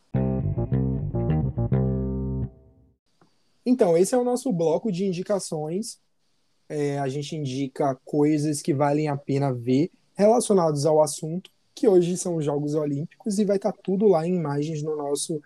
Então, 3.64 3.97
esse 3.97 4.12
é 4.12 4.19
o 4.19 4.25
nosso 4.25 4.53
bloco 4.53 4.91
de 4.91 5.05
indicações. 5.05 6.01
É, 6.69 6.99
a 6.99 7.07
gente 7.07 7.37
indica 7.37 7.95
coisas 8.05 8.61
que 8.61 8.75
valem 8.75 9.07
a 9.07 9.17
pena 9.17 9.55
ver 9.55 9.93
relacionados 10.17 10.85
ao 10.85 11.01
assunto, 11.01 11.49
que 11.73 11.87
hoje 11.87 12.17
são 12.17 12.35
os 12.35 12.45
Jogos 12.45 12.75
Olímpicos, 12.75 13.39
e 13.39 13.45
vai 13.45 13.55
estar 13.55 13.71
tudo 13.71 14.09
lá 14.09 14.27
em 14.27 14.35
imagens 14.35 14.83
no 14.83 14.97
nosso 14.97 15.41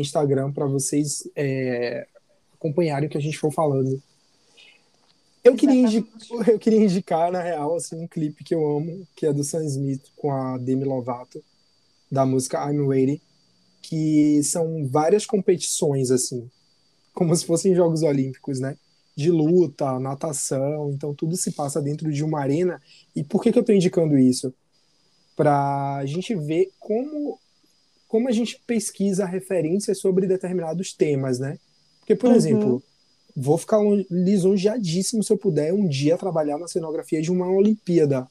Instagram 0.00 0.52
para 0.52 0.66
vocês 0.66 1.28
é, 1.34 2.06
acompanharem 2.54 3.08
o 3.08 3.10
que 3.10 3.18
a 3.18 3.20
gente 3.20 3.38
for 3.38 3.52
falando. 3.52 4.00
Eu 5.42 5.54
queria, 5.54 5.80
indi- 5.80 6.06
eu 6.48 6.58
queria 6.58 6.80
indicar, 6.80 7.30
na 7.30 7.40
real, 7.40 7.76
assim, 7.76 7.96
um 7.96 8.08
clipe 8.08 8.42
que 8.42 8.54
eu 8.54 8.66
amo, 8.76 9.06
que 9.14 9.26
é 9.26 9.32
do 9.32 9.44
Sam 9.44 9.64
Smith 9.64 10.02
com 10.16 10.32
a 10.32 10.58
Demi 10.58 10.84
Lovato, 10.84 11.42
da 12.10 12.26
música 12.26 12.68
I'm 12.68 12.88
Ready, 12.88 13.22
que 13.80 14.42
são 14.42 14.86
várias 14.88 15.24
competições, 15.24 16.10
assim, 16.10 16.50
como 17.14 17.34
se 17.36 17.46
fossem 17.46 17.74
Jogos 17.74 18.02
Olímpicos, 18.02 18.58
né? 18.58 18.76
De 19.14 19.30
luta, 19.30 19.98
natação, 20.00 20.90
então 20.92 21.14
tudo 21.14 21.36
se 21.36 21.52
passa 21.52 21.80
dentro 21.80 22.12
de 22.12 22.24
uma 22.24 22.40
arena. 22.40 22.82
E 23.14 23.22
por 23.22 23.40
que, 23.40 23.52
que 23.52 23.58
eu 23.58 23.60
estou 23.60 23.74
indicando 23.74 24.18
isso? 24.18 24.52
Para 25.36 25.96
a 25.96 26.06
gente 26.06 26.34
ver 26.34 26.70
como, 26.80 27.38
como 28.16 28.30
a 28.30 28.32
gente 28.32 28.58
pesquisa 28.66 29.26
referências 29.26 29.98
sobre 29.98 30.26
determinados 30.26 30.94
temas, 30.94 31.38
né? 31.38 31.58
Porque, 31.98 32.14
por 32.16 32.30
Uhum. 32.30 32.34
exemplo, 32.34 32.82
vou 33.36 33.58
ficar 33.58 33.78
lisonjeadíssimo 34.10 35.22
se 35.22 35.30
eu 35.30 35.36
puder 35.36 35.74
um 35.74 35.86
dia 35.86 36.16
trabalhar 36.16 36.56
na 36.56 36.66
cenografia 36.66 37.20
de 37.20 37.30
uma 37.30 37.46
Olimpíada 37.46 38.26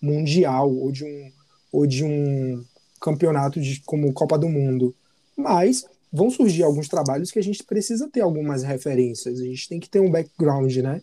mundial 0.00 0.72
ou 0.72 0.92
de 0.92 1.04
um, 1.04 1.32
ou 1.72 1.84
de 1.84 2.04
um 2.04 2.64
campeonato 3.00 3.60
de, 3.60 3.80
como 3.80 4.12
Copa 4.12 4.38
do 4.38 4.48
Mundo. 4.48 4.94
Mas 5.36 5.84
vão 6.12 6.30
surgir 6.30 6.62
alguns 6.62 6.86
trabalhos 6.86 7.32
que 7.32 7.40
a 7.40 7.42
gente 7.42 7.64
precisa 7.64 8.08
ter 8.08 8.20
algumas 8.20 8.62
referências, 8.62 9.40
a 9.40 9.44
gente 9.44 9.68
tem 9.68 9.80
que 9.80 9.90
ter 9.90 9.98
um 9.98 10.12
background, 10.12 10.76
né? 10.76 11.02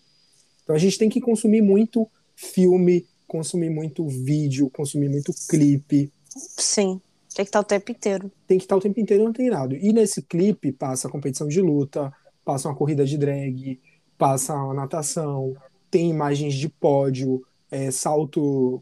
Então 0.63 0.73
a 0.73 0.79
gente 0.79 0.97
tem 0.97 1.09
que 1.09 1.19
consumir 1.19 1.61
muito 1.61 2.07
filme, 2.33 3.05
consumir 3.27 3.69
muito 3.69 4.07
vídeo, 4.07 4.69
consumir 4.69 5.09
muito 5.09 5.33
clipe, 5.49 6.09
Sim. 6.57 7.01
Tem 7.35 7.43
que 7.45 7.49
estar 7.49 7.59
o 7.59 7.63
tempo 7.63 7.91
inteiro. 7.91 8.31
tem 8.47 8.57
que 8.57 8.63
estar 8.63 8.75
o 8.77 8.79
tempo 8.79 8.99
inteiro 8.99 9.27
antenado. 9.27 9.75
E 9.75 9.91
nesse 9.93 10.21
clipe 10.21 10.71
passa 10.71 11.07
a 11.07 11.11
competição 11.11 11.47
de 11.47 11.61
luta, 11.61 12.11
passa 12.45 12.67
uma 12.69 12.75
corrida 12.75 13.05
de 13.05 13.17
drag, 13.17 13.79
passa 14.17 14.53
uma 14.55 14.73
natação, 14.73 15.53
tem 15.91 16.09
imagens 16.09 16.53
de 16.55 16.69
pódio, 16.69 17.45
é, 17.69 17.91
salto 17.91 18.81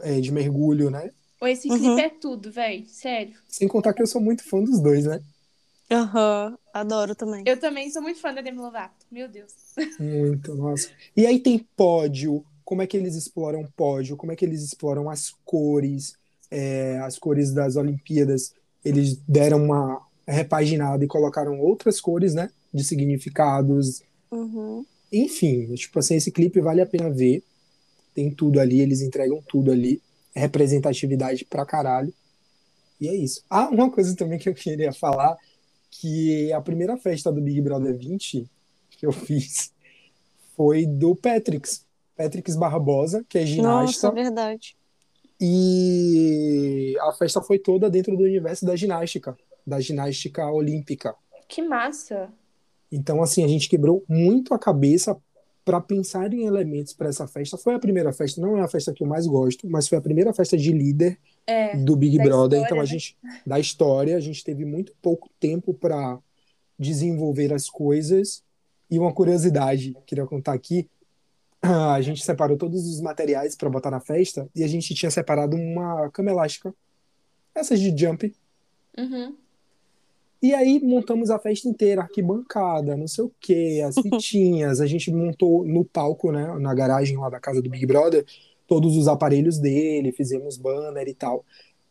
é, 0.00 0.20
de 0.20 0.32
mergulho, 0.32 0.90
né? 0.90 1.10
Ou 1.40 1.46
esse 1.48 1.68
Uhum. 1.70 1.78
clipe 1.78 2.00
é 2.00 2.08
tudo, 2.10 2.50
velho. 2.50 2.84
Sério. 2.88 3.34
Sem 3.48 3.68
contar 3.68 3.94
que 3.94 4.02
eu 4.02 4.06
sou 4.06 4.20
muito 4.20 4.42
fã 4.42 4.60
dos 4.62 4.80
dois, 4.80 5.06
né? 5.06 5.20
Aham. 5.90 6.58
Adoro 6.74 7.14
também. 7.14 7.44
Eu 7.46 7.58
também 7.58 7.90
sou 7.90 8.02
muito 8.02 8.20
fã 8.20 8.34
da 8.34 8.40
Demi 8.40 8.58
Lovato. 8.58 9.06
Meu 9.10 9.28
Deus. 9.28 9.52
Muito, 10.00 10.54
nossa. 10.54 10.90
E 11.16 11.24
aí 11.26 11.38
tem 11.38 11.58
pódio, 11.76 12.44
como 12.64 12.82
é 12.82 12.86
que 12.86 12.96
eles 12.96 13.14
exploram 13.14 13.64
pódio, 13.76 14.16
como 14.16 14.32
é 14.32 14.36
que 14.36 14.44
eles 14.44 14.62
exploram 14.62 15.08
as 15.08 15.30
cores, 15.44 16.14
é, 16.50 16.98
as 16.98 17.18
cores 17.18 17.52
das 17.52 17.76
Olimpíadas. 17.76 18.52
Eles 18.84 19.18
deram 19.26 19.64
uma 19.64 20.00
repaginada 20.26 21.04
e 21.04 21.08
colocaram 21.08 21.58
outras 21.60 22.00
cores, 22.00 22.34
né? 22.34 22.50
De 22.72 22.84
significados. 22.84 24.02
Uhum. 24.30 24.84
Enfim, 25.12 25.72
tipo 25.74 25.98
assim, 25.98 26.16
esse 26.16 26.30
clipe 26.30 26.60
vale 26.60 26.80
a 26.80 26.86
pena 26.86 27.10
ver. 27.10 27.42
Tem 28.14 28.30
tudo 28.30 28.60
ali, 28.60 28.80
eles 28.80 29.00
entregam 29.00 29.42
tudo 29.46 29.70
ali. 29.70 30.00
É 30.34 30.40
representatividade 30.40 31.44
pra 31.44 31.66
caralho. 31.66 32.12
E 33.00 33.08
é 33.08 33.14
isso. 33.14 33.42
Ah, 33.48 33.68
uma 33.68 33.90
coisa 33.90 34.14
também 34.16 34.38
que 34.38 34.48
eu 34.48 34.54
queria 34.54 34.92
falar, 34.92 35.36
que 35.90 36.52
a 36.52 36.60
primeira 36.60 36.96
festa 36.96 37.30
do 37.30 37.40
Big 37.40 37.60
Brother 37.60 37.96
20 37.96 38.48
que 38.90 39.06
eu 39.06 39.12
fiz 39.12 39.72
foi 40.56 40.86
do 40.86 41.14
Patrix. 41.14 41.84
Patrix 42.16 42.56
Barbosa, 42.56 43.24
que 43.28 43.38
é 43.38 43.44
ginasta. 43.44 44.08
Nossa, 44.08 44.10
verdade. 44.10 44.76
E 45.40 46.96
a 47.00 47.12
festa 47.12 47.40
foi 47.42 47.58
toda 47.58 47.90
dentro 47.90 48.16
do 48.16 48.24
universo 48.24 48.64
da 48.64 48.74
ginástica, 48.76 49.36
da 49.66 49.80
ginástica 49.80 50.50
olímpica. 50.50 51.14
Que 51.48 51.62
massa. 51.62 52.28
Então, 52.90 53.22
assim, 53.22 53.44
a 53.44 53.48
gente 53.48 53.68
quebrou 53.68 54.04
muito 54.08 54.54
a 54.54 54.58
cabeça 54.58 55.16
para 55.64 55.80
pensar 55.80 56.32
em 56.32 56.46
elementos 56.46 56.92
para 56.92 57.08
essa 57.08 57.26
festa. 57.26 57.58
Foi 57.58 57.74
a 57.74 57.78
primeira 57.78 58.12
festa, 58.12 58.40
não 58.40 58.56
é 58.56 58.62
a 58.62 58.68
festa 58.68 58.92
que 58.92 59.02
eu 59.02 59.06
mais 59.06 59.26
gosto, 59.26 59.68
mas 59.68 59.88
foi 59.88 59.98
a 59.98 60.00
primeira 60.00 60.32
festa 60.32 60.56
de 60.56 60.72
líder 60.72 61.18
É. 61.46 61.76
do 61.76 61.96
Big 61.96 62.16
Brother. 62.18 62.60
história, 62.60 62.64
então, 62.64 62.78
a 62.78 62.82
né? 62.82 62.86
gente, 62.86 63.16
da 63.44 63.58
história, 63.58 64.16
a 64.16 64.20
gente 64.20 64.44
teve 64.44 64.64
muito 64.64 64.92
pouco 65.02 65.28
tempo 65.40 65.74
para 65.74 66.18
desenvolver 66.78 67.52
as 67.52 67.68
coisas. 67.68 68.44
E 68.88 68.98
uma 68.98 69.12
curiosidade, 69.12 69.96
queria 70.06 70.24
contar 70.24 70.52
aqui: 70.52 70.88
a 71.94 72.00
gente 72.00 72.22
separou 72.24 72.56
todos 72.56 72.86
os 72.86 73.00
materiais 73.00 73.54
para 73.56 73.68
botar 73.70 73.90
na 73.90 74.00
festa 74.00 74.48
e 74.54 74.62
a 74.62 74.68
gente 74.68 74.94
tinha 74.94 75.10
separado 75.10 75.56
uma 75.56 76.10
cama 76.10 76.30
elástica, 76.30 76.74
essas 77.54 77.80
de 77.80 77.96
jump, 77.96 78.34
Uhum. 78.98 79.34
e 80.42 80.54
aí 80.54 80.80
montamos 80.82 81.28
a 81.28 81.38
festa 81.38 81.68
inteira, 81.68 82.00
arquibancada, 82.00 82.96
não 82.96 83.06
sei 83.06 83.24
o 83.24 83.32
quê, 83.38 83.82
as 83.86 83.94
fitinhas, 84.00 84.80
a 84.80 84.86
gente 84.86 85.12
montou 85.12 85.66
no 85.66 85.84
palco, 85.84 86.32
né, 86.32 86.56
na 86.58 86.72
garagem 86.74 87.16
lá 87.18 87.28
da 87.28 87.38
casa 87.38 87.60
do 87.60 87.68
Big 87.68 87.84
Brother, 87.84 88.24
todos 88.66 88.96
os 88.96 89.06
aparelhos 89.06 89.58
dele, 89.58 90.12
fizemos 90.12 90.56
banner 90.56 91.06
e 91.08 91.14
tal. 91.14 91.44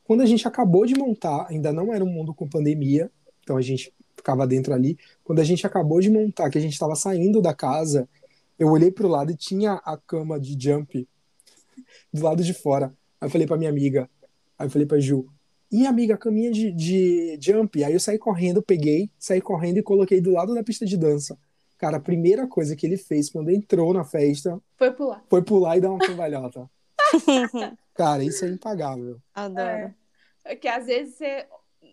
Quando 0.04 0.22
a 0.22 0.26
gente 0.26 0.48
acabou 0.48 0.86
de 0.86 0.96
montar, 0.96 1.48
ainda 1.50 1.72
não 1.72 1.94
era 1.94 2.04
um 2.04 2.10
mundo 2.10 2.34
com 2.34 2.48
pandemia, 2.48 3.10
então 3.44 3.56
a 3.58 3.62
gente 3.62 3.94
ficava 4.16 4.46
dentro 4.48 4.74
ali. 4.74 4.98
Quando 5.24 5.40
a 5.40 5.44
gente 5.44 5.66
acabou 5.66 6.00
de 6.00 6.10
montar, 6.10 6.50
que 6.50 6.58
a 6.58 6.62
gente 6.62 6.74
estava 6.74 6.96
saindo 6.96 7.42
da 7.42 7.54
casa, 7.54 8.08
eu 8.58 8.70
olhei 8.70 8.92
pro 8.92 9.08
lado 9.08 9.32
e 9.32 9.36
tinha 9.36 9.74
a 9.84 9.98
cama 9.98 10.40
de 10.40 10.58
jump 10.60 11.08
do 12.14 12.24
lado 12.24 12.44
de 12.44 12.54
fora. 12.54 12.88
Aí 13.20 13.28
eu 13.28 13.30
falei 13.30 13.48
pra 13.48 13.58
minha 13.58 13.70
amiga, 13.70 14.10
aí 14.58 14.68
eu 14.68 14.72
falei 14.72 14.88
pra 14.88 15.00
Ju, 15.00 15.28
e 15.72 15.86
amiga, 15.86 16.14
a 16.14 16.18
caminha 16.18 16.52
de, 16.52 16.72
de 16.72 17.38
jump. 17.42 17.84
Aí 17.84 17.94
eu 17.94 18.00
saí 18.00 18.18
correndo, 18.18 18.62
peguei, 18.62 19.10
saí 19.18 19.42
correndo 19.42 19.78
e 19.78 19.84
coloquei 19.84 20.22
do 20.22 20.32
lado 20.32 20.54
da 20.54 20.64
pista 20.64 20.86
de 20.86 20.96
dança. 20.96 21.38
Cara, 21.78 21.98
a 21.98 22.00
primeira 22.00 22.48
coisa 22.48 22.76
que 22.76 22.86
ele 22.86 22.98
fez 22.98 23.30
quando 23.30 23.50
entrou 23.50 23.94
na 23.94 24.04
festa 24.06 24.58
Foi 24.78 24.92
pular. 24.92 25.24
foi 25.30 25.42
pular 25.42 25.78
e 25.78 25.82
dar 25.82 25.90
uma 25.92 26.00
cambalhota. 26.00 26.70
Cara, 27.94 28.24
isso 28.24 28.46
é 28.46 28.50
impagável. 28.50 29.20
Adoro. 29.34 29.94
É 30.46 30.56
que 30.56 30.68
às 30.68 30.86
vezes 30.86 31.16
você, 31.16 31.46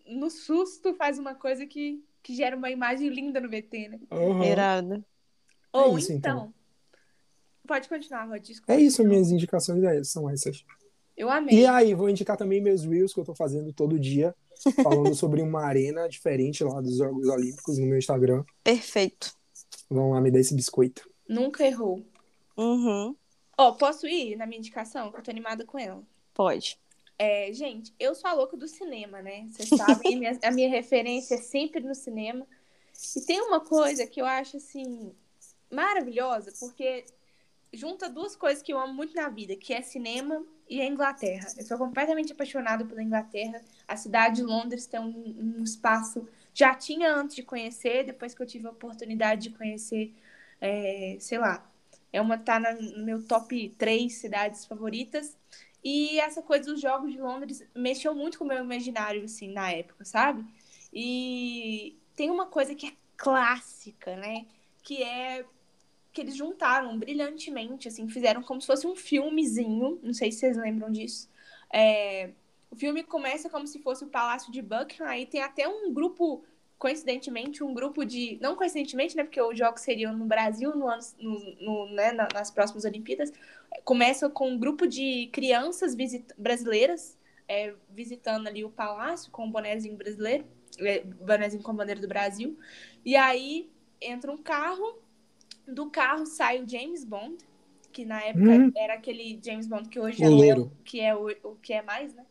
no 0.06 0.30
susto, 0.30 0.94
faz 0.94 1.18
uma 1.18 1.34
coisa 1.34 1.66
que, 1.66 2.04
que 2.22 2.34
gera 2.34 2.56
uma 2.56 2.70
imagem 2.70 3.08
linda 3.08 3.40
no 3.40 3.48
VT, 3.48 3.88
né? 3.88 4.00
Aham. 4.10 4.44
Irado. 4.44 5.04
Ou 5.73 5.99
isso, 5.99 6.12
então. 6.12 6.37
então. 6.37 6.55
Pode 7.66 7.89
continuar, 7.89 8.25
Rod. 8.27 8.43
desculpa. 8.43 8.73
É 8.73 8.81
isso, 8.81 9.05
minhas 9.05 9.31
indicações 9.31 9.83
é- 9.85 10.03
são 10.05 10.29
essas. 10.29 10.64
Eu 11.16 11.31
amei. 11.31 11.61
E 11.61 11.66
aí, 11.66 11.95
vou 11.95 12.09
indicar 12.09 12.37
também 12.37 12.61
meus 12.61 12.85
reels 12.85 13.14
que 13.14 13.20
eu 13.20 13.25
tô 13.25 13.35
fazendo 13.35 13.73
todo 13.73 13.99
dia, 13.99 14.35
falando 14.83 15.14
sobre 15.14 15.41
uma 15.43 15.62
arena 15.64 16.09
diferente 16.09 16.64
lá 16.64 16.81
dos 16.81 16.97
Jogos 16.97 17.29
Olímpicos 17.29 17.79
no 17.79 17.87
meu 17.87 17.99
Instagram. 17.99 18.45
Perfeito. 18.64 19.33
Vão 19.89 20.11
lá 20.11 20.20
me 20.20 20.31
dar 20.31 20.41
esse 20.41 20.55
biscoito. 20.55 21.09
Nunca 21.29 21.64
errou. 21.64 22.05
Uhum. 22.57 23.14
Ó, 23.57 23.73
posso 23.73 24.07
ir 24.07 24.37
na 24.37 24.47
minha 24.47 24.59
indicação? 24.59 25.11
Que 25.12 25.18
eu 25.18 25.23
tô 25.23 25.31
animada 25.31 25.64
com 25.64 25.79
ela. 25.79 26.03
Pode. 26.35 26.79
É, 27.18 27.53
gente, 27.53 27.95
eu 28.01 28.14
sou 28.14 28.29
a 28.29 28.33
louca 28.35 28.57
do 28.57 28.66
cinema, 28.66 29.23
né? 29.23 29.47
Vocês 29.49 29.68
sabem, 29.68 30.18
minha- 30.18 30.39
a 30.43 30.51
minha 30.51 30.68
referência 30.68 31.35
é 31.37 31.39
sempre 31.39 31.81
no 31.81 31.95
cinema. 31.95 32.47
E 33.16 33.20
tem 33.20 33.41
uma 33.41 33.61
coisa 33.61 34.07
que 34.07 34.20
eu 34.20 34.25
acho, 34.27 34.57
assim, 34.57 35.12
maravilhosa, 35.73 36.53
porque 36.61 37.05
junta 37.73 38.09
duas 38.09 38.37
coisas 38.37 38.62
que 38.62 38.73
eu 38.73 38.79
amo 38.79 38.93
muito 38.93 39.14
na 39.14 39.29
vida, 39.29 39.57
que 39.57 39.73
é 39.73 39.81
cinema 39.81 40.45
e 40.68 40.81
a 40.81 40.87
Inglaterra. 40.87 41.49
Eu 41.57 41.64
sou 41.64 41.79
completamente 41.79 42.33
apaixonada 42.33 42.85
pela 42.85 43.03
Inglaterra. 43.03 43.62
A 43.89 43.97
cidade 43.97 44.37
de 44.37 44.43
Londres 44.43 44.87
tem 44.87 45.01
um, 45.01 45.59
um 45.59 45.62
espaço... 45.62 46.29
Já 46.55 46.75
tinha 46.75 47.14
antes 47.14 47.35
de 47.35 47.43
conhecer, 47.43 48.05
depois 48.05 48.35
que 48.35 48.43
eu 48.43 48.47
tive 48.47 48.66
a 48.66 48.70
oportunidade 48.70 49.49
de 49.49 49.57
conhecer, 49.57 50.14
é, 50.61 51.16
sei 51.18 51.39
lá, 51.39 51.66
é 52.12 52.20
uma 52.20 52.37
tá 52.37 52.61
no 52.61 53.05
meu 53.07 53.23
top 53.23 53.70
três 53.79 54.16
cidades 54.16 54.66
favoritas. 54.66 55.35
E 55.83 56.20
essa 56.20 56.43
coisa 56.43 56.70
dos 56.70 56.81
Jogos 56.81 57.11
de 57.11 57.18
Londres 57.18 57.66
mexeu 57.75 58.14
muito 58.14 58.39
com 58.39 58.45
o 58.45 58.47
meu 58.47 58.62
imaginário, 58.62 59.25
assim, 59.25 59.51
na 59.51 59.73
época, 59.73 60.05
sabe? 60.05 60.45
E 60.93 61.97
tem 62.14 62.31
uma 62.31 62.47
coisa 62.47 62.75
que 62.75 62.87
é 62.87 62.93
clássica, 63.16 64.14
né? 64.14 64.45
Que 64.83 65.03
é 65.03 65.45
que 66.12 66.20
eles 66.20 66.36
juntaram 66.36 66.98
brilhantemente, 66.98 67.88
assim, 67.88 68.08
fizeram 68.08 68.42
como 68.42 68.60
se 68.60 68.66
fosse 68.66 68.86
um 68.86 68.94
filmezinho. 68.94 69.98
Não 70.02 70.12
sei 70.12 70.30
se 70.30 70.40
vocês 70.40 70.56
lembram 70.56 70.90
disso. 70.90 71.28
É, 71.72 72.30
o 72.70 72.76
filme 72.76 73.02
começa 73.02 73.48
como 73.48 73.66
se 73.66 73.78
fosse 73.78 74.04
o 74.04 74.08
Palácio 74.08 74.52
de 74.52 74.60
Buckingham, 74.60 75.08
aí 75.08 75.26
tem 75.26 75.42
até 75.42 75.66
um 75.66 75.92
grupo, 75.92 76.44
coincidentemente, 76.78 77.64
um 77.64 77.72
grupo 77.72 78.04
de. 78.04 78.38
Não 78.40 78.56
coincidentemente, 78.56 79.16
né? 79.16 79.24
Porque 79.24 79.40
os 79.40 79.56
jogos 79.56 79.80
seriam 79.80 80.16
no 80.16 80.26
Brasil 80.26 80.76
no 80.76 80.86
ano, 80.86 81.02
no, 81.18 81.54
no, 81.60 81.86
né, 81.92 82.12
nas 82.12 82.50
próximas 82.50 82.84
Olimpíadas. 82.84 83.32
Começa 83.84 84.28
com 84.28 84.50
um 84.50 84.58
grupo 84.58 84.86
de 84.86 85.28
crianças 85.32 85.96
brasileiras 86.36 87.18
é, 87.48 87.74
visitando 87.90 88.46
ali 88.46 88.64
o 88.64 88.70
palácio 88.70 89.30
com 89.30 89.46
o 89.46 89.50
bonézinho 89.50 89.96
brasileiro, 89.96 90.44
é, 90.78 91.00
bonézinho 91.00 91.62
com 91.62 91.70
a 91.70 91.74
bandeira 91.74 92.00
do 92.00 92.08
Brasil. 92.08 92.58
E 93.04 93.16
aí 93.16 93.70
entra 94.00 94.30
um 94.30 94.38
carro 94.38 95.01
do 95.66 95.90
carro 95.90 96.26
sai 96.26 96.62
o 96.62 96.68
James 96.68 97.04
Bond, 97.04 97.38
que 97.92 98.04
na 98.04 98.22
época 98.22 98.50
hum. 98.50 98.72
era 98.76 98.94
aquele 98.94 99.38
James 99.44 99.66
Bond 99.66 99.88
que 99.88 100.00
hoje 100.00 100.24
o 100.24 100.44
é 100.44 100.58
o 100.58 100.70
que 100.84 101.00
é 101.00 101.14
o, 101.14 101.28
o 101.44 101.56
que 101.56 101.72
é 101.72 101.82
mais, 101.82 102.14
né? 102.14 102.24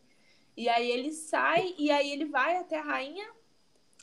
E 0.56 0.68
aí 0.68 0.90
ele 0.90 1.12
sai 1.12 1.74
e 1.78 1.90
aí 1.90 2.12
ele 2.12 2.26
vai 2.26 2.56
até 2.56 2.78
a 2.78 2.82
rainha. 2.82 3.26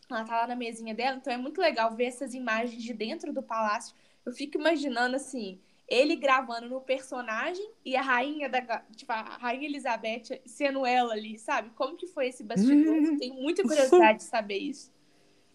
Ela 0.10 0.24
tá 0.24 0.42
lá 0.42 0.48
na 0.48 0.56
mesinha 0.56 0.96
dela, 0.96 1.18
então 1.18 1.32
é 1.32 1.38
muito 1.38 1.62
legal 1.62 1.96
ver 1.96 2.06
essas 2.06 2.34
imagens 2.34 2.82
de 2.82 2.94
dentro 2.94 3.32
do 3.32 3.44
palácio. 3.44 3.96
Eu 4.26 4.32
fico 4.32 4.58
imaginando 4.58 5.16
assim, 5.16 5.60
ele 5.88 6.16
gravando 6.16 6.70
no 6.70 6.82
personagem 6.82 7.68
e 7.86 7.96
a 7.96 8.02
rainha 8.02 8.50
da 8.50 8.62
tipo 8.96 9.12
a 9.12 9.22
rainha 9.22 9.68
Elizabeth 9.68 10.42
sendo 10.46 10.86
ela 10.86 11.14
ali, 11.14 11.38
sabe? 11.38 11.70
Como 11.76 11.96
que 11.96 12.08
foi 12.08 12.28
esse 12.28 12.44
bastidor? 12.44 12.96
Hum. 12.96 13.18
Tenho 13.18 13.36
muita 13.36 13.62
curiosidade 13.62 14.20
de 14.20 14.24
saber 14.24 14.58
isso. 14.58 14.92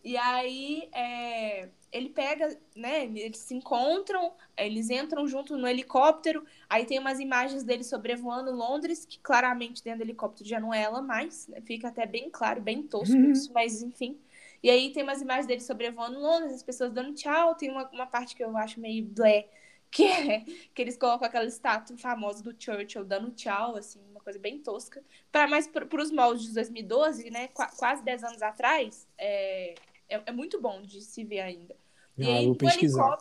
E 0.04 0.16
aí 0.16 0.88
é, 0.92 1.68
ele 1.94 2.08
pega, 2.08 2.58
né? 2.74 3.04
Eles 3.04 3.38
se 3.38 3.54
encontram, 3.54 4.32
eles 4.58 4.90
entram 4.90 5.28
junto 5.28 5.56
no 5.56 5.68
helicóptero. 5.68 6.44
Aí 6.68 6.84
tem 6.84 6.98
umas 6.98 7.20
imagens 7.20 7.62
dele 7.62 7.84
sobrevoando 7.84 8.50
Londres, 8.50 9.06
que 9.06 9.20
claramente 9.20 9.82
dentro 9.82 10.00
do 10.00 10.02
helicóptero 10.02 10.48
já 10.48 10.58
não 10.58 10.74
é 10.74 10.82
ela 10.82 11.00
mais, 11.00 11.46
né? 11.46 11.60
Fica 11.60 11.88
até 11.88 12.04
bem 12.04 12.28
claro, 12.30 12.60
bem 12.60 12.82
tosco 12.82 13.14
uhum. 13.14 13.30
isso, 13.30 13.52
mas 13.54 13.80
enfim. 13.80 14.18
E 14.60 14.68
aí 14.68 14.92
tem 14.92 15.04
umas 15.04 15.22
imagens 15.22 15.46
dele 15.46 15.60
sobrevoando 15.60 16.18
Londres, 16.18 16.52
as 16.52 16.64
pessoas 16.64 16.92
dando 16.92 17.14
tchau. 17.14 17.54
Tem 17.54 17.70
uma, 17.70 17.88
uma 17.90 18.06
parte 18.06 18.34
que 18.34 18.42
eu 18.42 18.56
acho 18.56 18.80
meio 18.80 19.04
blé, 19.04 19.46
que 19.88 20.02
é 20.04 20.40
que 20.74 20.82
eles 20.82 20.96
colocam 20.96 21.28
aquela 21.28 21.44
estátua 21.44 21.96
famosa 21.96 22.42
do 22.42 22.56
Churchill 22.58 23.04
dando 23.04 23.30
tchau, 23.30 23.76
assim, 23.76 24.00
uma 24.10 24.20
coisa 24.20 24.40
bem 24.40 24.58
tosca. 24.58 25.00
Para 25.30 25.46
mais 25.46 25.68
para 25.68 26.02
os 26.02 26.10
moldes 26.10 26.46
de 26.46 26.54
2012, 26.54 27.30
né? 27.30 27.46
Qu 27.48 27.64
quase 27.76 28.02
10 28.02 28.24
anos 28.24 28.42
atrás, 28.42 29.06
é, 29.16 29.74
é, 30.08 30.22
é, 30.26 30.32
muito 30.32 30.60
bom 30.60 30.82
de 30.82 31.00
se 31.00 31.24
ver 31.24 31.40
ainda. 31.40 31.76
E 32.16 32.26
ah, 32.26 32.36
aí, 32.36 32.46
vou 32.46 32.56
pesquisar. 32.56 33.18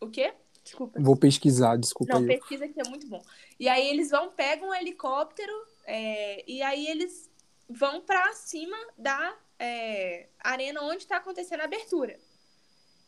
O 0.00 0.08
quê? 0.08 0.34
Desculpa. 0.62 1.00
Vou 1.00 1.16
pesquisar, 1.16 1.76
desculpa. 1.76 2.14
Não, 2.14 2.20
aí. 2.20 2.38
pesquisa 2.38 2.68
que 2.68 2.80
é 2.80 2.88
muito 2.88 3.06
bom. 3.06 3.22
E 3.58 3.68
aí 3.68 3.88
eles 3.88 4.10
vão, 4.10 4.30
pegam 4.30 4.68
um 4.68 4.74
helicóptero 4.74 5.52
é, 5.84 6.44
e 6.46 6.62
aí 6.62 6.86
eles 6.86 7.30
vão 7.68 8.00
para 8.00 8.32
cima 8.34 8.76
da 8.96 9.36
é, 9.58 10.28
arena 10.38 10.82
onde 10.82 10.98
está 10.98 11.16
acontecendo 11.16 11.60
a 11.60 11.64
abertura. 11.64 12.18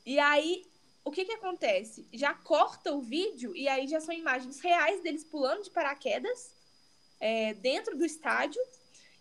E 0.05 0.19
aí, 0.19 0.67
o 1.05 1.11
que 1.11 1.25
que 1.25 1.33
acontece? 1.33 2.09
Já 2.13 2.33
corta 2.33 2.93
o 2.93 3.03
vídeo 3.03 3.55
e 3.55 3.69
aí 3.69 3.87
já 3.87 4.01
são 4.01 4.15
imagens 4.15 4.61
reais 4.61 5.03
deles 5.03 5.25
pulando 5.25 5.65
de 5.65 5.71
paraquedas 5.71 6.55
é, 7.21 7.53
dentro 7.55 7.97
do 7.97 8.05
estádio 8.05 8.61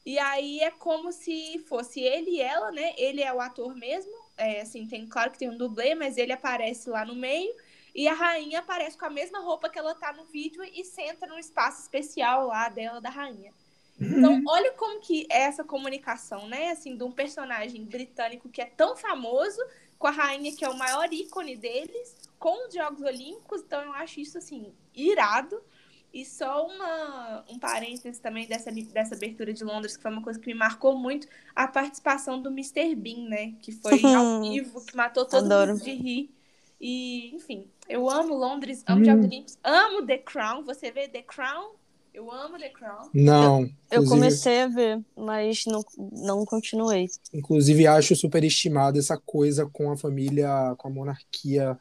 e 0.05 0.17
aí 0.17 0.59
é 0.61 0.71
como 0.71 1.11
se 1.11 1.59
fosse 1.67 1.99
ele 1.99 2.31
e 2.31 2.41
ela, 2.41 2.71
né? 2.71 2.93
Ele 2.97 3.21
é 3.21 3.33
o 3.33 3.41
ator 3.41 3.75
mesmo. 3.75 4.11
É, 4.39 4.61
assim, 4.61 4.87
tem, 4.87 5.05
claro 5.05 5.31
que 5.31 5.37
tem 5.37 5.49
um 5.49 5.57
dublê, 5.57 5.93
mas 5.93 6.17
ele 6.17 6.31
aparece 6.31 6.89
lá 6.89 7.05
no 7.05 7.13
meio. 7.13 7.53
E 7.93 8.07
a 8.07 8.13
rainha 8.13 8.59
aparece 8.59 8.97
com 8.97 9.05
a 9.05 9.09
mesma 9.09 9.39
roupa 9.39 9.69
que 9.69 9.77
ela 9.77 9.93
tá 9.93 10.13
no 10.13 10.23
vídeo 10.25 10.63
e 10.63 10.85
senta 10.85 11.27
num 11.27 11.37
espaço 11.37 11.81
especial 11.81 12.47
lá 12.47 12.69
dela, 12.69 13.01
da 13.01 13.09
rainha. 13.09 13.53
Então, 13.99 14.35
uhum. 14.35 14.43
olha 14.47 14.71
como 14.73 15.01
que 15.01 15.27
é 15.29 15.41
essa 15.41 15.63
comunicação, 15.63 16.47
né? 16.47 16.69
Assim, 16.69 16.95
de 16.95 17.03
um 17.03 17.11
personagem 17.11 17.83
britânico 17.83 18.47
que 18.47 18.61
é 18.61 18.65
tão 18.65 18.95
famoso, 18.95 19.59
com 19.97 20.07
a 20.07 20.11
rainha 20.11 20.55
que 20.55 20.63
é 20.63 20.69
o 20.69 20.77
maior 20.77 21.11
ícone 21.11 21.57
deles, 21.57 22.15
com 22.39 22.67
os 22.67 22.73
Jogos 22.73 23.01
Olímpicos. 23.01 23.61
Então, 23.61 23.81
eu 23.81 23.91
acho 23.93 24.21
isso, 24.21 24.37
assim, 24.37 24.73
irado. 24.95 25.61
E 26.13 26.25
só 26.25 26.65
uma, 26.65 27.45
um 27.49 27.59
parênteses 27.59 28.19
também 28.19 28.47
dessa, 28.47 28.71
dessa 28.71 29.13
abertura 29.13 29.53
de 29.53 29.63
Londres, 29.63 29.95
que 29.95 30.01
foi 30.01 30.11
uma 30.11 30.23
coisa 30.23 30.39
que 30.39 30.47
me 30.47 30.55
marcou 30.55 30.97
muito, 30.97 31.27
a 31.55 31.67
participação 31.67 32.41
do 32.41 32.49
Mr. 32.49 32.95
Bean, 32.95 33.29
né? 33.29 33.53
Que 33.61 33.71
foi 33.71 34.01
ao 34.15 34.41
vivo, 34.41 34.83
que 34.85 34.95
matou 34.95 35.25
todo 35.25 35.45
Adoro. 35.45 35.73
mundo 35.73 35.83
de 35.83 35.93
rir. 35.93 36.29
E, 36.81 37.35
enfim, 37.35 37.65
eu 37.87 38.09
amo 38.09 38.33
Londres, 38.33 38.83
amo 38.87 39.01
hum. 39.01 39.05
Jogos 39.05 39.25
Olímpicos, 39.25 39.57
amo 39.63 40.05
The 40.05 40.17
Crown. 40.17 40.63
Você 40.63 40.91
vê 40.91 41.07
The 41.07 41.21
Crown? 41.21 41.73
Eu 42.11 42.31
amo 42.31 42.57
The 42.57 42.69
Crown. 42.69 43.09
Não. 43.13 43.61
Eu, 43.91 44.01
eu 44.01 44.05
comecei 44.05 44.61
a 44.61 44.67
ver, 44.67 44.99
mas 45.15 45.65
não, 45.67 45.83
não 46.11 46.43
continuei. 46.43 47.07
Inclusive, 47.31 47.85
acho 47.85 48.15
superestimado 48.15 48.97
essa 48.97 49.15
coisa 49.15 49.69
com 49.71 49.91
a 49.91 49.97
família, 49.97 50.73
com 50.77 50.87
a 50.87 50.91
monarquia 50.91 51.77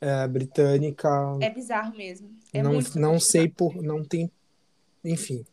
é, 0.00 0.26
britânica. 0.26 1.08
É 1.40 1.50
bizarro 1.50 1.96
mesmo. 1.96 2.30
É 2.52 2.62
não 2.62 2.78
não 2.96 3.20
sei 3.20 3.48
por. 3.48 3.76
Não 3.82 4.02
tem. 4.04 4.30
Enfim. 5.04 5.44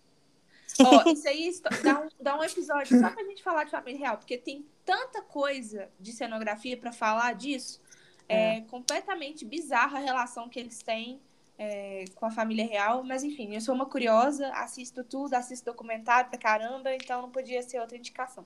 Oh, 0.80 1.10
isso 1.10 1.28
aí 1.28 1.52
dá 1.84 2.02
um, 2.02 2.08
dá 2.22 2.40
um 2.40 2.44
episódio 2.44 3.00
só 3.00 3.10
pra 3.10 3.24
gente 3.24 3.42
falar 3.42 3.64
de 3.64 3.72
família 3.72 4.00
real, 4.00 4.18
porque 4.18 4.38
tem 4.38 4.64
tanta 4.86 5.22
coisa 5.22 5.90
de 6.00 6.12
cenografia 6.12 6.78
para 6.78 6.92
falar 6.92 7.34
disso. 7.34 7.82
É. 8.30 8.58
é. 8.58 8.62
completamente 8.62 9.46
bizarra 9.46 9.98
a 9.98 10.02
relação 10.02 10.50
que 10.50 10.60
eles 10.60 10.82
têm 10.84 11.20
é, 11.58 12.04
com 12.16 12.26
a 12.26 12.32
família 12.32 12.66
real. 12.66 13.04
Mas 13.04 13.24
enfim, 13.24 13.56
eu 13.56 13.62
sou 13.62 13.74
uma 13.74 13.86
curiosa, 13.86 14.50
assisto 14.50 15.04
tudo, 15.04 15.34
assisto 15.34 15.66
documentário 15.66 16.30
pra 16.30 16.40
caramba, 16.40 16.94
então 16.94 17.22
não 17.22 17.32
podia 17.32 17.62
ser 17.62 17.80
outra 17.80 17.98
indicação. 17.98 18.46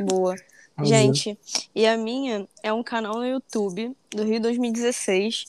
Boa. 0.00 0.34
Gente, 0.82 1.38
e 1.72 1.86
a 1.86 1.96
minha 1.96 2.48
é 2.62 2.72
um 2.72 2.82
canal 2.82 3.14
no 3.14 3.26
YouTube 3.26 3.96
do 4.10 4.24
Rio 4.24 4.40
2016. 4.40 5.46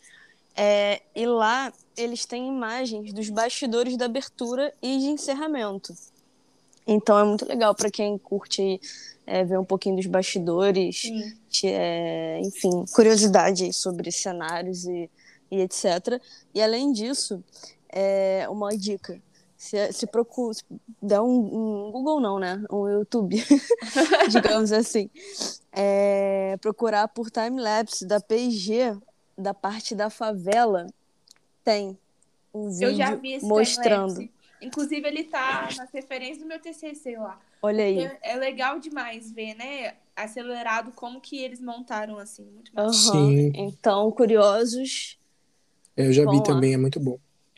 É, 0.56 1.02
e 1.16 1.26
lá 1.26 1.74
eles 1.98 2.26
têm 2.26 2.48
imagens 2.48 3.12
dos 3.12 3.30
bastidores 3.30 3.98
da 3.98 4.06
abertura 4.06 4.74
e 4.82 5.00
de 5.00 5.06
encerramento. 5.06 5.94
Então 6.88 7.18
é 7.18 7.24
muito 7.24 7.46
legal 7.46 7.74
para 7.74 7.90
quem 7.90 8.18
curte 8.18 8.80
é, 9.26 9.44
ver 9.44 9.58
um 9.58 9.66
pouquinho 9.66 9.96
dos 9.96 10.06
bastidores, 10.06 11.04
é, 11.64 12.40
enfim, 12.44 12.86
curiosidade 12.94 13.74
sobre 13.74 14.12
cenários 14.12 14.86
e, 14.86 15.10
e, 15.50 15.62
etc. 15.62 16.22
E 16.54 16.62
além 16.62 16.92
disso, 16.94 17.44
é 17.90 18.48
uma 18.50 18.78
dica. 18.78 19.20
Se, 19.66 19.92
se 19.94 20.06
procura, 20.06 20.54
se 20.54 20.64
dá 21.02 21.24
um, 21.24 21.88
um, 21.88 21.92
Google 21.92 22.20
não, 22.20 22.38
né? 22.38 22.64
Um 22.72 22.88
YouTube, 22.88 23.36
digamos 24.30 24.72
assim. 24.72 25.10
É, 25.72 26.56
procurar 26.62 27.08
por 27.08 27.32
time-lapse 27.32 28.06
da 28.06 28.20
PG 28.20 28.96
da 29.36 29.56
parte 29.56 29.96
da 29.96 30.12
favela 30.12 30.86
tem 31.64 31.98
um 32.54 32.70
vídeo 32.70 33.20
mostrando. 33.42 34.30
Inclusive, 34.62 35.08
ele 35.08 35.24
tá 35.24 35.68
nas 35.76 35.90
referências 35.92 36.38
do 36.38 36.46
meu 36.46 36.60
TCC 36.60 37.18
lá. 37.18 37.40
Olha 37.60 37.86
aí. 37.86 38.06
É, 38.06 38.20
é, 38.22 38.36
legal 38.36 38.80
demais 38.80 39.32
ver, 39.32 39.56
né? 39.56 39.96
Acelerado 40.16 40.92
como 40.92 41.20
que 41.20 41.40
eles 41.40 41.60
montaram 41.60 42.20
assim. 42.20 42.46
Muito. 42.46 42.72
Uhum. 42.78 42.94
Sim. 42.94 43.52
Então, 43.56 44.12
curiosos. 44.12 45.18
Eu 45.98 46.14
já 46.14 46.22
vi 46.30 46.38
lá. 46.38 46.44
também, 46.44 46.76
é 46.76 46.78
muito 46.78 47.00
bom. 47.00 47.18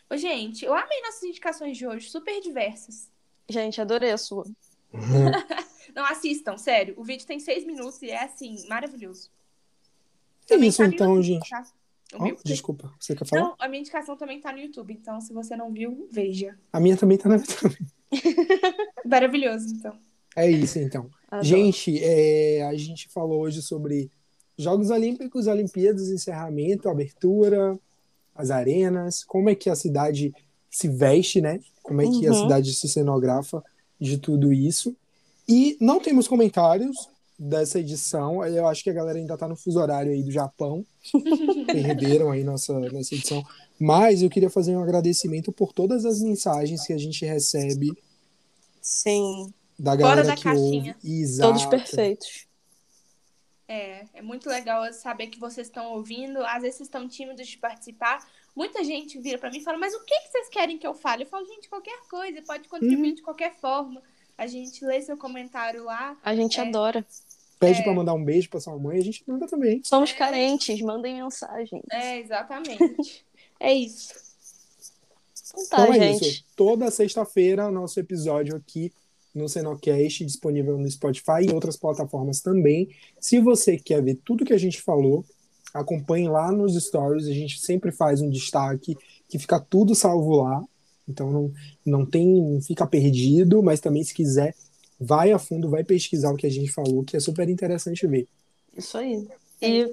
Ô, 0.09 0.15
gente, 0.15 0.63
eu 0.63 0.73
amei 0.73 1.01
nossas 1.01 1.23
indicações 1.23 1.77
de 1.77 1.85
hoje, 1.85 2.09
super 2.09 2.39
diversas. 2.41 3.09
Gente, 3.49 3.81
adorei 3.81 4.11
a 4.11 4.17
sua. 4.17 4.45
Não 5.95 6.05
assistam, 6.05 6.57
sério. 6.57 6.93
O 6.97 7.03
vídeo 7.03 7.25
tem 7.25 7.39
seis 7.39 7.65
minutos 7.65 8.01
e 8.01 8.09
é 8.09 8.23
assim, 8.23 8.67
maravilhoso. 8.67 9.29
É 10.49 10.55
isso 10.55 10.77
tá 10.77 10.85
então, 10.85 11.21
gente. 11.21 11.49
Tá? 11.49 11.63
Oh, 12.13 12.35
desculpa, 12.43 12.93
você 12.99 13.13
quer 13.15 13.25
falar? 13.25 13.41
Não, 13.41 13.55
a 13.59 13.67
minha 13.67 13.81
indicação 13.81 14.15
também 14.15 14.39
tá 14.39 14.53
no 14.53 14.59
YouTube, 14.59 14.93
então 14.93 15.19
se 15.19 15.33
você 15.33 15.57
não 15.57 15.73
viu, 15.73 16.07
veja. 16.09 16.57
A 16.71 16.79
minha 16.79 16.95
também 16.95 17.17
tá 17.17 17.27
no 17.27 17.35
YouTube. 17.35 17.77
Maravilhoso, 19.05 19.67
então. 19.75 19.99
É 20.35 20.49
isso, 20.49 20.79
então. 20.79 21.09
Adoro. 21.29 21.45
Gente, 21.45 22.01
é, 22.01 22.63
a 22.63 22.73
gente 22.75 23.09
falou 23.09 23.41
hoje 23.41 23.61
sobre 23.61 24.09
Jogos 24.57 24.89
Olímpicos, 24.89 25.47
Olimpíadas, 25.47 26.09
encerramento, 26.09 26.87
abertura, 26.87 27.77
as 28.37 28.51
arenas, 28.51 29.23
como 29.23 29.49
é 29.49 29.55
que 29.55 29.69
a 29.69 29.75
cidade 29.75 30.33
se 30.69 30.87
veste, 30.87 31.41
né? 31.41 31.59
Como 31.81 32.01
é 32.01 32.05
que 32.05 32.27
uhum. 32.27 32.31
a 32.31 32.35
cidade 32.35 32.73
se 32.73 32.87
cenografa 32.87 33.63
de 33.99 34.17
tudo 34.17 34.53
isso. 34.53 34.95
E 35.47 35.77
não 35.79 35.99
temos 35.99 36.27
comentários, 36.27 37.09
dessa 37.37 37.79
edição. 37.79 38.43
Eu 38.45 38.67
acho 38.67 38.83
que 38.83 38.89
a 38.89 38.93
galera 38.93 39.19
ainda 39.19 39.37
tá 39.37 39.47
no 39.47 39.55
fuso 39.55 39.79
horário 39.79 40.11
aí 40.11 40.23
do 40.23 40.31
Japão. 40.31 40.85
Perderam 41.67 42.31
aí 42.31 42.43
nossa, 42.43 42.73
nossa 42.79 43.13
edição. 43.13 43.45
Mas 43.79 44.21
eu 44.21 44.29
queria 44.29 44.49
fazer 44.49 44.75
um 44.75 44.81
agradecimento 44.81 45.51
por 45.51 45.71
todas 45.71 46.05
as 46.05 46.19
mensagens 46.21 46.85
que 46.85 46.93
a 46.93 46.97
gente 46.97 47.23
recebe. 47.25 47.91
Sim. 48.81 49.53
Da 49.77 49.95
galera 49.95 50.23
da 50.23 50.35
que 50.35 50.43
caixinha. 50.43 50.95
ouve. 51.03 51.19
Exato. 51.21 51.49
Todos 51.49 51.65
perfeitos. 51.67 52.46
É, 53.67 54.05
é 54.13 54.21
muito 54.21 54.47
legal 54.49 54.91
saber 54.93 55.27
que 55.27 55.39
vocês 55.39 55.67
estão 55.67 55.91
ouvindo. 55.93 56.39
Às 56.45 56.61
vezes 56.61 56.77
vocês 56.77 56.87
estão 56.87 57.07
tímidos 57.07 57.47
de 57.47 57.57
participar. 57.57 58.25
Muita 58.55 58.83
gente 58.83 59.19
vira 59.19 59.37
para 59.37 59.51
mim 59.51 59.57
e 59.59 59.63
fala, 59.63 59.77
mas 59.77 59.93
o 59.93 60.03
que, 60.05 60.17
que 60.21 60.29
vocês 60.31 60.49
querem 60.49 60.77
que 60.77 60.87
eu 60.87 60.93
fale? 60.93 61.23
Eu 61.23 61.27
falo, 61.27 61.45
gente, 61.45 61.67
qualquer 61.69 61.99
coisa, 62.09 62.41
pode 62.41 62.67
contribuir 62.69 63.09
Uhum. 63.09 63.15
de 63.15 63.21
qualquer 63.21 63.53
forma. 63.55 64.01
A 64.37 64.47
gente 64.47 64.85
lê 64.85 65.01
seu 65.01 65.17
comentário 65.17 65.83
lá. 65.83 66.17
A 66.23 66.35
gente 66.35 66.59
É. 66.59 66.63
adora. 66.63 67.05
Pede 67.59 67.79
É. 67.81 67.83
pra 67.83 67.93
mandar 67.93 68.13
um 68.13 68.23
beijo 68.23 68.49
pra 68.49 68.59
sua 68.59 68.77
mãe, 68.77 68.99
a 68.99 69.03
gente 69.03 69.23
manda 69.27 69.47
também. 69.47 69.81
Somos 69.83 70.13
carentes, 70.13 70.79
mandem 70.81 71.15
mensagem. 71.21 71.81
É, 71.91 72.19
exatamente. 72.19 72.77
é 73.59 73.73
isso. 73.73 74.13
Então 75.49 75.67
tá, 75.69 75.83
então 75.83 75.93
é 75.93 75.99
gente. 76.13 76.29
isso. 76.29 76.45
Toda 76.55 76.91
sexta-feira, 76.91 77.71
nosso 77.71 77.99
episódio 77.99 78.55
aqui 78.55 78.91
no 79.37 79.47
Senocast, 79.47 80.25
disponível 80.25 80.77
no 80.77 80.89
Spotify 80.89 81.45
e 81.47 81.53
outras 81.53 81.77
plataformas 81.77 82.41
também. 82.41 82.89
Se 83.19 83.39
você 83.39 83.77
quer 83.77 84.01
ver 84.01 84.19
tudo 84.25 84.43
que 84.43 84.53
a 84.53 84.57
gente 84.57 84.81
falou, 84.81 85.23
acompanhe 85.73 86.27
lá 86.27 86.51
nos 86.51 86.75
stories. 86.75 87.27
A 87.27 87.33
gente 87.33 87.59
sempre 87.59 87.91
faz 87.91 88.21
um 88.21 88.29
destaque 88.29 88.97
que 89.29 89.39
fica 89.39 89.59
tudo 89.59 89.95
salvo 89.95 90.41
lá. 90.41 90.63
Então 91.07 91.31
não, 91.31 91.53
não 91.85 92.05
tem, 92.05 92.41
não 92.41 92.61
fica 92.61 92.85
perdido, 92.85 93.63
mas 93.63 93.79
também 93.79 94.03
se 94.03 94.13
quiser, 94.13 94.53
vai 94.99 95.31
a 95.31 95.39
fundo, 95.39 95.69
vai 95.69 95.83
pesquisar 95.83 96.31
o 96.31 96.35
que 96.35 96.47
a 96.47 96.51
gente 96.51 96.71
falou, 96.71 97.03
que 97.03 97.15
é 97.15 97.19
super 97.19 97.47
interessante 97.47 98.05
ver. 98.07 98.27
Isso 98.75 98.97
aí. 98.97 99.27
É 99.61 99.69
E 99.69 99.91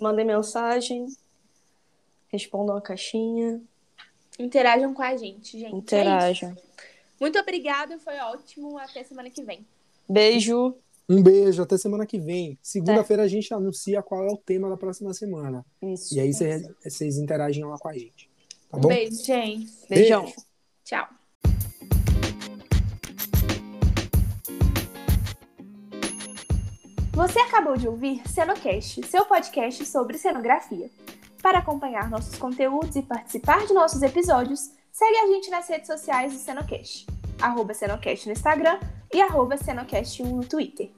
mandem 0.00 0.24
mensagem, 0.24 1.06
respondam 2.30 2.76
a 2.76 2.80
caixinha, 2.80 3.60
Interajam 4.38 4.92
com 4.92 5.02
a 5.02 5.16
gente, 5.16 5.58
gente. 5.58 5.74
É 5.74 5.76
interajam. 5.76 6.56
Muito 7.20 7.38
obrigada, 7.38 7.98
foi 7.98 8.16
ótimo. 8.18 8.78
Até 8.78 9.02
semana 9.04 9.30
que 9.30 9.42
vem. 9.42 9.66
Beijo. 10.08 10.74
Um 11.08 11.22
beijo, 11.22 11.62
até 11.62 11.78
semana 11.78 12.04
que 12.04 12.18
vem. 12.18 12.58
Segunda-feira 12.60 13.22
a 13.22 13.28
gente 13.28 13.52
anuncia 13.54 14.02
qual 14.02 14.24
é 14.24 14.32
o 14.32 14.36
tema 14.36 14.68
da 14.68 14.76
próxima 14.76 15.14
semana. 15.14 15.64
Isso. 15.80 16.14
E 16.14 16.20
aí 16.20 16.32
cê- 16.34 16.68
vocês 16.82 17.16
interagem 17.16 17.64
lá 17.64 17.78
com 17.78 17.88
a 17.88 17.92
gente. 17.94 18.28
Tá 18.70 18.76
Um 18.78 18.80
bom? 18.80 18.88
beijo, 18.88 19.24
gente. 19.24 19.70
Beijão. 19.88 20.24
Beijo. 20.24 20.36
Tchau. 20.84 21.06
Você 27.12 27.38
acabou 27.40 27.76
de 27.76 27.88
ouvir 27.88 28.22
Cenocast, 28.28 29.06
seu 29.06 29.24
podcast 29.24 29.84
sobre 29.86 30.18
cenografia. 30.18 30.90
Para 31.42 31.58
acompanhar 31.58 32.10
nossos 32.10 32.36
conteúdos 32.38 32.96
e 32.96 33.02
participar 33.02 33.66
de 33.66 33.72
nossos 33.72 34.02
episódios, 34.02 34.70
segue 34.96 35.18
a 35.18 35.26
gente 35.26 35.50
nas 35.50 35.68
redes 35.68 35.88
sociais 35.88 36.32
do 36.32 36.38
Cenocast. 36.38 37.06
Arroba 37.38 37.74
Cenocast 37.74 38.24
no 38.24 38.32
Instagram 38.32 38.80
e 39.12 39.20
arroba 39.20 39.56
Cenocast1 39.56 40.24
no 40.24 40.42
Twitter. 40.42 40.90